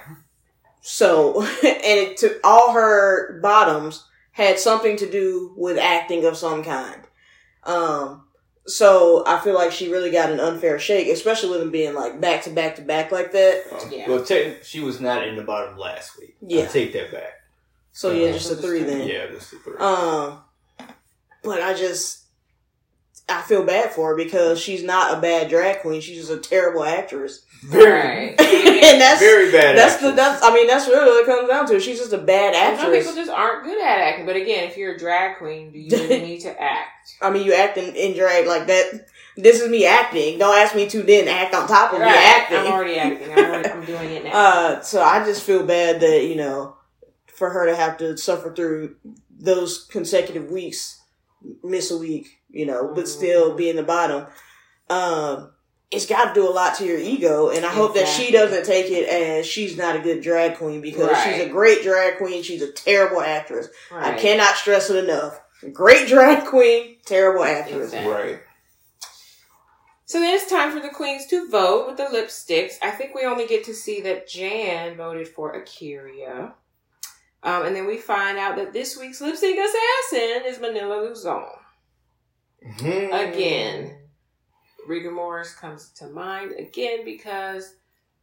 So, 0.82 1.42
and 1.44 1.50
it 1.64 2.18
took 2.18 2.40
all 2.44 2.74
her 2.74 3.40
bottoms 3.42 4.06
had 4.32 4.60
something 4.60 4.98
to 4.98 5.10
do 5.10 5.54
with 5.58 5.78
acting 5.78 6.26
of 6.26 6.38
some 6.38 6.64
kind. 6.64 7.02
Um, 7.64 8.24
so 8.68 9.24
I 9.26 9.40
feel 9.40 9.54
like 9.56 9.72
she 9.72 9.92
really 9.92 10.12
got 10.12 10.32
an 10.32 10.40
unfair 10.40 10.78
shake, 10.78 11.08
especially 11.08 11.50
with 11.52 11.60
them 11.62 11.72
being 11.72 11.94
like 11.94 12.20
back 12.20 12.44
to 12.44 12.50
back 12.50 12.76
to 12.76 12.82
back 12.82 13.12
like 13.12 13.32
that. 13.32 13.64
Um, 13.72 13.92
Yeah. 13.92 14.10
Well, 14.10 14.24
technically, 14.24 14.64
she 14.64 14.82
was 14.82 15.00
not 15.00 15.28
in 15.28 15.36
the 15.36 15.44
bottom 15.44 15.78
last 15.78 16.20
week. 16.20 16.36
I 16.42 16.46
Yeah. 16.48 16.68
take 16.68 16.94
that 16.94 17.12
back. 17.12 17.42
So 17.94 18.12
yeah, 18.12 18.30
Uh, 18.30 18.34
just 18.34 18.52
a 18.52 18.56
three 18.58 18.84
then. 18.84 19.08
Yeah, 19.08 19.28
just 19.28 19.52
the 19.52 19.58
three. 19.60 19.78
Um, 19.78 20.42
but 21.44 21.62
I 21.62 21.74
just 21.74 22.25
I 23.28 23.42
feel 23.42 23.64
bad 23.64 23.92
for 23.92 24.10
her 24.10 24.16
because 24.16 24.60
she's 24.60 24.84
not 24.84 25.18
a 25.18 25.22
bad 25.22 25.50
drag 25.50 25.82
queen. 25.82 26.00
She's 26.02 26.18
just 26.18 26.32
a 26.32 26.38
terrible 26.38 26.84
actress, 26.84 27.44
Right. 27.68 28.36
and 28.40 29.02
that's 29.02 29.20
very 29.20 29.52
bad. 29.52 29.76
that's 29.76 29.98
the 29.98 30.12
that's 30.12 30.44
I 30.44 30.54
mean 30.54 30.68
that's 30.68 30.88
really 30.88 31.06
what 31.10 31.24
it 31.24 31.26
comes 31.26 31.50
down 31.50 31.66
to. 31.68 31.80
She's 31.80 31.98
just 31.98 32.14
a 32.14 32.20
bad 32.20 32.54
actress. 32.54 32.82
Some 32.82 32.94
people 32.94 33.16
just 33.26 33.32
aren't 33.36 33.64
good 33.64 33.82
at 33.82 34.00
acting. 34.00 34.28
But 34.28 34.36
again, 34.36 34.66
if 34.70 34.78
you're 34.78 34.94
a 34.94 35.00
drag 35.00 35.38
queen, 35.40 35.72
do 35.72 35.80
you 35.80 35.90
really 35.90 36.22
need 36.28 36.42
to 36.42 36.62
act? 36.62 37.16
I 37.22 37.32
mean, 37.32 37.44
you 37.46 37.54
acting 37.56 37.96
in 37.96 38.16
drag 38.16 38.46
like 38.46 38.68
that. 38.68 39.08
This 39.38 39.60
is 39.60 39.70
me 39.70 39.86
acting. 39.88 40.38
Don't 40.38 40.56
ask 40.56 40.76
me 40.76 40.88
to 40.90 41.02
then 41.04 41.28
act 41.28 41.54
on 41.56 41.68
top 41.68 41.94
of 41.94 42.00
me 42.00 42.06
acting. 42.06 42.58
I'm 42.58 42.68
already 42.68 42.98
acting. 42.98 43.32
I'm, 43.32 43.38
already, 43.40 43.70
I'm 43.70 43.86
doing 43.86 44.10
it 44.12 44.24
now. 44.26 44.32
Uh, 44.34 44.82
so 44.82 45.02
I 45.02 45.26
just 45.26 45.42
feel 45.44 45.66
bad 45.66 46.00
that 46.02 46.26
you 46.26 46.36
know, 46.36 46.78
for 47.26 47.50
her 47.50 47.66
to 47.66 47.76
have 47.76 47.98
to 47.98 48.16
suffer 48.18 48.54
through 48.54 48.96
those 49.38 49.86
consecutive 49.86 50.50
weeks, 50.52 51.02
miss 51.64 51.92
a 51.92 51.98
week, 51.98 52.28
you 52.56 52.66
know, 52.66 52.92
but 52.96 53.08
still 53.08 53.56
be 53.56 53.70
in 53.70 53.76
the 53.76 53.84
bottom. 53.84 54.26
Um, 54.90 55.52
it's 55.92 56.06
got 56.06 56.34
to 56.34 56.34
do 56.34 56.50
a 56.50 56.52
lot 56.52 56.76
to 56.76 56.86
your 56.86 56.98
ego, 56.98 57.50
and 57.50 57.66
I 57.66 57.70
hope 57.70 57.94
that 57.96 58.08
she 58.08 58.32
doesn't 58.32 58.66
take 58.66 58.90
it 58.90 59.08
as 59.08 59.46
she's 59.46 59.78
not 59.78 59.96
a 59.96 60.00
good 60.00 60.22
drag 60.22 60.58
queen 60.58 60.82
because 60.82 61.16
she's 61.24 61.42
a 61.42 61.50
great 61.50 61.84
drag 61.84 62.18
queen. 62.18 62.42
She's 62.42 62.62
a 62.62 62.72
terrible 62.72 63.22
actress. 63.22 63.68
I 63.92 64.14
cannot 64.14 64.56
stress 64.56 64.90
it 64.90 65.04
enough. 65.04 65.40
Great 65.74 66.08
drag 66.08 66.46
queen, 66.46 66.98
terrible 67.06 67.44
actress. 67.44 67.94
Exactly. 67.94 68.12
right. 68.12 68.40
So 70.08 70.20
then 70.20 70.36
it's 70.36 70.50
time 70.50 70.72
for 70.72 70.80
the 70.80 70.94
queens 70.94 71.26
to 71.28 71.50
vote 71.50 71.88
with 71.88 71.98
the 71.98 72.04
lipsticks. 72.04 72.76
I 72.82 72.92
think 72.92 73.16
we 73.16 73.26
only 73.26 73.48
get 73.48 73.64
to 73.66 73.74
see 73.74 74.02
that 74.02 74.28
Jan 74.28 74.96
voted 74.96 75.28
for 75.28 75.60
Akeria. 75.60 76.54
Um, 77.42 77.66
and 77.66 77.76
then 77.76 77.88
we 77.88 77.98
find 77.98 78.38
out 78.38 78.56
that 78.58 78.74
this 78.74 78.98
week's 78.98 79.22
lipstick 79.22 79.58
assassin 79.58 80.44
is 80.46 80.60
Manila 80.60 81.02
Luzon. 81.02 81.48
Mhm. 82.66 83.30
Again. 83.34 83.98
Rigor 84.88 85.12
Morris 85.12 85.54
comes 85.54 85.90
to 85.98 86.08
mind 86.08 86.52
again 86.60 87.04
because 87.06 87.76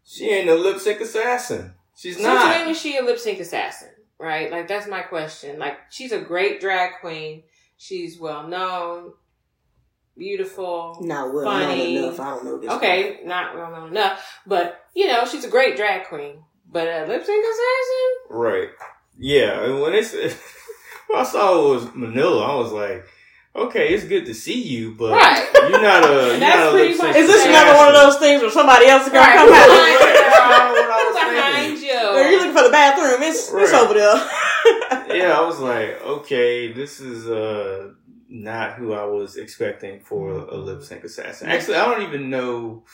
she 0.04 0.30
ain't 0.30 0.48
a 0.48 0.54
lip 0.54 0.78
sync 0.78 1.00
assassin. 1.00 1.74
She's 1.96 2.14
since 2.16 2.26
not. 2.26 2.56
when 2.60 2.68
is 2.70 2.80
she 2.80 2.96
a 2.96 3.02
lip 3.02 3.18
sync 3.18 3.40
assassin? 3.40 3.90
Right? 4.18 4.50
Like 4.50 4.68
that's 4.68 4.86
my 4.86 5.02
question. 5.02 5.58
Like 5.58 5.78
she's 5.90 6.12
a 6.12 6.20
great 6.20 6.60
drag 6.60 7.00
queen. 7.00 7.42
She's 7.76 8.18
well 8.20 8.46
known, 8.46 9.12
beautiful. 10.16 10.98
Not 11.00 11.32
well 11.34 11.44
Funny. 11.44 11.94
known 11.96 12.04
enough. 12.04 12.20
I 12.20 12.30
don't 12.30 12.44
know 12.44 12.58
this. 12.58 12.70
Okay, 12.70 13.20
not 13.24 13.54
well 13.56 13.70
known 13.72 13.88
enough, 13.90 14.40
but 14.46 14.84
you 14.94 15.08
know 15.08 15.24
she's 15.26 15.44
a 15.44 15.48
great 15.50 15.76
drag 15.76 16.06
queen. 16.06 16.44
But 16.70 16.86
a 16.86 17.06
lip 17.06 17.24
sync 17.24 17.44
assassin? 17.44 18.36
Right. 18.38 18.68
Yeah. 19.18 19.64
and 19.64 19.80
When 19.80 19.94
it's 19.94 20.12
when 21.08 21.18
I 21.20 21.24
saw 21.24 21.66
it 21.70 21.74
was 21.74 21.94
Manila, 21.94 22.44
I 22.44 22.54
was 22.54 22.72
like, 22.72 23.04
okay, 23.54 23.88
it's 23.94 24.04
good 24.04 24.26
to 24.26 24.34
see 24.34 24.60
you, 24.62 24.94
but 24.94 25.12
Right. 25.12 25.48
you're 25.68 25.82
not 25.82 26.04
a. 26.04 26.08
You're 26.08 26.38
That's 26.38 26.56
not 26.56 26.68
a 26.68 26.70
pretty 26.72 26.88
lip 26.88 26.96
sync 26.96 27.08
much 27.08 27.16
Is 27.16 27.26
this 27.28 27.44
Yeah. 27.44 27.50
another 27.50 27.76
one 27.78 27.88
of 27.88 27.94
those 27.94 28.16
things 28.18 28.42
where 28.42 28.50
somebody 28.50 28.86
else 28.86 29.02
is 29.06 29.12
gonna 29.12 29.26
Right. 29.26 29.36
come 29.38 29.48
out? 29.52 29.66
behind 29.66 29.92
you, 29.92 29.98
That's 29.98 30.36
I 30.38 31.04
was 31.04 31.34
behind 31.34 31.78
You're 31.82 32.30
you? 32.30 32.36
looking 32.38 32.52
for 32.56 32.62
the 32.64 32.70
bathroom. 32.70 33.22
It's 33.22 33.52
it's 33.52 33.72
over 33.72 33.94
there. 33.94 34.16
Yeah, 35.16 35.38
I 35.38 35.44
was 35.44 35.58
like, 35.70 36.00
okay, 36.02 36.72
this 36.72 37.00
is 37.00 37.28
uh 37.28 37.90
not 38.28 38.74
who 38.74 38.94
I 38.94 39.04
was 39.04 39.36
expecting 39.36 40.00
for 40.00 40.30
a 40.30 40.56
lip 40.56 40.82
sync 40.82 41.04
assassin. 41.04 41.48
Actually, 41.48 41.76
I 41.76 41.84
don't 41.84 42.02
even 42.02 42.30
know. 42.30 42.84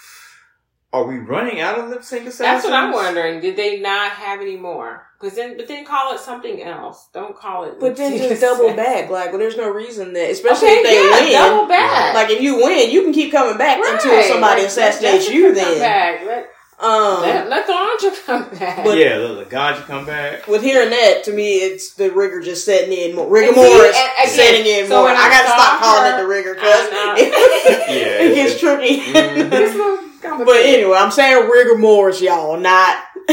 Are 0.90 1.04
we 1.04 1.18
running 1.18 1.60
out 1.60 1.78
of 1.78 1.90
lip 1.90 2.02
sync 2.02 2.22
assassins? 2.22 2.38
That's 2.38 2.64
what 2.64 2.72
I'm 2.72 2.92
wondering. 2.92 3.40
Did 3.40 3.56
they 3.56 3.78
not 3.78 4.10
have 4.12 4.40
any 4.40 4.56
more? 4.56 5.06
Because 5.20 5.36
then, 5.36 5.56
but 5.58 5.68
then 5.68 5.84
call 5.84 6.14
it 6.14 6.20
something 6.20 6.62
else. 6.62 7.08
Don't 7.12 7.36
call 7.36 7.64
it. 7.64 7.78
But 7.78 7.96
then 7.96 8.16
just 8.16 8.40
double 8.40 8.74
back. 8.74 9.10
Like, 9.10 9.28
well, 9.30 9.38
there's 9.38 9.56
no 9.56 9.68
reason 9.68 10.14
that, 10.14 10.30
especially 10.30 10.68
Okay, 10.68 10.76
if 10.78 10.84
they 10.84 11.32
yeah, 11.32 11.42
win. 11.42 11.50
double 11.56 11.68
back. 11.68 12.14
Like, 12.14 12.30
if 12.30 12.40
you 12.40 12.56
win, 12.56 12.90
you 12.90 13.02
can 13.02 13.12
keep 13.12 13.32
coming 13.32 13.58
back 13.58 13.78
until 13.84 14.22
somebody 14.22 14.62
Like, 14.62 14.68
assassinates 14.70 15.26
let 15.26 15.34
you. 15.34 15.46
Come 15.46 15.54
Then, 15.56 15.78
back. 15.78 16.24
Let, 16.24 16.50
um, 16.80 17.20
let, 17.22 17.48
let 17.50 17.66
the 17.66 17.72
Anja 17.74 18.24
come 18.24 18.48
back. 18.58 18.84
But- 18.84 18.96
yeah, 18.96 19.16
let 19.16 19.48
Laganja 19.48 19.82
come 19.84 20.06
back. 20.06 20.46
with 20.46 20.62
hearing 20.62 20.88
that, 20.90 21.24
to 21.24 21.32
me, 21.34 21.56
it's 21.56 21.94
the 21.94 22.10
rigor 22.12 22.40
just 22.40 22.64
setting 22.64 22.92
in 22.96 23.14
more. 23.14 23.28
Rigor 23.28 23.48
And 23.48 23.56
Morris 23.56 23.98
setting 24.26 24.64
in 24.64 24.86
so 24.86 24.96
more. 25.00 25.04
when 25.06 25.16
I, 25.16 25.20
I 25.22 25.28
gotta 25.30 25.48
saw 25.48 25.54
stop 25.56 25.80
calling 25.82 26.12
it 26.14 26.16
the 26.22 26.26
rigor 26.28 26.54
because 26.54 26.88
it, 27.18 27.88
Yeah, 27.90 28.24
it 28.24 28.34
gets 28.34 28.60
tricky. 28.60 29.00
Mhm. 29.12 30.07
It's 30.18 30.24
a 30.24 30.30
little 30.30 30.44
but 30.46 30.56
anyway, 30.56 30.96
I'm 30.98 31.10
saying 31.10 31.48
rigor 31.48 31.76
Morris, 31.78 32.20
y'all, 32.20 32.58
not. 32.58 33.04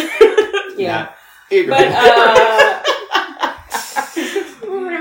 yeah. 0.77 1.09
Not. 1.09 1.15
But 1.49 1.87
uh, 1.87 2.81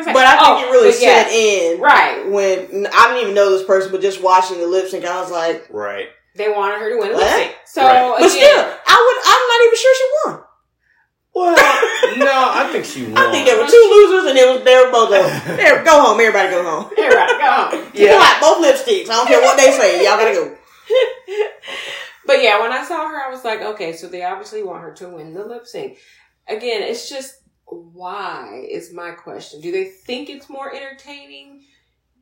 But 0.05 0.23
I 0.27 0.37
think 0.37 0.43
Oh, 0.47 0.63
it 0.69 0.71
really 0.71 0.91
but 0.93 1.01
yeah. 1.01 1.25
set 1.25 1.33
in 1.33 1.81
right. 1.81 2.29
when 2.31 2.87
I 2.93 3.07
didn't 3.09 3.23
even 3.23 3.35
know 3.35 3.51
this 3.51 3.67
person, 3.67 3.91
but 3.91 4.01
just 4.03 4.23
watching 4.23 4.59
the 4.61 4.67
lip 4.67 4.89
sync, 4.89 5.05
I 5.05 5.21
was 5.21 5.31
like, 5.31 5.67
right. 5.71 6.09
They 6.37 6.49
wanted 6.51 6.79
her 6.81 6.91
to 6.91 6.99
win 6.99 7.11
a 7.11 7.15
What? 7.15 7.23
lip 7.25 7.33
sync. 7.35 7.55
So 7.67 7.83
Right. 7.83 8.11
but 8.21 8.31
again, 8.31 8.31
still, 8.31 8.61
I 8.87 8.97
would. 9.01 9.19
I'm 9.27 9.45
not 9.49 9.61
even 9.65 9.79
sure 9.79 9.95
she 9.97 10.07
won. 10.25 10.41
Well, 11.35 11.57
no, 12.23 12.39
I 12.55 12.69
think 12.71 12.85
she 12.85 13.03
won. 13.11 13.19
I 13.19 13.31
think 13.33 13.47
there 13.47 13.59
were 13.59 13.67
two 13.67 13.87
losers, 13.91 14.31
and 14.31 14.39
it 14.39 14.47
was 14.47 14.63
they 14.63 14.77
were 14.77 14.91
both. 14.93 15.11
Of, 15.11 15.57
there, 15.57 15.83
go 15.83 16.01
home, 16.03 16.21
everybody, 16.21 16.51
go 16.51 16.63
home. 16.63 16.91
everybody 16.97 17.33
go 17.39 17.51
home. 17.51 17.91
You 17.95 18.07
Yeah. 18.07 18.19
got 18.23 18.39
both 18.41 18.59
lipsticks. 18.63 19.11
I 19.11 19.19
don't 19.19 19.27
care 19.27 19.41
what 19.43 19.57
they 19.57 19.73
say. 19.73 20.05
Y'all 20.05 20.15
gotta 20.19 20.35
go. 20.35 20.55
yeah, 22.29 22.61
when 22.61 22.73
I 22.73 22.85
saw 22.85 23.09
her, 23.09 23.17
I 23.27 23.31
was 23.31 23.45
like, 23.45 23.61
okay, 23.61 23.93
so 23.93 24.09
they 24.09 24.23
obviously 24.25 24.63
want 24.63 24.83
her 24.83 24.93
to 24.95 25.09
win 25.09 25.33
the 25.35 25.45
lip 25.45 25.67
sync. 25.67 25.99
Again, 26.49 26.83
it's 26.83 27.09
just 27.09 27.41
why 27.67 28.67
is 28.71 28.93
my 28.93 29.13
question. 29.13 29.61
Do 29.61 29.73
they 29.73 29.85
think 29.85 30.29
it's 30.29 30.49
more 30.51 30.73
entertaining? 30.75 31.63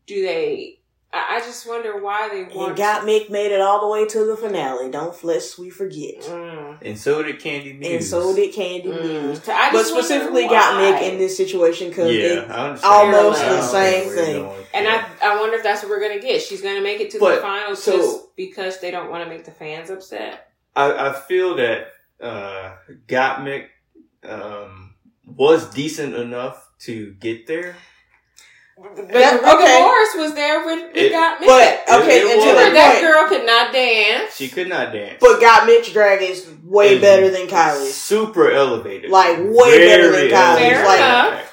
Do 0.07 0.23
they? 0.23 0.79
I, 1.13 1.37
I 1.37 1.41
just 1.41 1.69
wonder 1.69 2.01
why 2.01 2.29
they 2.29 2.43
And 2.45 2.55
want. 2.55 2.79
Gottmik 2.79 3.29
made 3.31 3.53
it 3.53 3.61
all 3.61 3.81
the 3.81 3.89
way 3.89 4.07
to 4.07 4.25
the 4.25 4.37
finale. 4.37 4.91
Don't 4.91 5.23
lest 5.25 5.59
we 5.59 5.69
forget. 5.71 6.23
Mm. 6.23 6.79
And 6.83 6.99
so 6.99 7.23
did 7.23 7.41
Kandy 7.41 7.79
Muse. 7.79 7.93
And 7.93 8.05
so 8.05 8.35
did 8.35 8.55
Kandy 8.55 8.85
Mm. 8.87 9.03
Muse. 9.03 9.49
I 9.49 9.71
But 9.73 9.79
just 9.79 9.93
wonder 9.93 10.07
specifically 10.07 10.45
got 10.45 10.75
why. 10.77 11.01
Mick 11.01 11.13
in 11.13 11.19
this 11.19 11.37
situation 11.37 11.89
because 11.89 12.15
Yeah, 12.15 12.47
I 12.49 12.79
almost 12.83 13.41
the 13.41 13.61
same 13.63 14.09
thing. 14.11 14.45
And 14.73 14.85
yeah. 14.87 15.09
I, 15.21 15.33
I 15.37 15.41
wonder 15.41 15.57
if 15.57 15.63
that's 15.65 15.83
what 15.83 15.91
we're 15.91 16.01
gonna 16.01 16.21
get. 16.21 16.41
She's 16.41 16.63
gonna 16.63 16.81
make 16.81 17.01
it 17.01 17.11
to 17.11 17.19
the 17.19 17.25
But, 17.25 17.43
finals 17.43 17.83
so- 17.83 17.97
just 17.97 18.22
because 18.49 18.80
they 18.80 18.90
don't 18.90 19.11
want 19.11 19.24
to 19.24 19.30
make 19.30 19.45
the 19.45 19.51
fans 19.51 19.90
upset. 19.90 20.49
I, 20.74 21.09
I 21.09 21.12
feel 21.12 21.57
that 21.57 21.88
uh, 22.20 22.74
Gottmik 23.07 23.66
um, 24.28 24.95
was 25.26 25.66
decent 25.74 26.14
enough 26.14 26.68
to 26.80 27.12
get 27.20 27.47
there. 27.47 27.76
But 28.76 28.97
That- 29.12 29.38
okay. 29.38 29.80
Morris 29.80 30.14
was 30.16 30.34
there 30.34 30.64
with, 30.64 30.93
with 30.93 30.97
It- 30.97 31.12
got 31.12 31.40
me. 31.40 31.47
But 31.47 31.82
okay, 32.01 32.20
It- 32.20 32.24
it 32.26 32.30
and 32.30 32.36
was. 32.38 32.45
that 32.57 32.72
that 32.72 32.93
point, 33.01 33.12
girl 33.12 33.28
could 33.28 33.47
not 33.47 33.72
dance. 33.72 34.34
She 34.36 34.49
could 34.49 34.68
not 34.68 34.93
dance. 34.93 35.18
but 35.20 35.40
Gottmik's 35.40 35.93
drag 35.93 36.22
is 36.22 36.49
way 36.64 36.95
It's 36.95 37.01
better 37.03 37.30
than 37.30 37.47
Kylie. 37.49 37.90
Super 37.90 38.51
elevated. 38.51 39.11
Like, 39.11 39.38
way 39.38 39.78
better 39.78 40.11
than 40.11 40.28
Kylie. 40.28 40.32
Kylie's. 40.32 40.59
Fair 40.59 40.84
Like- 40.86 40.99
enough. 40.99 41.49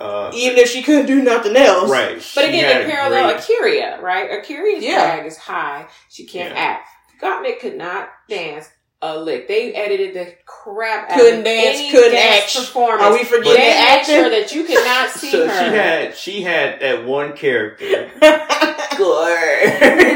Uh, 0.00 0.30
Even 0.34 0.56
if 0.58 0.68
she 0.70 0.82
couldn't 0.82 1.06
do 1.06 1.20
nothing 1.22 1.54
else, 1.56 1.90
right. 1.90 2.16
But 2.34 2.48
again, 2.48 2.64
had 2.64 2.86
the 2.86 2.90
parallel 2.90 3.32
great- 3.34 3.40
Akeria, 3.42 4.00
right? 4.00 4.30
Akeria's 4.30 4.82
Yeah. 4.82 5.16
drag 5.16 5.26
is 5.26 5.36
high. 5.36 5.86
She 6.08 6.24
can't 6.24 6.54
Yeah. 6.54 6.60
act. 6.60 6.88
Gottmik 7.20 7.60
could 7.60 7.76
not 7.76 8.08
dance 8.28 8.68
a 9.02 9.18
lick. 9.18 9.48
They 9.48 9.72
edited 9.72 10.14
the 10.14 10.34
crap 10.44 11.10
out 11.10 11.18
Couldn't 11.18 11.38
of 11.40 11.44
dance, 11.44 11.78
any 11.78 11.90
couldn't 11.90 12.12
dance 12.12 12.44
act. 12.56 12.66
performance. 12.66 13.02
Are 13.02 13.12
we 13.12 13.24
forgetting 13.24 13.54
they 13.54 13.96
made 13.96 14.04
sure 14.04 14.28
that 14.30 14.52
you 14.54 14.64
could 14.64 14.84
not 14.84 15.08
see 15.18 15.30
So 15.30 15.48
her. 15.48 15.52
she 15.54 15.74
had 15.76 16.16
she 16.16 16.42
had 16.42 16.80
that 16.80 17.04
one 17.06 17.32
character. 17.34 18.10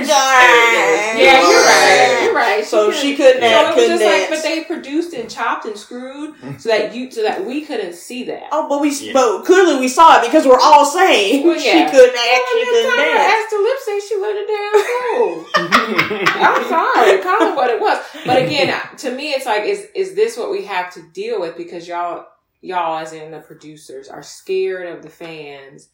yeah, 0.04 1.16
you're 1.16 1.64
right. 1.64 2.20
You're 2.24 2.34
right. 2.34 2.64
So 2.64 2.86
couldn't- 2.86 3.00
she 3.00 3.16
couldn't 3.16 3.40
So 3.42 3.46
act, 3.46 3.64
it 3.64 3.66
was 3.76 3.84
couldn't 3.86 3.98
just 4.00 4.04
like, 4.04 4.28
but 4.30 4.42
they 4.42 4.64
produced 4.64 5.14
and 5.14 5.30
chopped 5.30 5.64
and 5.64 5.76
screwed 5.78 6.34
so 6.60 6.68
that 6.68 6.94
you, 6.94 7.10
so 7.10 7.22
that 7.22 7.44
we 7.44 7.62
couldn't 7.64 7.94
see 7.94 8.24
that. 8.24 8.48
Oh, 8.52 8.68
but 8.68 8.80
we, 8.80 8.90
Yeah. 8.94 9.12
but 9.14 9.44
clearly 9.44 9.78
we 9.80 9.88
saw 9.88 10.18
it 10.20 10.26
because 10.26 10.46
we're 10.46 10.60
all 10.60 10.84
saying 10.84 11.46
Well, 11.46 11.58
she 11.58 11.70
couldn't 11.70 11.88
act, 11.88 11.90
she 11.90 12.58
Well, 12.58 12.66
couldn't 12.66 12.96
next 12.96 12.98
I 12.98 13.04
dance. 13.14 13.32
asked 13.32 13.50
the 13.50 13.58
lip 13.58 13.78
sync, 13.84 14.02
she 14.04 14.16
let 14.20 14.36
it 14.36 14.48
down 14.52 14.74
go. 16.34 16.40
I'm 16.40 16.64
sorry, 16.68 17.18
call 17.22 17.48
it 17.52 17.56
what 17.56 17.70
it 17.70 17.80
was. 17.80 17.98
But 18.26 18.42
again, 18.42 18.73
to 18.98 19.10
me, 19.10 19.32
it's 19.32 19.46
like, 19.46 19.64
is 19.64 19.86
is 19.94 20.14
this 20.14 20.36
what 20.36 20.50
we 20.50 20.64
have 20.64 20.92
to 20.94 21.02
deal 21.12 21.40
with? 21.40 21.56
Because 21.56 21.86
y'all, 21.88 22.26
y'all, 22.60 22.98
as 22.98 23.12
in 23.12 23.30
the 23.30 23.40
producers, 23.40 24.08
are 24.08 24.22
scared 24.22 24.86
of 24.94 25.02
the 25.02 25.10
fans 25.10 25.88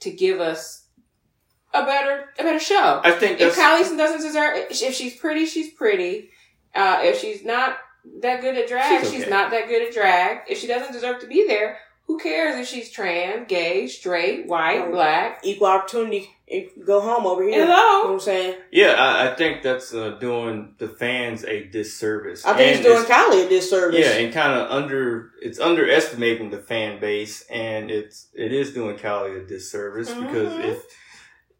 to 0.00 0.10
give 0.10 0.40
us 0.40 0.86
a 1.72 1.84
better 1.84 2.26
a 2.38 2.42
better 2.42 2.58
show. 2.60 3.00
I 3.04 3.12
think 3.12 3.40
If 3.40 3.54
that's 3.56 3.90
Kylie 3.90 3.96
doesn't 3.96 4.20
deserve, 4.22 4.56
if 4.70 4.94
she's 4.94 5.16
pretty, 5.16 5.46
she's 5.46 5.72
pretty. 5.74 6.30
Uh, 6.74 7.00
if 7.02 7.18
she's 7.20 7.44
not 7.44 7.78
that 8.22 8.40
good 8.40 8.56
at 8.56 8.68
drag, 8.68 9.02
She's 9.02 9.10
she's, 9.12 9.28
not 9.28 9.50
that 9.50 9.68
good 9.68 9.86
at 9.86 9.92
drag. 9.92 10.38
If 10.48 10.58
she 10.58 10.66
doesn't 10.66 10.92
deserve 10.92 11.20
to 11.20 11.26
be 11.26 11.44
there, 11.46 11.78
who 12.06 12.18
cares 12.18 12.56
if 12.56 12.66
she's 12.66 12.90
trans, 12.90 13.46
gay, 13.48 13.86
straight, 13.86 14.46
white, 14.46 14.80
Oh. 14.86 14.90
black? 14.90 15.40
Equal 15.44 15.66
opportunity. 15.68 16.30
If- 16.50 16.84
Go 16.84 17.00
home 17.00 17.26
over 17.26 17.42
here. 17.42 17.52
You 17.52 17.58
know 17.64 17.70
what 17.70 17.78
Hello. 18.02 18.12
I'm 18.14 18.20
saying? 18.20 18.56
yeah. 18.72 18.92
I, 18.98 19.30
I 19.30 19.34
think 19.36 19.62
that's 19.62 19.94
uh, 19.94 20.10
doing 20.18 20.74
the 20.78 20.88
fans 20.88 21.44
a 21.44 21.64
disservice. 21.68 22.44
I 22.44 22.54
think 22.54 22.76
And 22.76 22.86
it's 22.86 22.88
doing 22.88 23.04
Kylie 23.04 23.46
a 23.46 23.48
disservice. 23.48 24.00
Yeah, 24.00 24.12
and 24.16 24.34
kind 24.34 24.58
of 24.58 24.70
under 24.70 25.30
it's 25.40 25.60
underestimating 25.60 26.50
the 26.50 26.58
fan 26.58 27.00
base, 27.00 27.44
and 27.50 27.90
it's 27.90 28.28
it 28.34 28.52
is 28.52 28.72
doing 28.74 28.98
Callie 28.98 29.36
a 29.36 29.44
disservice 29.46 30.08
because 30.10 30.52
Mhm. 30.54 30.64
if 30.72 30.82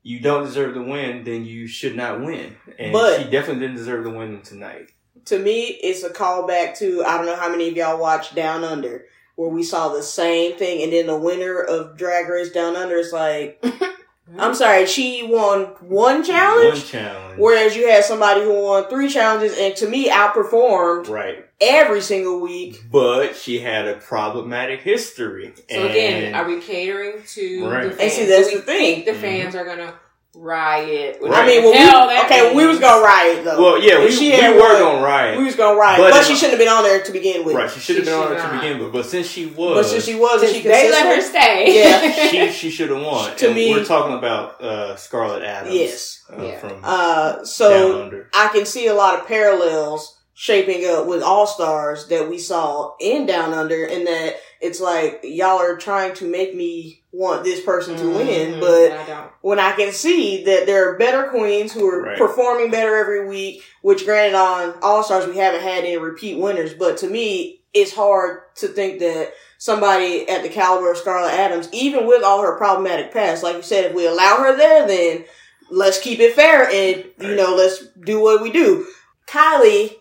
you 0.03 0.19
don't 0.21 0.45
deserve 0.45 0.75
to 0.75 0.83
win, 0.83 1.23
then 1.25 1.45
you 1.45 1.67
should 1.69 1.95
not 1.95 2.21
win, 2.21 2.57
and 2.79 2.93
But- 2.93 3.19
she 3.19 3.25
definitely 3.31 3.61
didn't 3.61 3.77
deserve 3.77 4.05
to 4.05 4.11
win 4.11 4.41
tonight. 4.43 4.91
To 5.27 5.39
me, 5.39 5.79
it's 5.83 6.03
a 6.03 6.09
callback 6.11 6.77
to 6.79 7.05
I 7.05 7.17
don't 7.19 7.27
know 7.27 7.37
how 7.37 7.51
many 7.51 7.69
of 7.69 7.77
y'all 7.77 8.01
watched 8.01 8.35
Down 8.35 8.65
Under, 8.65 9.05
where 9.37 9.51
we 9.51 9.63
saw 9.63 9.91
the 9.91 10.03
same 10.03 10.55
thing, 10.57 10.83
and 10.83 10.93
then 10.93 11.07
the 11.07 11.17
winner 11.19 11.61
of 11.61 11.97
Drag 11.99 12.29
Race 12.29 12.51
Down 12.51 12.75
Under 12.75 12.97
is 12.97 13.13
like, 13.13 13.63
I'm 14.39 14.55
sorry, 14.55 14.87
she 14.87 15.23
won 15.29 15.65
one 15.81 16.23
challenge. 16.25 16.79
One 16.79 16.87
challenge, 16.87 17.39
Whereas 17.39 17.75
you 17.77 17.89
had 17.89 18.05
somebody 18.05 18.43
who 18.43 18.63
won 18.63 18.89
three 18.89 19.09
challenges 19.09 19.57
and 19.59 19.75
to 19.77 19.89
me 19.89 20.09
outperformed 20.11 21.09
right? 21.09 21.47
every 21.61 22.01
single 22.01 22.41
week. 22.41 22.85
But 22.91 23.35
she 23.37 23.61
had 23.61 23.89
a 23.89 23.95
problematic 23.95 24.81
history. 24.83 25.53
So 25.71 25.87
again, 25.87 26.35
are 26.35 26.47
we 26.47 26.61
catering 26.61 27.23
to 27.35 27.67
Right. 27.69 27.83
the 27.85 27.89
And 27.91 27.99
fans? 27.99 28.13
see, 28.13 28.25
that's 28.27 28.49
Do 28.49 28.55
we 28.55 28.61
the 28.61 28.67
thing. 28.67 28.95
think 28.95 29.05
the 29.07 29.13
mm-hmm. 29.13 29.21
fans 29.21 29.55
are 29.55 29.65
gonna 29.65 29.95
riot. 30.35 31.19
Which 31.21 31.33
I 31.33 31.47
mean, 31.47 31.65
well, 31.65 31.73
hell 31.75 32.07
we, 32.09 32.15
that 32.15 32.25
okay, 32.27 32.43
well, 32.47 32.57
we 32.57 32.67
was 32.67 32.79
gonna 32.79 33.03
riot 33.05 33.45
though. 33.45 33.61
well, 33.61 33.83
yeah, 33.83 33.99
we, 33.99 34.11
she 34.11 34.27
we 34.31 34.37
had 34.37 34.55
were 34.55 34.61
won, 34.61 34.79
gonna 34.79 35.05
riot. 35.05 35.39
We 35.39 35.45
was 35.45 35.57
gonna 35.57 35.79
riot, 35.79 35.99
But 36.01 36.13
but, 36.13 36.25
she 36.25 36.35
shouldn't 36.35 36.53
have 36.53 36.59
been 36.61 36.69
on 36.69 36.85
there 36.85 37.03
to 37.03 37.13
begin 37.13 37.45
with. 37.45 37.57
right, 37.57 37.71
she 37.71 37.81
should 37.81 37.97
have 37.97 38.05
been 38.05 38.15
on 38.15 38.31
there 38.31 38.41
to 38.49 38.55
begin 38.57 38.79
with, 38.79 38.93
but 38.93 39.07
since 39.07 39.27
she 39.27 39.47
was, 39.47 39.77
But 39.77 39.87
since 39.87 40.05
she 40.05 40.15
was, 40.15 40.41
Since 40.41 40.53
she 40.53 40.63
they 40.63 40.91
let 40.91 41.17
her 41.17 41.21
stay. 41.23 41.83
Yeah. 41.83 42.13
she 42.31 42.53
she 42.53 42.71
should 42.71 42.91
have 42.91 43.03
won. 43.03 43.37
To 43.37 43.47
And 43.47 43.55
me- 43.55 43.73
we're 43.73 43.85
talking 43.85 44.17
about 44.17 44.61
uh, 44.63 44.97
Scarlet 44.97 45.43
Adams. 45.43 45.75
Yes. 45.75 46.25
uh, 46.33 46.43
Yeah. 46.43 46.59
from 46.61 46.81
Uh, 46.85 47.33
Down 47.37 47.47
so 47.47 48.03
Under. 48.05 48.29
I 48.35 48.49
can 48.49 48.65
see 48.67 48.87
a 48.87 48.95
lot 48.95 49.19
of 49.19 49.27
parallels 49.27 50.17
shaping 50.45 50.87
up 50.87 51.05
with 51.07 51.23
All 51.23 51.47
Stars 51.47 52.07
that 52.07 52.31
we 52.31 52.39
saw 52.39 52.95
in 52.99 53.27
Down 53.27 53.53
Under, 53.53 53.85
and 53.85 54.07
that 54.07 54.37
it's 54.63 54.81
like 54.81 55.21
y'all 55.23 55.59
are 55.61 55.77
trying 55.77 56.15
to 56.15 56.25
make 56.25 56.55
me 56.55 57.03
want 57.13 57.45
this 57.45 57.61
person 57.63 57.95
to 57.99 58.09
win, 58.09 58.55
Mhm, 58.55 58.61
but 58.61 58.91
I 58.93 59.05
don't. 59.07 59.31
when 59.43 59.59
I 59.59 59.73
can 59.73 59.93
see 59.93 60.43
that 60.45 60.65
there 60.65 60.89
are 60.89 60.97
better 60.97 61.25
queens 61.25 61.75
who 61.75 61.87
are 61.91 62.01
Right. 62.01 62.17
performing 62.17 62.71
better 62.71 62.97
every 62.97 63.29
week, 63.29 63.63
which 63.83 64.07
granted 64.07 64.35
on 64.35 64.77
All 64.81 65.03
Stars 65.03 65.27
we 65.27 65.37
haven't 65.37 65.61
had 65.61 65.85
any 65.85 65.99
repeat 65.99 66.39
winners, 66.39 66.73
but 66.73 66.97
to 66.99 67.07
me 67.07 67.61
it's 67.75 67.93
hard 67.93 68.41
to 68.57 68.67
think 68.69 68.99
that 69.01 69.35
somebody 69.59 70.27
at 70.27 70.43
the 70.43 70.49
caliber 70.49 70.91
of 70.91 70.97
Scarlet 70.97 71.35
Adams, 71.35 71.69
even 71.71 72.07
with 72.07 72.23
all 72.23 72.41
her 72.41 72.57
problematic 72.57 73.13
past, 73.13 73.43
like 73.43 73.57
you 73.57 73.63
said, 73.63 73.85
if 73.85 73.93
we 73.93 74.07
allow 74.07 74.37
her 74.39 74.57
there, 74.57 74.87
then 74.87 75.27
let's 75.71 75.99
keep 76.01 76.19
it 76.19 76.35
fair 76.35 76.67
and 76.67 77.05
you 77.21 77.37
know 77.37 77.55
let's 77.55 77.85
do 78.03 78.19
what 78.21 78.41
we 78.41 78.51
do. 78.51 78.87
Kylie 79.29 79.97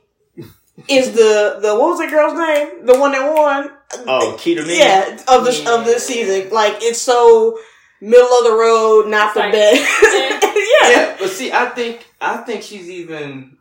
is 0.87 1.11
the 1.13 1.59
the 1.61 1.75
what 1.75 1.89
was 1.89 1.99
that 1.99 2.09
girl's 2.11 2.37
name? 2.37 2.85
The 2.85 2.97
one 2.99 3.11
that 3.11 3.33
won. 3.33 3.71
Oh, 4.07 4.37
Kita 4.39 4.65
Mean. 4.65 4.77
Yeah, 4.79 5.17
of 5.27 5.43
this 5.45 5.65
of 5.67 5.85
this 5.85 6.05
season. 6.07 6.49
Like 6.51 6.75
it's 6.81 7.01
so 7.01 7.57
middle 8.01 8.27
of 8.37 8.43
the 8.45 8.51
road, 8.57 9.07
not 9.09 9.33
the 9.33 9.41
Like, 9.41 9.51
best. 9.51 9.81
yeah. 10.03 10.89
Yeah, 10.89 11.15
but 11.19 11.29
see, 11.29 11.51
I 11.51 11.65
think 11.69 12.07
I 12.21 12.37
think 12.37 12.61
she's 12.63 12.89
even 12.89 13.57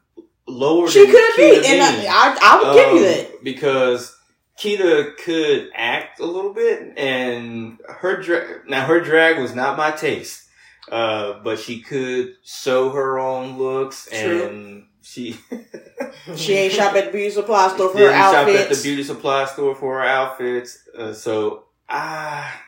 lower. 0.46 0.88
She 0.88 1.04
than 1.04 1.10
could 1.12 1.34
Kita 1.34 1.62
be, 1.62 1.66
and 1.68 1.82
I, 1.82 2.04
I, 2.06 2.38
I 2.40 2.62
would 2.62 2.74
give 2.74 2.92
you 2.92 2.98
Um, 2.98 3.02
that. 3.04 3.44
because 3.44 4.14
Kita 4.60 5.16
could 5.16 5.70
act 5.74 6.20
a 6.20 6.26
little 6.26 6.52
bit, 6.52 6.98
and 6.98 7.78
her 7.88 8.20
drag. 8.20 8.68
Now 8.68 8.84
her 8.86 9.00
drag 9.00 9.38
was 9.38 9.54
not 9.54 9.76
my 9.76 9.90
taste, 9.92 10.44
uh, 10.90 11.34
but 11.42 11.58
she 11.58 11.80
could 11.80 12.34
sew 12.42 12.90
her 12.90 13.18
own 13.18 13.56
looks, 13.58 14.08
True. 14.10 14.42
and 14.46 14.84
she 15.08 15.36
She 16.36 16.52
ain't 16.54 16.72
shop 16.74 16.94
at 16.94 17.06
the 17.06 17.10
beauty 17.12 17.30
supply 17.30 17.68
store 17.68 17.88
for 17.90 17.98
her 17.98 18.04
didn't 18.04 18.18
shop 18.18 18.48
at 18.48 18.68
the 18.68 18.80
beauty 18.82 19.02
supply 19.02 19.44
store 19.46 19.74
for 19.74 19.94
her 20.00 20.04
outfits. 20.04 20.86
Uh, 20.96 21.12
so 21.12 21.64
ah, 21.88 22.62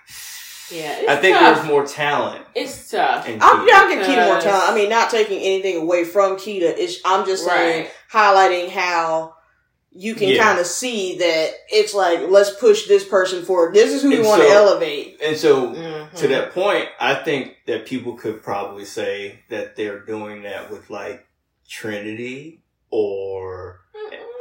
Yeah, 0.71 1.05
I 1.09 1.17
think 1.17 1.37
tough. 1.37 1.57
there's 1.57 1.69
more 1.69 1.87
talent. 1.87 2.45
It's 2.55 2.91
tough. 2.91 3.27
I'll, 3.29 3.35
Kita. 3.37 3.41
I'll 3.43 3.89
give 3.91 4.07
Kita 4.07 4.25
more 4.25 4.37
Because- 4.37 4.45
talent. 4.45 4.71
I 4.71 4.75
mean, 4.75 4.89
not 4.89 5.11
taking 5.11 5.41
anything 5.41 5.77
away 5.83 6.05
from 6.05 6.37
Kita. 6.37 6.75
It's, 6.79 6.99
I'm 7.05 7.27
just 7.27 7.45
saying, 7.45 7.87
Right. 7.87 7.91
highlighting 8.11 8.71
how 8.71 9.35
you 9.93 10.15
can 10.15 10.29
Yeah. 10.31 10.43
kind 10.45 10.59
of 10.61 10.67
see 10.67 11.19
that 11.19 11.51
it's 11.71 11.93
like, 11.93 12.21
let's 12.29 12.51
push 12.55 12.87
this 12.87 13.05
person 13.05 13.45
forward. 13.45 13.75
This 13.75 13.93
is 13.93 14.03
who 14.03 14.11
we 14.11 14.17
And 14.19 14.25
want 14.27 14.41
to 14.43 14.49
elevate. 14.49 15.21
And 15.23 15.37
so 15.37 15.75
Mhm. 15.75 16.15
to 16.15 16.29
that 16.29 16.55
point, 16.55 16.89
I 17.01 17.15
think 17.17 17.57
that 17.67 17.85
people 17.87 18.15
could 18.15 18.43
probably 18.43 18.85
say 18.85 19.41
that 19.51 19.75
they're 19.77 19.99
doing 19.99 20.43
that 20.45 20.71
with 20.71 20.89
like 20.91 21.27
Trinity 21.71 22.61
or 22.91 23.81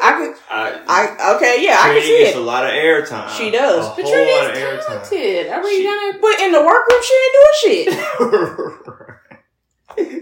I 0.02 0.14
could, 0.18 0.34
I, 0.50 0.82
I, 0.88 1.16
okay, 1.36 1.62
yeah, 1.64 1.78
I 1.78 1.94
can 1.94 2.02
see 2.02 2.24
gets 2.24 2.36
it. 2.36 2.40
a 2.40 2.44
lot 2.44 2.64
of 2.66 2.72
airtime. 2.72 3.30
She 3.38 3.52
does. 3.52 3.86
A 3.86 3.90
But 3.96 4.06
whole 4.06 4.14
lot 4.16 4.48
of 4.50 4.54
Trinity's 4.58 4.86
airtime. 4.86 5.10
talented. 5.10 5.48
Are 5.52 5.62
we 5.64 5.70
She- 5.78 5.84
gonna? 5.84 6.18
But 6.22 6.40
in 6.42 6.52
the 6.52 6.62
workroom, 6.66 7.02
she 7.04 7.14
ain't 7.22 7.34
doing 7.38 7.56
shit. 7.62 7.88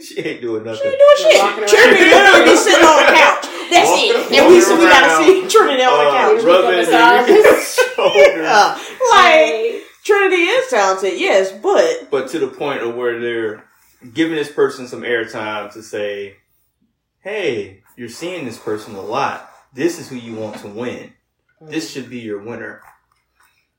she 0.08 0.20
ain't 0.20 0.41
doing 0.41 0.64
nothing. 0.64 0.82
She 0.82 0.88
ain't 0.89 0.99
doing 0.99 1.18
shit. 1.32 1.39
Walking 1.41 1.60
around. 1.64 1.70
Trinity 1.70 2.03
literally 2.10 2.43
be 2.51 2.55
sitting 2.58 2.86
on 2.86 2.97
the 3.05 3.12
couch. 3.16 3.45
That's 3.72 3.89
Walking- 3.89 4.12
it. 4.12 4.16
And 4.36 4.43
we, 4.51 4.55
walking 4.60 4.78
we 4.78 4.84
gotta 4.89 5.12
see 5.24 5.47
Trinity 5.47 5.84
on 5.84 5.97
the 5.97 6.03
Uh, 6.10 6.18
couch. 6.18 6.41
rubbing 6.43 6.80
Massages. 6.84 7.43
the 7.45 7.55
shoulders. 7.95 8.43
Yeah. 8.43 8.68
Like, 9.12 9.24
Hey. 9.24 9.82
Trinity 10.03 10.43
is 10.43 10.68
talented, 10.70 11.20
yes, 11.20 11.51
but 11.51 12.10
But 12.10 12.30
to 12.30 12.39
the 12.39 12.47
point 12.47 12.82
of 12.82 12.95
where 12.95 13.20
they're 13.20 13.64
giving 14.14 14.36
this 14.36 14.51
person 14.51 14.88
some 14.88 15.01
airtime 15.01 15.72
to 15.74 15.84
say, 15.84 16.38
"Hey, 17.22 17.84
you're 17.95 18.09
seeing 18.09 18.45
this 18.45 18.57
person 18.57 18.95
a 18.95 19.01
lot. 19.01 19.51
This 19.74 19.99
is 19.99 20.09
who 20.09 20.15
you 20.15 20.36
want 20.36 20.57
to 20.59 20.68
win. 20.68 21.13
This 21.61 21.89
mm. 21.89 21.93
should 21.93 22.09
be 22.09 22.20
your 22.20 22.39
winner. 22.39 22.82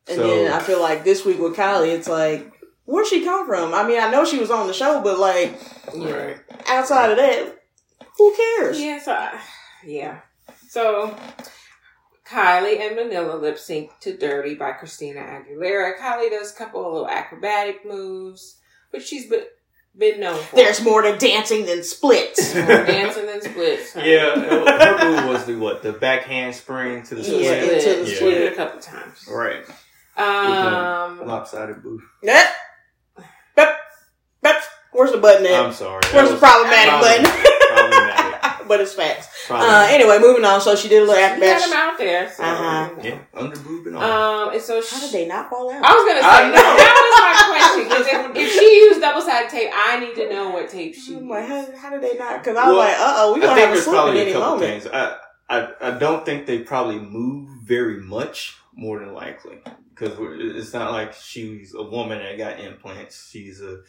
And 0.07 0.17
So- 0.17 0.27
then 0.27 0.53
I 0.53 0.61
feel 0.61 0.81
like 0.81 1.05
this 1.05 1.25
week 1.25 1.39
with 1.39 1.57
Kylie, 1.57 1.95
it's 1.95 2.09
like, 2.09 2.51
where'd 2.85 3.07
she 3.07 3.25
come 3.25 3.47
from? 3.47 3.75
I 3.75 3.87
mean, 3.87 4.01
I 4.01 4.11
know 4.11 4.25
she 4.25 4.39
was 4.39 4.51
on 4.51 4.67
the 4.67 4.73
show, 4.73 5.01
but 5.01 5.19
like 5.19 5.59
Right. 5.95 6.39
outside 6.67 7.11
of 7.11 7.17
that, 7.19 7.63
who 8.17 8.35
cares? 8.35 8.81
Yeah, 8.81 9.01
so 9.01 9.13
I, 9.13 9.41
yeah. 9.85 10.21
So 10.69 11.17
Kylie 12.27 12.81
and 12.81 12.97
Manila 12.97 13.37
lip 13.37 13.59
sync 13.59 13.91
to 14.01 14.17
Dirty 14.17 14.55
by 14.55 14.73
Christina 14.73 15.21
Aguilera. 15.21 15.97
Kylie 15.99 16.31
does 16.31 16.53
a 16.53 16.57
couple 16.57 16.85
of 16.85 16.93
little 16.93 17.09
acrobatic 17.09 17.87
moves, 17.87 18.59
which 18.91 19.05
she's 19.05 19.29
been, 19.29 19.45
been 19.97 20.21
known 20.21 20.39
for. 20.43 20.57
There's 20.57 20.81
more 20.83 21.03
to 21.03 21.17
dancing 21.17 21.67
than 21.67 21.83
splits. 21.83 22.55
More 22.55 22.65
dancing 22.85 23.27
than 23.27 23.41
splits. 23.41 23.95
honey. 23.95 24.13
Yeah, 24.13 24.35
her 24.41 25.11
move 25.11 25.25
was 25.29 25.45
the 25.47 25.57
what? 25.57 25.83
The 25.83 25.93
backhand 25.93 26.55
spring 26.55 27.03
to 27.05 27.15
the 27.15 27.25
split. 27.25 27.43
Yeah, 27.43 27.53
into 27.55 28.01
the 28.05 28.07
She 28.07 28.17
split. 28.17 28.35
did 28.35 28.53
a 28.53 28.57
couple 28.57 28.81
times. 28.81 29.29
Right. 29.31 29.65
Um, 30.17 31.27
Lopsided 31.27 31.83
booth. 31.83 32.03
That, 32.25 32.53
bep, 33.55 33.77
bep. 34.43 34.63
Where's 34.93 35.13
the 35.13 35.19
button 35.19 35.47
at? 35.47 35.53
I'm 35.65 35.73
sorry. 35.73 36.01
Where's 36.13 36.29
the 36.29 36.35
was 36.35 36.41
problematic 36.41 36.91
problematic. 36.91 37.25
button? 37.27 37.48
Problematic. 38.69 38.69
but 38.69 38.81
it's 38.81 38.93
facts. 38.95 39.51
Uh, 39.51 39.87
anyway, 39.91 40.19
moving 40.21 40.45
on. 40.45 40.61
So 40.61 40.77
she 40.77 40.89
did 40.89 41.03
a 41.03 41.07
little 41.07 41.15
we 41.17 41.21
got 41.21 41.33
acrobatic. 41.33 41.65
them 41.65 41.73
out 41.75 41.99
there. 41.99 42.33
So, 42.33 42.43
Uh-huh. 42.45 42.91
you 43.03 43.11
know. 43.11 43.17
yeah, 43.35 43.41
under 43.41 43.57
boob 43.59 43.87
and 43.89 43.97
all. 43.97 44.03
Um, 44.49 44.53
and 44.55 44.63
so 44.63 44.83
How 44.89 45.01
did 45.01 45.13
they 45.13 45.27
not 45.27 45.51
fall 45.51 45.71
out? 45.73 45.83
I 45.85 45.93
was 45.93 46.05
gonna 46.07 46.23
say 46.23 46.47
know. 46.49 46.77
that 46.79 46.95
was 47.05 47.15
my 47.19 47.95
question. 47.99 48.37
If, 48.37 48.47
if 48.47 48.53
she 48.59 48.65
used 48.77 49.01
double 49.01 49.23
sided 49.23 49.51
tape, 49.51 49.71
I 49.75 49.99
need 50.01 50.15
to 50.17 50.29
know 50.33 50.51
what 50.51 50.69
tape 50.69 50.95
she. 50.95 51.17
I'm 51.17 51.29
like, 51.29 51.49
used. 51.49 51.73
how, 51.73 51.79
how 51.79 51.91
did 51.91 52.03
they 52.03 52.17
not? 52.19 52.43
Because 52.45 52.57
I 52.57 52.67
was 52.69 52.77
Well, 52.77 52.85
like, 52.87 52.95
uh 52.99 53.15
oh, 53.19 53.35
we 53.35 53.43
I 53.43 53.47
gonna 53.47 53.61
have 53.61 53.75
a 53.75 53.81
slip 53.81 54.05
at 54.05 54.17
any 54.17 54.33
a 54.33 54.39
moment. 54.39 54.61
things. 54.83 54.87
I, 54.93 55.17
I 55.49 55.69
I 55.81 55.91
don't 55.93 56.25
think 56.25 56.47
they 56.47 56.59
probably 56.61 56.99
move 56.99 57.49
very 57.65 58.01
much, 58.01 58.57
more 58.75 58.99
than 59.01 59.15
likely, 59.15 59.59
because 59.95 60.13
it's 60.57 60.73
not 60.75 60.93
like 60.93 61.15
she's 61.15 61.75
a 61.75 61.83
woman 61.83 62.19
that 62.19 62.37
got 62.39 62.61
implants. 62.61 63.31
She's 63.31 63.61
a 63.63 63.81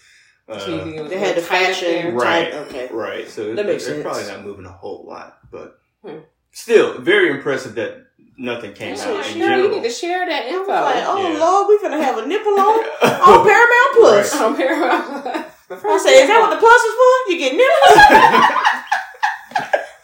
uh, 0.50 0.60
Cheesy, 0.66 0.98
it 0.98 1.10
They 1.10 1.20
had 1.20 1.36
the 1.36 1.42
fashion, 1.42 1.88
there. 1.88 2.12
Right. 2.14 2.52
type- 2.52 2.68
Okay. 2.68 2.88
right. 2.92 3.30
So 3.30 3.54
That 3.56 3.66
makes 3.66 3.86
they're 3.86 3.96
sense. 3.96 4.04
probably 4.04 4.28
not 4.32 4.44
moving 4.46 4.66
a 4.66 4.72
whole 4.72 5.06
lot, 5.08 5.38
but 5.52 5.78
Hmm. 6.06 6.20
still 6.52 6.98
very 7.00 7.30
impressive 7.32 7.76
that 7.76 8.06
nothing 8.38 8.74
came 8.74 8.96
Yeah, 8.96 9.04
out 9.04 9.18
in 9.18 9.24
sure, 9.42 9.58
you 9.58 9.70
need 9.70 9.84
to 9.84 9.90
share 9.90 10.26
that 10.26 10.44
I 10.46 10.52
was 10.52 10.60
info. 10.62 10.72
like, 10.72 11.04
oh 11.06 11.32
Yeah. 11.34 11.40
lord, 11.40 11.68
we're 11.68 11.82
gonna 11.82 12.02
have 12.04 12.18
a 12.18 12.26
nipple 12.26 12.54
on 12.60 12.80
on 13.04 13.46
Paramount 13.48 13.92
Plus. 13.96 14.36
On 14.42 14.56
Paramount. 14.56 15.46
I 15.72 15.98
said, 16.00 16.14
is 16.24 16.28
that 16.28 16.40
what 16.42 16.50
the 16.50 16.58
plus 16.58 16.82
is 16.82 16.96
for? 16.96 17.32
You 17.32 17.38
get 17.38 17.54
nipples? 17.54 18.66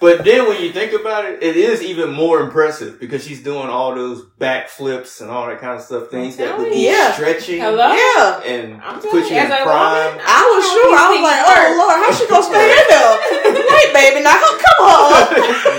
But 0.01 0.25
then 0.25 0.47
when 0.47 0.61
you 0.61 0.71
think 0.73 0.91
about 0.93 1.25
it, 1.25 1.41
it 1.41 1.55
is 1.55 1.81
even 1.81 2.11
more 2.11 2.41
impressive 2.41 2.99
because 2.99 3.25
she's 3.25 3.41
doing 3.41 3.67
all 3.69 3.95
those 3.95 4.25
back 4.37 4.67
flips 4.67 5.21
and 5.21 5.31
all 5.31 5.47
that 5.47 5.59
kind 5.59 5.79
of 5.79 5.81
stuff, 5.85 6.09
things 6.11 6.35
that 6.37 6.57
would 6.57 6.69
be 6.71 6.79
Yeah. 6.85 7.13
stretching 7.13 7.61
Hello? 7.61 7.93
yeah. 7.93 8.41
and 8.43 8.81
I'm 8.83 8.95
put 8.99 9.09
telling 9.09 9.23
you 9.23 9.35
you, 9.35 9.41
in 9.41 9.47
prime. 9.47 9.63
woman, 9.63 10.21
I 10.27 10.41
was 10.51 10.63
know 10.67 10.75
sure. 10.83 10.97
I 10.99 11.07
was 11.15 11.21
like, 11.23 11.41
work. 11.47 11.65
oh 11.65 11.79
lord, 11.79 11.97
how 12.03 12.11
she 12.11 12.27
gonna 12.27 12.43
stay 12.43 12.67
in 12.75 12.85
there? 12.91 13.65
Wait, 13.71 13.93
baby, 13.93 14.21
now 14.23 14.35
come 14.35 14.79
on. 14.83 15.25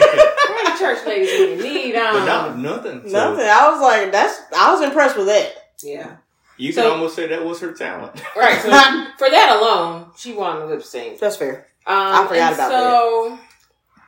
We're 0.48 0.64
the 0.72 0.78
church 0.78 1.06
ladies 1.06 1.32
when 1.38 1.50
you 1.58 1.62
need 1.62 1.94
um, 1.96 2.14
but 2.14 2.24
not 2.24 2.58
nothing. 2.58 3.02
So 3.08 3.12
Nothing. 3.12 3.46
I 3.48 3.68
was 3.70 3.80
like, 3.82 4.12
that's. 4.12 4.40
I 4.56 4.72
was 4.72 4.80
impressed 4.82 5.16
with 5.18 5.26
that. 5.26 5.52
Yeah. 5.82 6.16
you 6.56 6.72
So- 6.72 6.82
can 6.82 6.90
almost 6.92 7.16
say 7.16 7.26
that 7.28 7.44
was 7.44 7.60
her 7.60 7.72
talent. 7.72 8.20
Right. 8.34 8.60
So 8.62 8.70
for 9.18 9.28
that 9.30 9.58
alone, 9.60 10.06
she 10.16 10.32
won 10.32 10.58
the 10.60 10.66
lip 10.66 10.82
sync. 10.82 11.18
That's 11.20 11.36
fair. 11.36 11.66
Um, 11.86 11.94
I 11.96 12.26
forgot 12.26 12.52
and 12.52 12.54
about 12.54 12.70
so, 12.70 13.38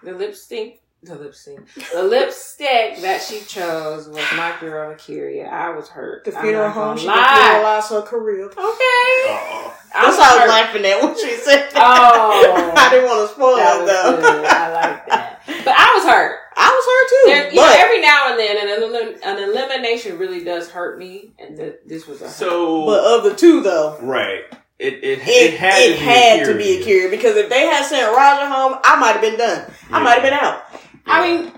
the 0.02 0.12
lipstick 0.12 0.82
the 1.00 1.14
lipstick. 1.14 1.60
the 1.94 2.02
lipstick 2.02 2.98
that 3.02 3.22
she 3.22 3.40
chose 3.42 4.08
was 4.08 4.24
my 4.36 4.52
girl 4.60 4.92
Akeria. 4.92 5.48
I 5.48 5.70
was 5.70 5.88
hurt. 5.88 6.24
The 6.24 6.34
I'm 6.36 6.42
funeral 6.42 6.66
not 6.66 6.74
home. 6.74 6.84
gonna 6.96 7.00
She 7.00 7.06
lie. 7.06 7.54
realized 7.54 7.90
her 7.90 8.02
career. 8.02 8.46
Okay. 8.46 8.56
Oh, 8.58 9.78
I 9.94 10.02
That's 10.02 10.16
was 10.16 10.16
how 10.16 10.22
I 10.22 10.32
was 10.34 10.40
hurt. 10.40 10.48
laughing 10.48 10.84
at 10.86 11.02
when 11.02 11.14
she 11.16 11.36
said. 11.36 11.68
Oh. 11.76 12.72
I 12.76 12.90
didn't 12.90 13.06
want 13.06 13.28
to 13.28 13.34
spoil 13.34 13.56
That 13.56 13.80
it 13.82 13.86
though. 13.86 14.16
good. 14.20 14.44
I 14.44 14.72
like 14.72 15.06
that. 15.06 15.42
But 15.46 15.74
I 15.78 15.94
was 15.94 16.04
hurt. 16.04 16.38
I 16.56 16.68
was 16.68 16.84
hurt 16.84 17.08
too. 17.08 17.30
There, 17.30 17.48
you 17.50 17.54
know, 17.56 17.62
but, 17.62 17.78
every 17.78 18.00
now 18.02 18.30
and 18.30 18.38
then, 18.40 18.56
an, 18.58 18.82
elim- 18.82 19.20
an 19.22 19.50
elimination 19.50 20.18
really 20.18 20.42
does 20.42 20.68
hurt 20.68 20.98
me, 20.98 21.32
and 21.38 21.56
th- 21.56 21.76
this 21.86 22.08
was 22.08 22.20
a 22.20 22.24
hurt. 22.24 22.32
so 22.34 22.84
but 22.86 23.04
of 23.04 23.22
the 23.22 23.34
two 23.36 23.60
though, 23.62 23.96
right, 24.02 24.42
it 24.78 24.94
it, 24.94 25.04
it, 25.04 25.18
it 25.26 25.54
had 25.58 25.80
it 25.82 25.92
to 25.92 25.98
be 25.98 26.04
had 26.04 26.40
a 26.40 26.52
to 26.52 26.58
be 26.58 26.64
a 26.64 26.80
Kyria. 26.80 26.84
cure 26.84 27.10
because 27.10 27.36
if 27.36 27.48
they 27.50 27.66
had 27.66 27.84
sent 27.84 28.14
Raja 28.16 28.48
home, 28.48 28.78
I 28.84 28.98
might 28.98 29.12
have 29.12 29.20
been 29.20 29.38
done. 29.38 29.70
I 29.90 30.02
might 30.02 30.14
have 30.14 30.22
been 30.22 30.32
out. 30.34 30.62
I 31.06 31.26
mean, 31.26 31.52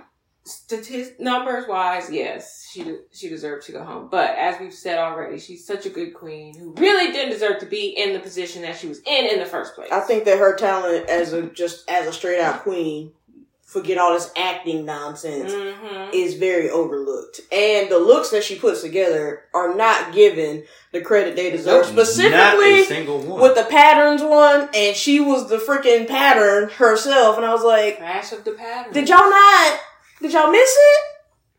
statistics 0.44 1.20
numbers 1.20 1.66
wise, 1.68 2.10
yes, 2.10 2.68
she 2.72 2.82
de- 2.84 3.00
she 3.12 3.28
deserved 3.28 3.66
to 3.66 3.72
go 3.72 3.84
home. 3.84 4.08
But 4.10 4.30
as 4.36 4.60
we've 4.60 4.72
said 4.72 4.98
already, 4.98 5.38
she's 5.38 5.66
such 5.66 5.86
a 5.86 5.90
good 5.90 6.14
queen 6.14 6.56
who 6.58 6.72
really 6.74 7.12
didn't 7.12 7.30
deserve 7.30 7.58
to 7.60 7.66
be 7.66 7.88
in 7.88 8.12
the 8.12 8.20
position 8.20 8.62
that 8.62 8.76
she 8.76 8.86
was 8.88 9.00
in 9.06 9.26
in 9.26 9.38
the 9.38 9.46
first 9.46 9.74
place. 9.74 9.90
I 9.92 10.00
think 10.00 10.24
that 10.24 10.38
her 10.38 10.56
talent 10.56 11.08
as 11.08 11.32
a 11.32 11.42
just 11.50 11.88
as 11.90 12.06
a 12.06 12.12
straight 12.12 12.40
out 12.40 12.60
queen, 12.62 13.12
forget 13.70 13.98
all 13.98 14.12
this 14.12 14.30
acting 14.36 14.84
nonsense, 14.84 15.52
hmm 15.54 16.10
is 16.12 16.34
very 16.34 16.68
overlooked. 16.68 17.40
And 17.52 17.88
the 17.88 17.98
looks 17.98 18.30
that 18.30 18.42
she 18.42 18.56
puts 18.56 18.82
together 18.82 19.44
are 19.54 19.74
not 19.76 20.12
given 20.12 20.64
the 20.92 21.00
credit 21.00 21.36
they 21.36 21.50
deserve. 21.52 21.86
Nope. 21.86 21.94
not 21.94 22.02
a 22.02 22.06
Specifically 22.06 22.84
single 22.84 23.20
one. 23.20 23.40
with 23.40 23.54
the 23.54 23.64
patterns 23.64 24.22
one, 24.22 24.68
and 24.74 24.96
she 24.96 25.20
was 25.20 25.48
the 25.48 25.58
freaking 25.58 26.08
pattern 26.08 26.68
herself. 26.70 27.36
And 27.36 27.46
I 27.46 27.52
was 27.54 27.62
like, 27.62 27.98
Crash 27.98 28.32
of 28.32 28.44
the 28.44 28.52
pattern. 28.52 28.92
did 28.92 29.08
y'all 29.08 29.18
not? 29.30 29.78
Did 30.20 30.32
y'all 30.32 30.50
miss 30.50 30.68
it? 30.76 31.00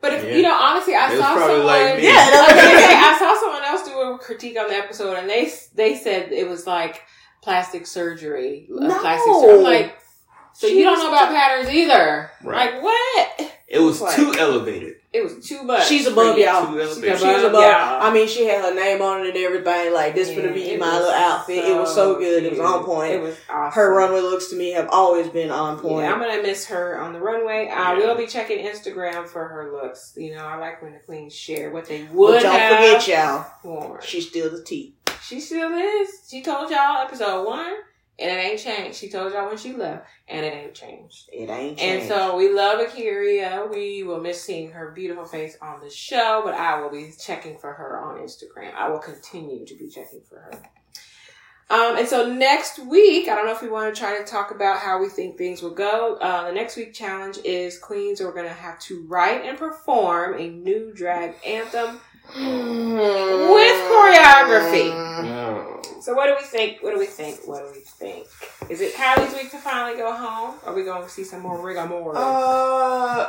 But 0.02 0.14
if 0.16 0.24
Yeah. 0.26 0.36
you 0.36 0.42
know, 0.44 0.54
honestly, 0.54 0.96
I 0.96 1.14
It 1.14 1.18
saw 1.20 1.36
someone. 1.38 1.66
like. 1.66 2.00
Yeah, 2.04 2.12
I, 2.12 2.18
was 2.18 2.32
that's 2.32 2.62
gonna 2.62 2.74
what 2.74 2.80
say, 2.90 2.96
I'm 2.98 3.20
saw 3.20 3.40
someone 3.40 3.64
else 3.64 3.88
do 3.88 4.00
a 4.02 4.18
critique 4.20 4.60
on 4.60 4.68
the 4.68 4.76
episode, 4.76 5.18
and 5.18 5.30
they 5.30 5.50
they 5.76 5.96
said 5.96 6.32
it 6.34 6.50
was 6.50 6.68
like 6.68 7.04
plastic 7.42 7.88
surgery. 7.88 8.66
No. 8.70 9.00
plastic 9.00 9.34
surgery. 9.34 9.58
I'm 9.58 9.64
like, 9.64 10.01
so 10.54 10.68
She 10.68 10.80
you 10.80 10.84
don't 10.86 11.00
know 11.00 11.10
about 11.10 11.30
patterns 11.30 11.70
either? 11.74 12.30
Right. 12.44 12.74
Like 12.74 12.84
what? 12.84 13.52
it 13.68 13.80
was 13.80 14.02
Like- 14.02 14.16
too 14.16 14.34
elevated. 14.38 14.96
It 15.14 15.26
was 15.26 15.46
too 15.46 15.62
much. 15.64 15.88
She's 15.90 16.08
above 16.08 16.38
you. 16.38 16.46
y'all. 16.46 16.68
Too 16.68 16.80
She's 16.80 16.88
elevated. 17.04 17.20
She 17.20 17.26
above 17.26 17.44
above. 17.44 17.62
y'all. 17.64 18.02
I 18.02 18.14
mean, 18.14 18.30
she 18.30 18.46
had 18.46 18.64
her 18.64 18.74
name 18.74 19.02
on 19.02 19.26
it 19.26 19.36
and 19.36 19.38
everything. 19.40 19.94
Like 19.94 20.16
this 20.16 20.30
Yeah, 20.30 20.36
gonna 20.38 20.54
be 20.54 20.64
it 20.70 20.80
my 20.80 20.90
little 21.00 21.12
outfit. 21.12 21.66
it 21.66 21.76
was 21.76 21.94
so 21.94 22.16
good. 22.18 22.44
It 22.46 22.52
was 22.52 22.60
on 22.62 22.86
point. 22.86 23.12
It 23.16 23.22
was 23.22 23.36
awesome. 23.50 23.74
her 23.76 23.94
runway 23.94 24.22
looks 24.22 24.48
to 24.52 24.56
me 24.56 24.72
have 24.72 24.88
always 24.90 25.28
been 25.28 25.52
on 25.52 25.80
point. 25.80 26.06
Yeah, 26.06 26.14
I'm 26.14 26.20
gonna 26.22 26.42
miss 26.42 26.66
her 26.68 26.98
on 27.02 27.12
the 27.12 27.20
runway. 27.20 27.68
I 27.68 27.96
will 27.96 28.16
be 28.16 28.26
checking 28.26 28.66
Instagram 28.66 29.28
for 29.28 29.46
her 29.46 29.74
looks. 29.74 30.14
You 30.16 30.34
know, 30.34 30.46
I 30.46 30.56
like 30.56 30.82
when 30.82 30.94
the 30.94 31.00
queens 31.00 31.36
share 31.36 31.72
what 31.72 31.88
they 31.88 32.04
would 32.14 32.36
but 32.36 32.44
don't 32.44 32.58
have 32.58 32.78
forget, 33.02 33.08
y'all. 33.10 33.46
worn. 33.66 34.00
She's 34.02 34.30
still 34.30 34.50
the 34.50 34.64
T. 34.64 34.96
She 35.22 35.42
still 35.42 35.74
is. 35.74 36.10
She 36.30 36.42
told 36.42 36.72
y'all 36.72 37.02
episode 37.06 37.46
one, 37.46 37.74
and 38.20 38.30
it 38.30 38.34
ain't 38.34 38.60
changed. 38.60 38.98
She 38.98 39.10
told 39.10 39.34
y'all 39.34 39.48
when 39.48 39.58
she 39.58 39.74
left, 39.74 40.06
and 40.28 40.46
it 40.46 40.54
ain't 40.54 40.74
changed. 40.74 41.30
It 41.32 41.50
ain't. 41.50 41.78
Changed. 41.78 42.04
And 42.04 42.08
so 42.08 42.38
we 42.38 42.54
love 42.54 42.80
Akeria. 42.80 43.70
We 43.72 44.04
will 44.04 44.22
miss 44.22 44.42
seeing 44.42 44.72
her 44.72 44.92
beautiful 44.92 45.26
face 45.26 45.58
on 45.62 45.80
the 45.80 45.90
show, 45.90 46.42
but 46.44 46.54
I 46.54 46.80
will 46.82 46.92
be 46.92 47.12
checking 47.20 47.58
for 47.58 47.74
her 47.74 48.00
on 48.00 48.20
Instagram. 48.20 48.74
I 48.76 48.90
will 48.90 49.00
continue 49.00 49.66
to 49.66 49.76
be 49.76 49.90
checking 49.90 50.22
for 50.30 50.40
her. 50.40 50.62
Um, 51.72 51.98
and 51.98 52.06
so 52.08 52.30
next 52.30 52.80
week, 52.80 53.30
I 53.30 53.36
don't 53.36 53.46
know 53.46 53.54
if 53.54 53.62
we 53.62 53.70
want 53.70 53.96
to 53.96 53.98
try 53.98 54.18
to 54.18 54.26
talk 54.26 54.52
about 54.52 54.80
how 54.80 55.00
we 55.00 55.08
think 55.08 55.38
things 55.38 55.62
will 55.62 55.74
go. 55.74 56.16
Uh, 56.16 56.48
the 56.48 56.52
next 56.52 56.76
week 56.76 56.94
challenge 56.94 57.38
is 57.46 57.80
queens 57.80 58.20
are 58.20 58.34
going 58.34 58.46
to 58.46 58.54
have 58.54 58.78
to 58.80 59.06
write 59.08 59.46
and 59.46 59.58
perform 59.58 60.38
a 60.38 60.50
new 60.50 60.94
drag 60.94 61.36
anthem. 61.48 62.02
With 62.36 63.78
choreography. 63.92 64.90
No. 65.24 65.82
So 66.02 66.14
what 66.14 66.28
do 66.28 66.36
we 66.36 66.44
think? 66.44 66.82
What 66.82 66.94
do 66.94 67.00
we 67.00 67.06
think? 67.06 67.42
What 67.46 67.64
do 67.64 67.72
we 67.74 67.82
think? 67.82 68.28
Is 68.70 68.82
it 68.82 68.94
Kylie's 68.96 69.34
week 69.34 69.52
to 69.52 69.58
finally 69.58 69.98
go 69.98 70.12
home? 70.16 70.56
Are 70.66 70.74
we 70.74 70.84
going 70.84 71.04
to 71.04 71.10
see 71.10 71.24
some 71.24 71.42
more 71.42 71.62
rigor 71.62 71.88
Uh, 72.16 73.28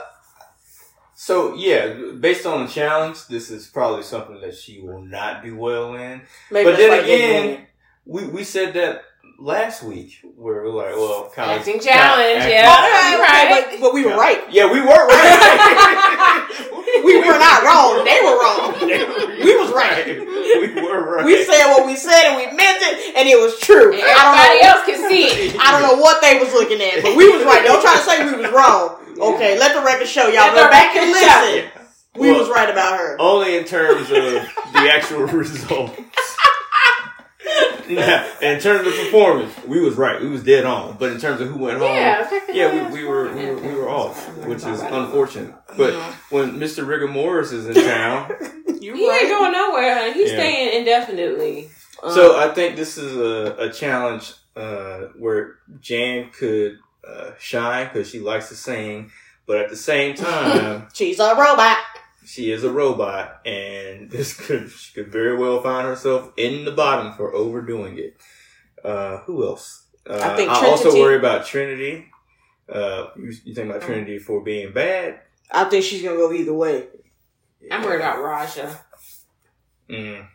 so 1.14 1.54
yeah, 1.54 1.94
based 2.18 2.46
on 2.46 2.66
the 2.66 2.72
challenge, 2.72 3.26
this 3.26 3.50
is 3.50 3.66
probably 3.68 4.02
something 4.02 4.40
that 4.40 4.56
she 4.56 4.80
will 4.80 5.02
not 5.02 5.42
be 5.42 5.50
well 5.50 5.94
in. 5.94 6.22
Maybe 6.50 6.70
but 6.70 6.76
then 6.76 6.90
why 6.90 6.96
again, 6.96 7.66
we 8.06 8.26
we 8.26 8.42
said 8.42 8.74
that 8.74 9.02
last 9.38 9.82
week 9.82 10.18
where 10.36 10.62
we're 10.62 10.70
like, 10.70 10.96
well, 10.96 11.30
kind 11.34 11.50
of 11.52 11.58
Acting 11.58 11.80
challenge, 11.80 12.44
yeah. 12.48 12.66
All 12.68 12.90
right, 12.90 13.18
Right. 13.18 13.66
But, 13.70 13.80
but 13.80 13.94
we 13.94 14.04
were 14.04 14.16
right. 14.16 14.42
Yeah, 14.50 14.72
we 14.72 14.80
were 14.80 14.86
right. 14.86 16.68
We 17.06 17.18
were 17.18 17.38
not 17.38 17.62
wrong. 17.66 18.04
They 18.04 18.18
were 18.22 18.36
wrong. 18.38 18.74
We 19.42 19.56
was 19.58 19.72
right. 19.72 20.06
We 20.06 20.80
were 20.80 21.16
right. 21.16 21.24
We 21.24 21.44
said 21.44 21.66
what 21.74 21.84
we 21.86 21.96
said 21.96 22.28
and 22.30 22.36
we 22.36 22.46
meant 22.56 22.78
it, 22.80 23.16
and 23.16 23.28
it 23.28 23.36
was 23.40 23.58
true. 23.58 23.92
And 23.92 24.02
I 24.02 24.22
don't 24.22 24.38
everybody 24.38 24.60
know. 24.62 24.70
else 24.70 24.82
can 24.86 24.98
see 25.10 25.22
it. 25.26 25.56
I 25.58 25.72
don't 25.72 25.82
know 25.82 26.00
what 26.00 26.22
they 26.22 26.38
was 26.38 26.52
looking 26.52 26.80
at, 26.80 27.02
but 27.02 27.16
we 27.16 27.28
was 27.28 27.42
right. 27.44 27.64
Don't 27.64 27.82
try 27.82 27.94
to 27.96 28.02
say 28.02 28.24
we 28.24 28.40
was 28.40 28.50
wrong. 28.52 28.98
Okay, 29.34 29.58
let 29.58 29.74
the 29.74 29.82
record 29.82 30.06
show. 30.06 30.28
Y'all 30.28 30.54
go 30.54 30.70
back 30.70 30.94
and 30.96 31.10
listen. 31.10 31.26
Yeah. 31.74 31.82
We 32.14 32.30
Well, 32.30 32.40
was 32.40 32.48
right 32.50 32.68
about 32.70 32.98
her. 32.98 33.16
Only 33.18 33.56
in 33.56 33.64
terms 33.64 34.02
of 34.10 34.22
the 34.72 34.90
actual 34.92 35.26
results. 35.26 35.96
Now, 37.96 38.26
in 38.42 38.60
terms 38.60 38.86
of 38.86 38.94
performance, 38.94 39.54
we 39.66 39.80
was 39.80 39.94
right. 39.96 40.20
We 40.20 40.28
was 40.28 40.42
dead 40.42 40.64
on. 40.64 40.96
But 40.98 41.12
in 41.12 41.20
terms 41.20 41.40
of 41.40 41.48
who 41.48 41.58
went 41.58 41.78
home, 41.78 41.94
Yeah, 41.94 42.22
technically 42.28 42.58
yeah, 42.58 42.90
we, 42.90 43.02
we 43.02 43.08
were 43.08 43.28
fine. 43.28 43.36
we 43.38 43.46
were 43.46 43.56
we 43.56 43.74
were 43.74 44.08
which 44.48 44.64
is 44.64 44.80
unfortunate. 44.80 45.54
But 45.76 45.94
when 46.30 46.58
Mr. 46.58 46.86
Rigor 46.86 47.08
Morris 47.08 47.52
is 47.52 47.66
in 47.66 47.74
town, 47.84 48.32
you 48.80 48.94
He 48.94 49.08
ain't 49.08 49.28
going 49.28 49.52
nowhere. 49.52 49.94
honey. 49.94 50.12
He's 50.14 50.30
Yeah. 50.30 50.36
staying 50.38 50.78
indefinitely. 50.80 51.70
so 52.12 52.38
I 52.38 52.52
think 52.54 52.76
this 52.76 52.98
is 52.98 53.16
a, 53.16 53.54
a 53.68 53.72
challenge 53.72 54.32
uh, 54.56 55.06
where 55.18 55.56
Jan 55.80 56.30
could 56.30 56.78
uh, 57.06 57.30
shine 57.38 57.86
because 57.88 58.08
she 58.08 58.20
likes 58.20 58.48
to 58.50 58.54
sing, 58.54 59.10
but 59.46 59.58
at 59.58 59.70
the 59.70 59.76
same 59.76 60.14
time, 60.14 60.88
she's 60.94 61.18
a 61.20 61.34
robot. 61.34 61.78
She 62.24 62.50
is 62.50 62.64
a 62.64 62.72
robot, 62.72 63.46
and 63.46 64.10
this 64.10 64.34
could 64.34 64.70
she 64.70 64.92
could 64.94 65.12
very 65.12 65.36
well 65.36 65.62
find 65.62 65.86
herself 65.86 66.32
in 66.36 66.64
the 66.64 66.72
bottom 66.72 67.12
for 67.14 67.34
overdoing 67.34 67.98
it. 67.98 68.16
Uh, 68.84 69.18
who 69.18 69.46
else? 69.46 69.86
Uh, 70.08 70.18
I 70.20 70.36
think 70.36 70.50
I 70.50 70.66
also 70.66 70.92
worry 70.92 71.16
about 71.16 71.46
Trinity. 71.46 72.06
Uh, 72.68 73.06
you, 73.16 73.32
you 73.44 73.54
think 73.54 73.70
about 73.70 73.82
Trinity 73.82 74.18
for 74.18 74.42
being 74.42 74.72
bad? 74.72 75.20
I 75.50 75.64
think 75.64 75.84
she's 75.84 76.02
gonna 76.02 76.16
go 76.16 76.32
either 76.32 76.54
way. 76.54 76.86
I'm 77.70 77.82
worried 77.82 77.96
about 77.96 78.22
Raja. 78.22 78.80
Mm. 79.88 80.26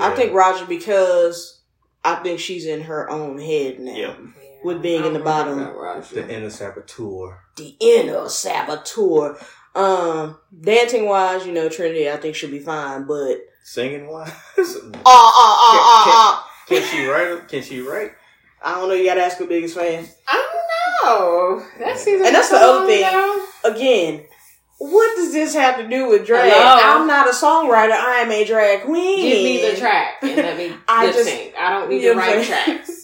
I 0.00 0.14
think 0.14 0.32
Raja 0.34 0.66
because 0.66 1.62
I 2.04 2.16
think 2.16 2.40
she's 2.40 2.66
in 2.66 2.82
her 2.82 3.08
own 3.08 3.38
head 3.38 3.80
now. 3.80 3.94
Yeah. 3.94 4.16
With 4.64 4.82
being 4.82 5.04
in 5.04 5.12
the 5.12 5.20
I'm 5.20 5.24
worried 5.24 6.02
bottom. 6.02 6.14
the 6.14 6.34
inner 6.34 6.50
saboteur. 6.50 7.40
The 7.56 7.76
inner 7.78 8.28
saboteur. 8.28 9.38
Um, 9.76 10.38
dancing 10.62 11.06
wise, 11.06 11.46
you 11.46 11.52
know, 11.52 11.68
Trinity, 11.68 12.10
I 12.10 12.16
think 12.16 12.34
she'll 12.34 12.50
be 12.50 12.58
fine, 12.60 13.04
but 13.06 13.36
Singing 13.62 14.06
wise, 14.08 14.30
ah 14.30 14.62
ah 15.04 15.32
ah 15.36 15.62
ah 15.66 16.04
ah. 16.08 16.50
can 16.68 16.82
she 16.82 17.04
write? 17.06 17.48
Can 17.48 17.62
she 17.62 17.80
write? 17.80 18.12
I 18.62 18.74
don't 18.74 18.88
know. 18.88 18.94
You 18.94 19.04
gotta 19.04 19.22
ask 19.22 19.38
her 19.38 19.46
biggest 19.46 19.74
fan. 19.76 20.06
I 20.28 20.32
don't 21.02 21.06
know. 21.60 21.66
That 21.80 21.98
seems 21.98 22.24
And 22.24 22.34
that's 22.34 22.48
the 22.50 22.56
other 22.56 22.86
thing. 22.86 23.02
long 23.02 23.12
ago. 23.12 23.46
Again, 23.64 24.24
what 24.78 25.16
does 25.16 25.32
this 25.32 25.54
have 25.54 25.76
to 25.78 25.88
do 25.88 26.08
with 26.08 26.26
drag? 26.26 26.52
Hello? 26.52 27.00
I'm 27.00 27.06
not 27.06 27.26
a 27.28 27.32
songwriter. 27.32 27.92
I 27.92 28.18
am 28.22 28.30
a 28.30 28.44
drag 28.44 28.82
queen. 28.84 29.20
Give 29.20 29.42
me 29.44 29.70
the 29.70 29.76
track 29.76 30.14
and 30.22 30.36
let 30.36 30.56
me 30.56 30.72
I 30.88 31.06
just- 31.12 31.24
sync. 31.24 31.54
I 31.58 31.70
don't 31.70 31.90
need 31.90 32.02
you 32.02 32.10
to 32.10 32.14
know 32.14 32.20
what 32.20 32.30
I'm 32.30 32.36
write 32.38 32.46
tracks. 32.46 32.95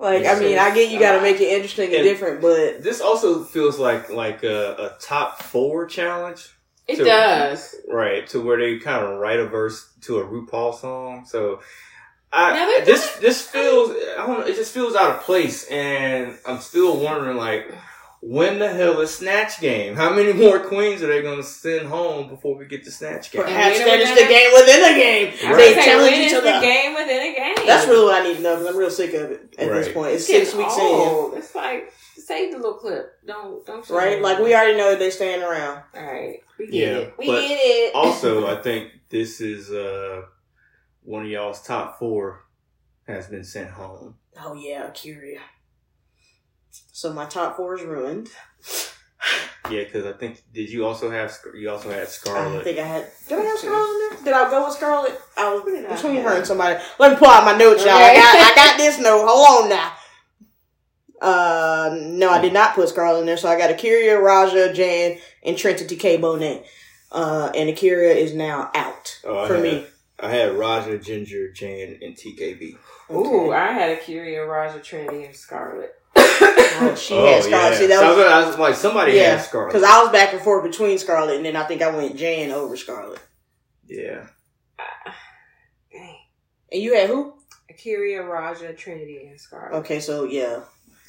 Like, 0.00 0.22
Yes, 0.22 0.36
I 0.36 0.40
mean, 0.40 0.50
yes. 0.52 0.70
I 0.70 0.74
get 0.74 0.90
you 0.92 1.00
got 1.00 1.16
to 1.16 1.22
make 1.22 1.40
it 1.40 1.48
interesting 1.48 1.86
and 1.86 1.94
And- 1.96 2.04
different, 2.04 2.40
but 2.40 2.82
This 2.82 3.00
also 3.00 3.42
feels 3.44 3.78
like 3.78 4.10
like 4.10 4.44
a, 4.44 4.74
a 4.94 4.96
top 5.00 5.42
four 5.42 5.86
challenge, 5.86 6.48
It 6.86 6.98
So- 6.98 7.04
does. 7.04 7.74
right? 7.88 8.26
To 8.28 8.40
where 8.40 8.58
they 8.58 8.78
kind 8.78 9.04
of 9.04 9.18
write 9.18 9.40
a 9.40 9.46
verse 9.46 9.88
to 10.02 10.18
a 10.20 10.24
RuPaul 10.24 10.78
song. 10.80 11.24
So, 11.26 11.60
I 12.32 12.52
Now, 12.54 12.84
this 12.84 13.16
this 13.16 13.42
feels 13.46 13.90
I 13.90 14.26
don't 14.26 14.40
know. 14.40 14.46
It 14.46 14.54
just 14.54 14.72
feels 14.72 14.94
out 14.94 15.16
of 15.16 15.22
place, 15.22 15.66
and 15.68 16.38
I'm 16.46 16.60
still 16.60 16.96
wondering 16.98 17.36
like. 17.38 17.72
When 18.20 18.58
the 18.58 18.68
hell 18.68 19.00
is 19.00 19.14
Snatch 19.14 19.60
Game? 19.60 19.94
How 19.94 20.12
many 20.12 20.32
more 20.32 20.58
queens 20.58 21.02
are 21.02 21.06
they 21.06 21.22
going 21.22 21.36
to 21.36 21.42
send 21.44 21.86
home 21.86 22.28
before 22.28 22.56
we 22.58 22.66
get 22.66 22.82
to 22.84 22.90
Snatch 22.90 23.30
Game? 23.30 23.42
perhaps 23.44 23.78
when 23.78 23.88
are 23.88 23.90
that 23.90 23.98
we 23.98 24.02
is 24.02 24.20
the 24.20 24.26
game 24.28 24.50
within 24.52 24.84
a 24.84 24.98
game. 24.98 25.34
I 25.46 25.50
was 25.50 25.58
They 25.58 25.70
gonna 25.74 25.84
challenge 25.84 26.16
each 26.16 26.34
other. 26.34 26.52
the 26.52 26.60
game 26.60 26.94
within 26.94 27.20
a 27.32 27.34
game? 27.36 27.66
That's 27.66 27.86
really 27.86 28.04
what 28.04 28.20
I 28.20 28.24
need 28.26 28.36
to 28.38 28.42
know 28.42 28.54
because 28.56 28.66
I'm 28.74 28.76
real 28.76 28.90
sick 28.90 29.14
of 29.14 29.30
it 29.30 29.54
at 29.56 29.68
this 29.68 29.92
point. 29.92 30.12
It's 30.14 30.26
Getting 30.26 30.46
six 30.46 30.56
weeks 30.58 30.76
in. 30.76 31.38
It's 31.38 31.54
like 31.54 31.92
save 32.16 32.50
the 32.52 32.56
little 32.58 32.74
clip. 32.74 33.12
Don't 33.24 33.64
don't. 33.64 33.86
show 33.86 33.96
right? 33.96 34.20
Like 34.20 34.40
we 34.40 34.52
already 34.54 34.76
know 34.76 34.96
they're 34.96 35.10
staying 35.12 35.42
around. 35.42 35.82
All 35.94 36.02
right, 36.02 36.40
we 36.58 36.66
get 36.66 36.74
Yeah, 36.74 36.96
it. 36.98 37.14
We 37.18 37.26
get 37.26 37.36
it. 37.60 37.94
also, 37.94 38.46
I 38.58 38.60
think 38.60 38.90
this 39.10 39.40
is 39.40 39.70
uh, 39.70 40.22
one 41.04 41.22
of 41.24 41.28
y'all's 41.30 41.62
top 41.62 41.98
four 42.00 42.44
has 43.06 43.28
been 43.28 43.44
sent 43.44 43.70
home. 43.70 44.16
Oh 44.42 44.54
yeah, 44.54 44.90
Curia. 44.90 45.40
So 46.92 47.12
my 47.12 47.26
top 47.26 47.56
four 47.56 47.76
is 47.76 47.82
ruined. 47.82 48.28
Yeah, 49.70 49.84
because 49.84 50.06
I 50.06 50.12
think 50.12 50.42
did 50.54 50.70
you 50.70 50.86
also 50.86 51.10
have 51.10 51.30
Scar- 51.30 51.54
you 51.54 51.68
also 51.68 51.90
had 51.90 52.02
I 52.08 52.62
think 52.64 52.78
I 52.78 52.86
had. 52.86 53.06
Did 53.28 53.38
I 53.38 53.42
have 53.42 53.58
Scarlet 53.58 53.90
in 53.90 53.98
there? 54.16 54.24
Did 54.24 54.32
I 54.32 54.50
go 54.50 54.64
with 54.66 54.74
Scarlet? 54.76 55.20
I 55.36 55.52
was 55.54 55.62
I 55.66 55.94
between 55.94 56.14
have? 56.16 56.24
her 56.24 56.36
and 56.38 56.46
somebody. 56.46 56.80
Let 56.98 57.10
me 57.12 57.16
pull 57.18 57.28
out 57.28 57.44
my 57.44 57.56
notes, 57.56 57.84
y'all. 57.84 57.92
I 57.94 58.14
got, 58.14 58.36
I 58.36 58.54
got 58.54 58.76
this 58.78 58.98
note. 58.98 59.26
Hold 59.28 59.64
on 59.64 59.68
now. 59.70 59.92
Uh, 61.20 61.96
no, 62.00 62.30
I 62.30 62.40
did 62.40 62.52
not 62.52 62.74
put 62.74 62.88
Scarlet 62.88 63.20
in 63.20 63.26
there. 63.26 63.36
So 63.36 63.48
I 63.48 63.58
got 63.58 63.70
Akeria, 63.76 64.20
Raja, 64.22 64.72
Jan, 64.72 65.18
and 65.44 65.58
Trinity 65.58 65.96
K. 65.96 66.16
Bonet. 66.18 66.64
Uh, 67.10 67.50
and 67.54 67.68
Akeria 67.70 68.14
is 68.14 68.34
now 68.34 68.70
out 68.74 69.18
Oh, 69.24 69.38
I 69.44 69.48
for 69.48 69.54
had- 69.54 69.62
me. 69.62 69.86
I 70.20 70.30
had 70.30 70.54
Raja, 70.54 70.98
Ginger, 70.98 71.52
Jan, 71.52 71.98
and 72.02 72.16
TKB. 72.16 72.76
Ooh, 73.12 73.52
I 73.52 73.68
had 73.72 73.96
Akeria, 73.98 74.46
Raja, 74.48 74.80
Trinity, 74.80 75.24
and 75.24 75.34
Scarlet. 75.36 75.92
Oh, 76.40 76.94
she 76.94 77.14
had 77.14 77.42
Scarlet. 77.42 77.76
See, 77.76 77.86
that 77.86 77.98
So 77.98 78.06
I, 78.06 78.08
was, 78.10 78.16
was, 78.18 78.26
I 78.26 78.46
was 78.46 78.58
like, 78.58 78.74
somebody 78.76 79.12
Yeah, 79.12 79.36
had 79.36 79.42
Scarlet. 79.42 79.68
Because 79.68 79.82
I 79.82 80.02
was 80.02 80.12
back 80.12 80.32
and 80.32 80.42
forth 80.42 80.62
between 80.64 80.96
Scarlet, 80.98 81.36
and 81.36 81.44
then 81.44 81.56
I 81.56 81.64
think 81.64 81.82
I 81.82 81.90
went 81.94 82.16
Jan 82.16 82.50
over 82.52 82.76
Scarlet. 82.76 83.20
yeah, 83.88 84.26
Dang. 85.92 86.16
And 86.72 86.82
you 86.82 86.94
had 86.94 87.08
who? 87.08 87.34
Curia, 87.76 88.22
Raja, 88.22 88.72
Trinity, 88.74 89.26
and 89.28 89.40
Scarlet. 89.40 89.78
Okay, 89.78 90.00
so 90.00 90.24
yeah. 90.24 90.60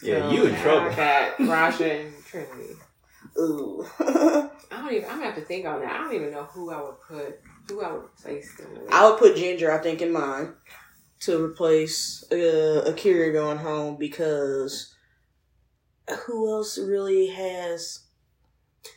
yeah, 0.01 0.19
So 0.21 0.31
you 0.31 0.45
in 0.45 0.53
now 0.53 0.63
trouble. 0.63 0.89
I 0.91 0.95
got 0.95 1.39
Raja 1.47 1.93
and 1.99 2.25
Trinity. 2.25 2.73
Ooh. 3.39 3.85
I 3.99 4.49
don't 4.71 4.93
even. 4.93 5.09
I'm 5.09 5.15
gonna 5.17 5.25
have 5.25 5.35
to 5.35 5.41
think 5.41 5.65
on 5.65 5.81
that. 5.81 5.91
I 5.91 5.97
don't 5.97 6.13
even 6.13 6.31
know 6.31 6.43
who 6.43 6.71
I 6.71 6.81
would 6.81 7.01
put. 7.07 7.39
Who 7.69 7.81
I 7.83 7.91
would 7.91 8.15
place 8.15 8.55
them 8.57 8.71
with. 8.73 8.91
I 8.91 9.09
would 9.09 9.19
put 9.19 9.35
Ginger, 9.35 9.71
I 9.71 9.77
think, 9.79 10.01
in 10.01 10.11
mine 10.11 10.53
to 11.21 11.43
replace 11.43 12.23
uh, 12.31 12.85
Akeria 12.87 13.33
going 13.33 13.57
home 13.57 13.97
because 13.97 14.93
who 16.25 16.49
else 16.51 16.77
really 16.77 17.27
has? 17.27 17.99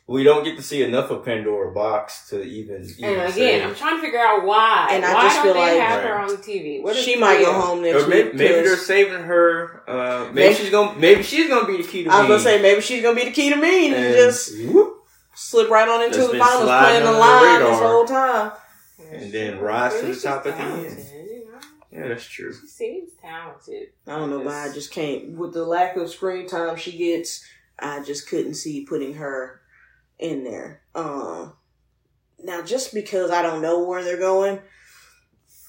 We 0.06 0.22
don't 0.24 0.44
get 0.44 0.56
to 0.56 0.62
see 0.62 0.82
enough 0.82 1.10
of 1.10 1.24
Pandora 1.24 1.74
Boxx 1.74 2.28
to 2.28 2.42
even. 2.42 2.86
even 2.98 3.20
and 3.20 3.34
say- 3.34 3.56
again, 3.56 3.68
I'm 3.68 3.74
trying 3.74 3.96
to 3.96 4.00
figure 4.02 4.18
out 4.20 4.44
why. 4.44 4.88
And 4.92 5.04
I 5.04 5.12
just 5.24 5.36
don't 5.36 5.44
feel 5.44 5.54
they 5.54 5.60
like- 5.78 5.80
have 5.88 6.02
her 6.02 6.14
Right. 6.14 6.30
on 6.30 6.36
TV? 6.38 6.80
What 6.82 6.96
is 6.96 7.02
She 7.04 7.16
might 7.16 7.40
go 7.40 7.52
home 7.52 7.82
next 7.82 8.04
or 8.04 8.06
maybe, 8.08 8.28
week. 8.28 8.34
maybe 8.34 8.54
'cause 8.54 8.64
they're 8.64 8.76
saving 8.76 9.22
her. 9.24 9.82
Uh, 9.88 10.24
maybe, 10.26 10.34
Maybe- 10.34 10.54
she's 10.54 10.70
gonna. 10.70 10.98
Maybe 10.98 11.22
she's 11.22 11.48
gonna 11.48 11.66
be 11.66 11.78
the 11.78 11.82
key 11.88 12.04
to 12.04 12.10
I 12.10 12.20
was 12.20 12.28
gonna 12.28 12.40
say 12.40 12.62
maybe 12.62 12.80
she's 12.80 13.02
gonna 13.02 13.16
be 13.16 13.24
the 13.24 13.32
key 13.32 13.50
to 13.50 13.56
me 13.56 13.86
and, 13.88 13.96
And 13.96 14.14
just 14.14 14.56
whoop, 14.66 15.02
slip 15.34 15.68
right 15.70 15.88
on 15.88 16.02
into 16.02 16.18
the 16.18 16.28
finals, 16.38 16.68
playing 16.68 17.02
the 17.02 17.08
under 17.08 17.12
the 17.12 17.18
line 17.18 17.58
this 17.60 17.68
radar. 17.70 17.88
whole 17.88 18.04
time. 18.06 18.52
And 19.12 19.32
then 19.32 19.60
rise 19.60 20.00
to 20.00 20.06
the 20.06 20.14
top 20.20 20.46
at 20.46 20.56
the 20.56 20.62
end. 20.62 21.06
Talented, 21.92 21.92
you 21.92 21.98
know? 21.98 22.04
yeah, 22.06 22.14
that's 22.14 22.26
true. 22.28 22.52
She 22.60 22.66
seems 22.66 23.10
talented. 23.20 23.88
I 24.06 24.16
don't 24.18 24.30
know 24.30 24.40
why 24.40 24.68
I 24.68 24.72
just 24.72 24.90
can't 24.92 25.30
with 25.30 25.52
the 25.52 25.64
lack 25.64 25.96
of 25.96 26.10
screen 26.10 26.46
time 26.48 26.76
she 26.76 26.96
gets. 26.96 27.44
I 27.78 28.02
just 28.02 28.28
couldn't 28.28 28.54
see 28.54 28.84
putting 28.84 29.14
her 29.14 29.60
in 30.18 30.44
there. 30.44 30.82
Um, 30.94 31.54
now 32.42 32.62
just 32.62 32.94
because 32.94 33.30
I 33.30 33.42
don't 33.42 33.62
know 33.62 33.84
where 33.84 34.02
they're 34.04 34.18
going, 34.18 34.60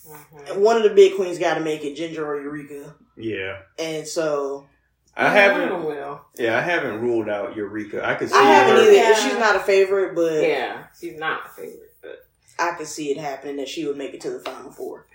Mhm. 0.07 0.57
one 0.57 0.75
of 0.77 0.83
the 0.83 0.89
big 0.93 1.15
queens 1.15 1.39
got 1.39 1.55
to 1.55 1.61
make 1.61 1.83
it, 1.83 1.95
Ginger 1.95 2.25
or 2.25 2.41
Eureka, 2.41 2.95
Yeah, 3.15 3.61
and 3.79 4.05
so 4.07 4.67
I 5.15 5.25
One 5.25 5.33
haven't. 5.33 5.69
them 5.69 5.85
will. 5.85 6.21
Yeah, 6.37 6.57
I 6.57 6.61
haven't 6.61 6.99
ruled 7.01 7.29
out 7.29 7.55
Eureka. 7.55 8.03
I 8.05 8.15
could 8.15 8.29
see 8.29 8.35
I 8.35 8.41
haven't 8.43 8.75
her. 8.77 8.81
either. 8.81 8.91
Yeah. 8.91 9.13
She's 9.13 9.37
not 9.37 9.55
a 9.55 9.59
favorite, 9.59 10.13
but 10.15 10.41
Yeah, 10.43 10.87
she's 10.99 11.17
not 11.17 11.45
a 11.45 11.49
favorite, 11.49 11.93
but 12.01 12.25
I 12.59 12.71
could 12.75 12.87
see 12.87 13.11
it 13.11 13.17
happening 13.17 13.55
that 13.57 13.69
she 13.69 13.85
would 13.85 13.95
make 13.97 14.13
it 14.13 14.21
to 14.21 14.31
the 14.31 14.39
final 14.39 14.71
four 14.71 15.05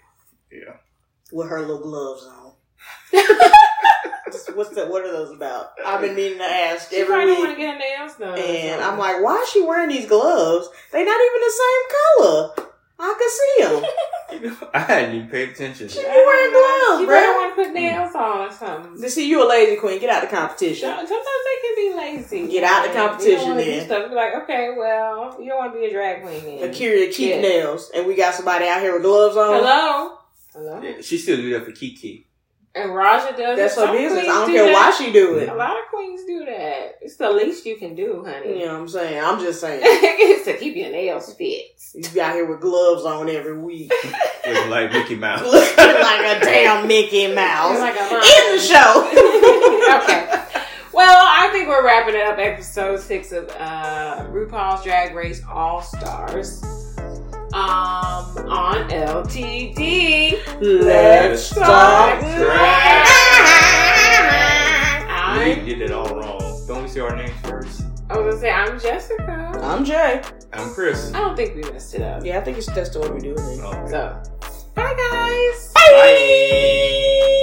Yeah. 0.50 0.76
With 1.32 1.48
her 1.48 1.60
little 1.60 1.80
gloves 1.82 2.24
on. 2.26 2.52
What's 4.54 4.70
that? 4.74 4.88
What 4.90 5.04
are 5.04 5.12
those 5.12 5.30
about? 5.34 5.72
I've 5.84 6.00
been 6.00 6.14
meaning 6.16 6.38
to 6.38 6.44
ask 6.44 6.90
she 6.90 6.96
every 6.96 7.14
probably 7.14 7.32
want 7.34 7.44
to 7.44 7.48
week, 7.50 7.58
get 7.58 7.72
her 7.74 7.78
nails 7.78 8.14
done. 8.16 8.38
and. 8.38 8.82
I'm 8.82 8.98
like, 8.98 9.22
why 9.22 9.36
is 9.42 9.48
she 9.50 9.62
wearing 9.62 9.88
these 9.90 10.06
gloves? 10.08 10.68
They're 10.92 11.04
not 11.04 11.20
even 11.20 11.40
the 11.40 11.52
same 11.52 11.82
color. 12.18 12.68
I 13.00 13.14
can 13.18 13.30
see 13.30 13.64
them. 13.64 13.90
You 14.30 14.50
know, 14.50 14.68
I 14.74 14.78
hadn't 14.80 15.14
even 15.16 15.28
paid 15.28 15.50
attention. 15.50 15.88
She 15.88 16.00
be 16.00 16.04
wearing 16.06 16.52
gloves, 16.52 17.00
She 17.00 17.06
bro. 17.06 17.14
better 17.14 17.32
want 17.32 17.56
to 17.56 17.64
put 17.64 17.72
nails 17.72 18.14
on 18.14 18.40
or 18.48 18.50
something. 18.52 19.00
To 19.00 19.08
see 19.10 19.28
you 19.28 19.42
a 19.42 19.48
lazy 19.48 19.76
queen, 19.76 20.00
get 20.00 20.10
out 20.10 20.24
of 20.24 20.30
the 20.30 20.36
competition. 20.36 20.88
Sometimes 20.90 21.08
they 21.08 21.56
can 21.62 21.74
be 21.76 21.96
lazy. 21.96 22.48
Get 22.52 22.64
out 22.64 22.86
of 22.86 22.92
the 22.92 22.98
competition 22.98 23.38
You 23.40 23.46
don't 23.54 23.56
then. 23.56 23.86
stuff. 23.86 24.08
Be 24.10 24.14
like, 24.16 24.34
okay, 24.42 24.74
well, 24.76 25.36
you 25.40 25.48
don't 25.48 25.58
want 25.58 25.72
to 25.72 25.78
be 25.78 25.86
a 25.86 25.92
drag 25.92 26.22
queen 26.22 26.44
then. 26.44 26.70
Akeria 26.72 27.10
keep 27.12 27.36
Yeah. 27.36 27.40
nails, 27.40 27.90
and 27.94 28.06
we 28.06 28.14
got 28.16 28.34
somebody 28.34 28.66
out 28.66 28.80
here 28.82 28.92
with 28.94 29.02
gloves 29.02 29.36
on. 29.36 29.54
Hello, 29.54 30.17
hello. 30.54 30.80
Yeah, 30.82 31.00
she 31.00 31.18
still 31.18 31.36
do 31.36 31.50
that 31.54 31.64
for 31.64 31.72
Kiki. 31.72 32.24
And 32.74 32.94
Raja 32.94 33.34
does. 33.36 33.56
That's 33.58 33.76
it. 33.76 33.86
her 33.86 33.92
business. 33.92 34.12
queens 34.24 34.28
I 34.28 34.32
don't 34.32 34.46
do 34.48 34.52
care 34.54 34.66
that. 34.66 34.72
why 34.72 34.90
she 34.92 35.10
do 35.12 35.38
it. 35.38 35.48
A 35.48 35.54
lot 35.54 35.70
of 35.76 35.84
queens 35.90 36.20
do 36.26 36.44
that. 36.44 36.98
It's 37.00 37.16
the 37.16 37.30
least 37.30 37.64
you 37.66 37.76
can 37.76 37.94
do, 37.96 38.22
honey. 38.24 38.60
You 38.60 38.66
know 38.66 38.74
what 38.74 38.80
I'm 38.82 38.88
saying? 38.88 39.24
I'm 39.24 39.40
just 39.40 39.60
saying. 39.60 39.80
it's 39.84 40.44
to 40.44 40.56
keep 40.56 40.76
your 40.76 40.90
nails 40.90 41.32
fixed. 41.34 41.94
You 41.96 42.08
be 42.10 42.20
out 42.20 42.34
here 42.34 42.46
with 42.46 42.60
gloves 42.60 43.04
on 43.04 43.28
every 43.30 43.58
week, 43.58 43.90
Looking 44.46 44.70
like 44.70 44.92
Mickey 44.92 45.16
Mouse. 45.16 45.40
looking 45.42 45.76
like 45.76 46.36
a 46.36 46.40
damn 46.40 46.86
Mickey 46.86 47.32
Mouse. 47.34 47.72
It's 47.72 47.80
like 47.80 47.96
a. 47.96 48.04
In 48.04 48.56
the 48.56 48.62
show. 48.62 50.02
okay. 50.02 50.44
Well, 50.92 51.24
I 51.28 51.48
think 51.52 51.68
we're 51.68 51.84
wrapping 51.84 52.14
it 52.14 52.22
up. 52.26 52.38
Episode 52.38 53.00
six 53.00 53.32
of 53.32 53.48
uh, 53.58 54.26
RuPaul's 54.30 54.84
Drag 54.84 55.14
Race 55.14 55.42
All 55.50 55.80
Stars. 55.82 56.62
Um, 57.54 58.50
on 58.50 58.88
LTD. 58.90 60.38
Let's 60.60 61.48
talk 61.50 62.20
drag. 62.20 63.08
We 65.38 65.54
I'm 65.54 65.64
did 65.64 65.80
it 65.80 65.90
all 65.92 66.14
wrong. 66.14 66.64
Don't 66.66 66.82
we 66.82 66.88
say 66.88 67.00
say 67.00 67.00
our 67.00 67.16
names 67.16 67.32
first? 67.42 67.84
I 68.10 68.18
was 68.18 68.34
gonna 68.34 68.40
say 68.40 68.50
I'm 68.50 68.78
Jessica. 68.78 69.58
I'm 69.62 69.84
Jay. 69.84 70.22
I'm 70.52 70.70
Chris. 70.70 71.12
I 71.14 71.20
don't 71.20 71.36
think 71.36 71.56
we 71.56 71.62
messed 71.70 71.94
it 71.94 72.02
up. 72.02 72.24
Yeah, 72.24 72.38
I 72.38 72.42
think 72.42 72.58
it's 72.58 72.66
just 72.74 72.92
the 72.92 73.00
way 73.00 73.10
we 73.10 73.20
do 73.20 73.32
it. 73.32 73.38
Oh, 73.40 73.72
okay. 73.72 73.90
So, 73.90 74.22
bye 74.74 74.94
guys. 74.94 75.72
Bye. 75.74 77.34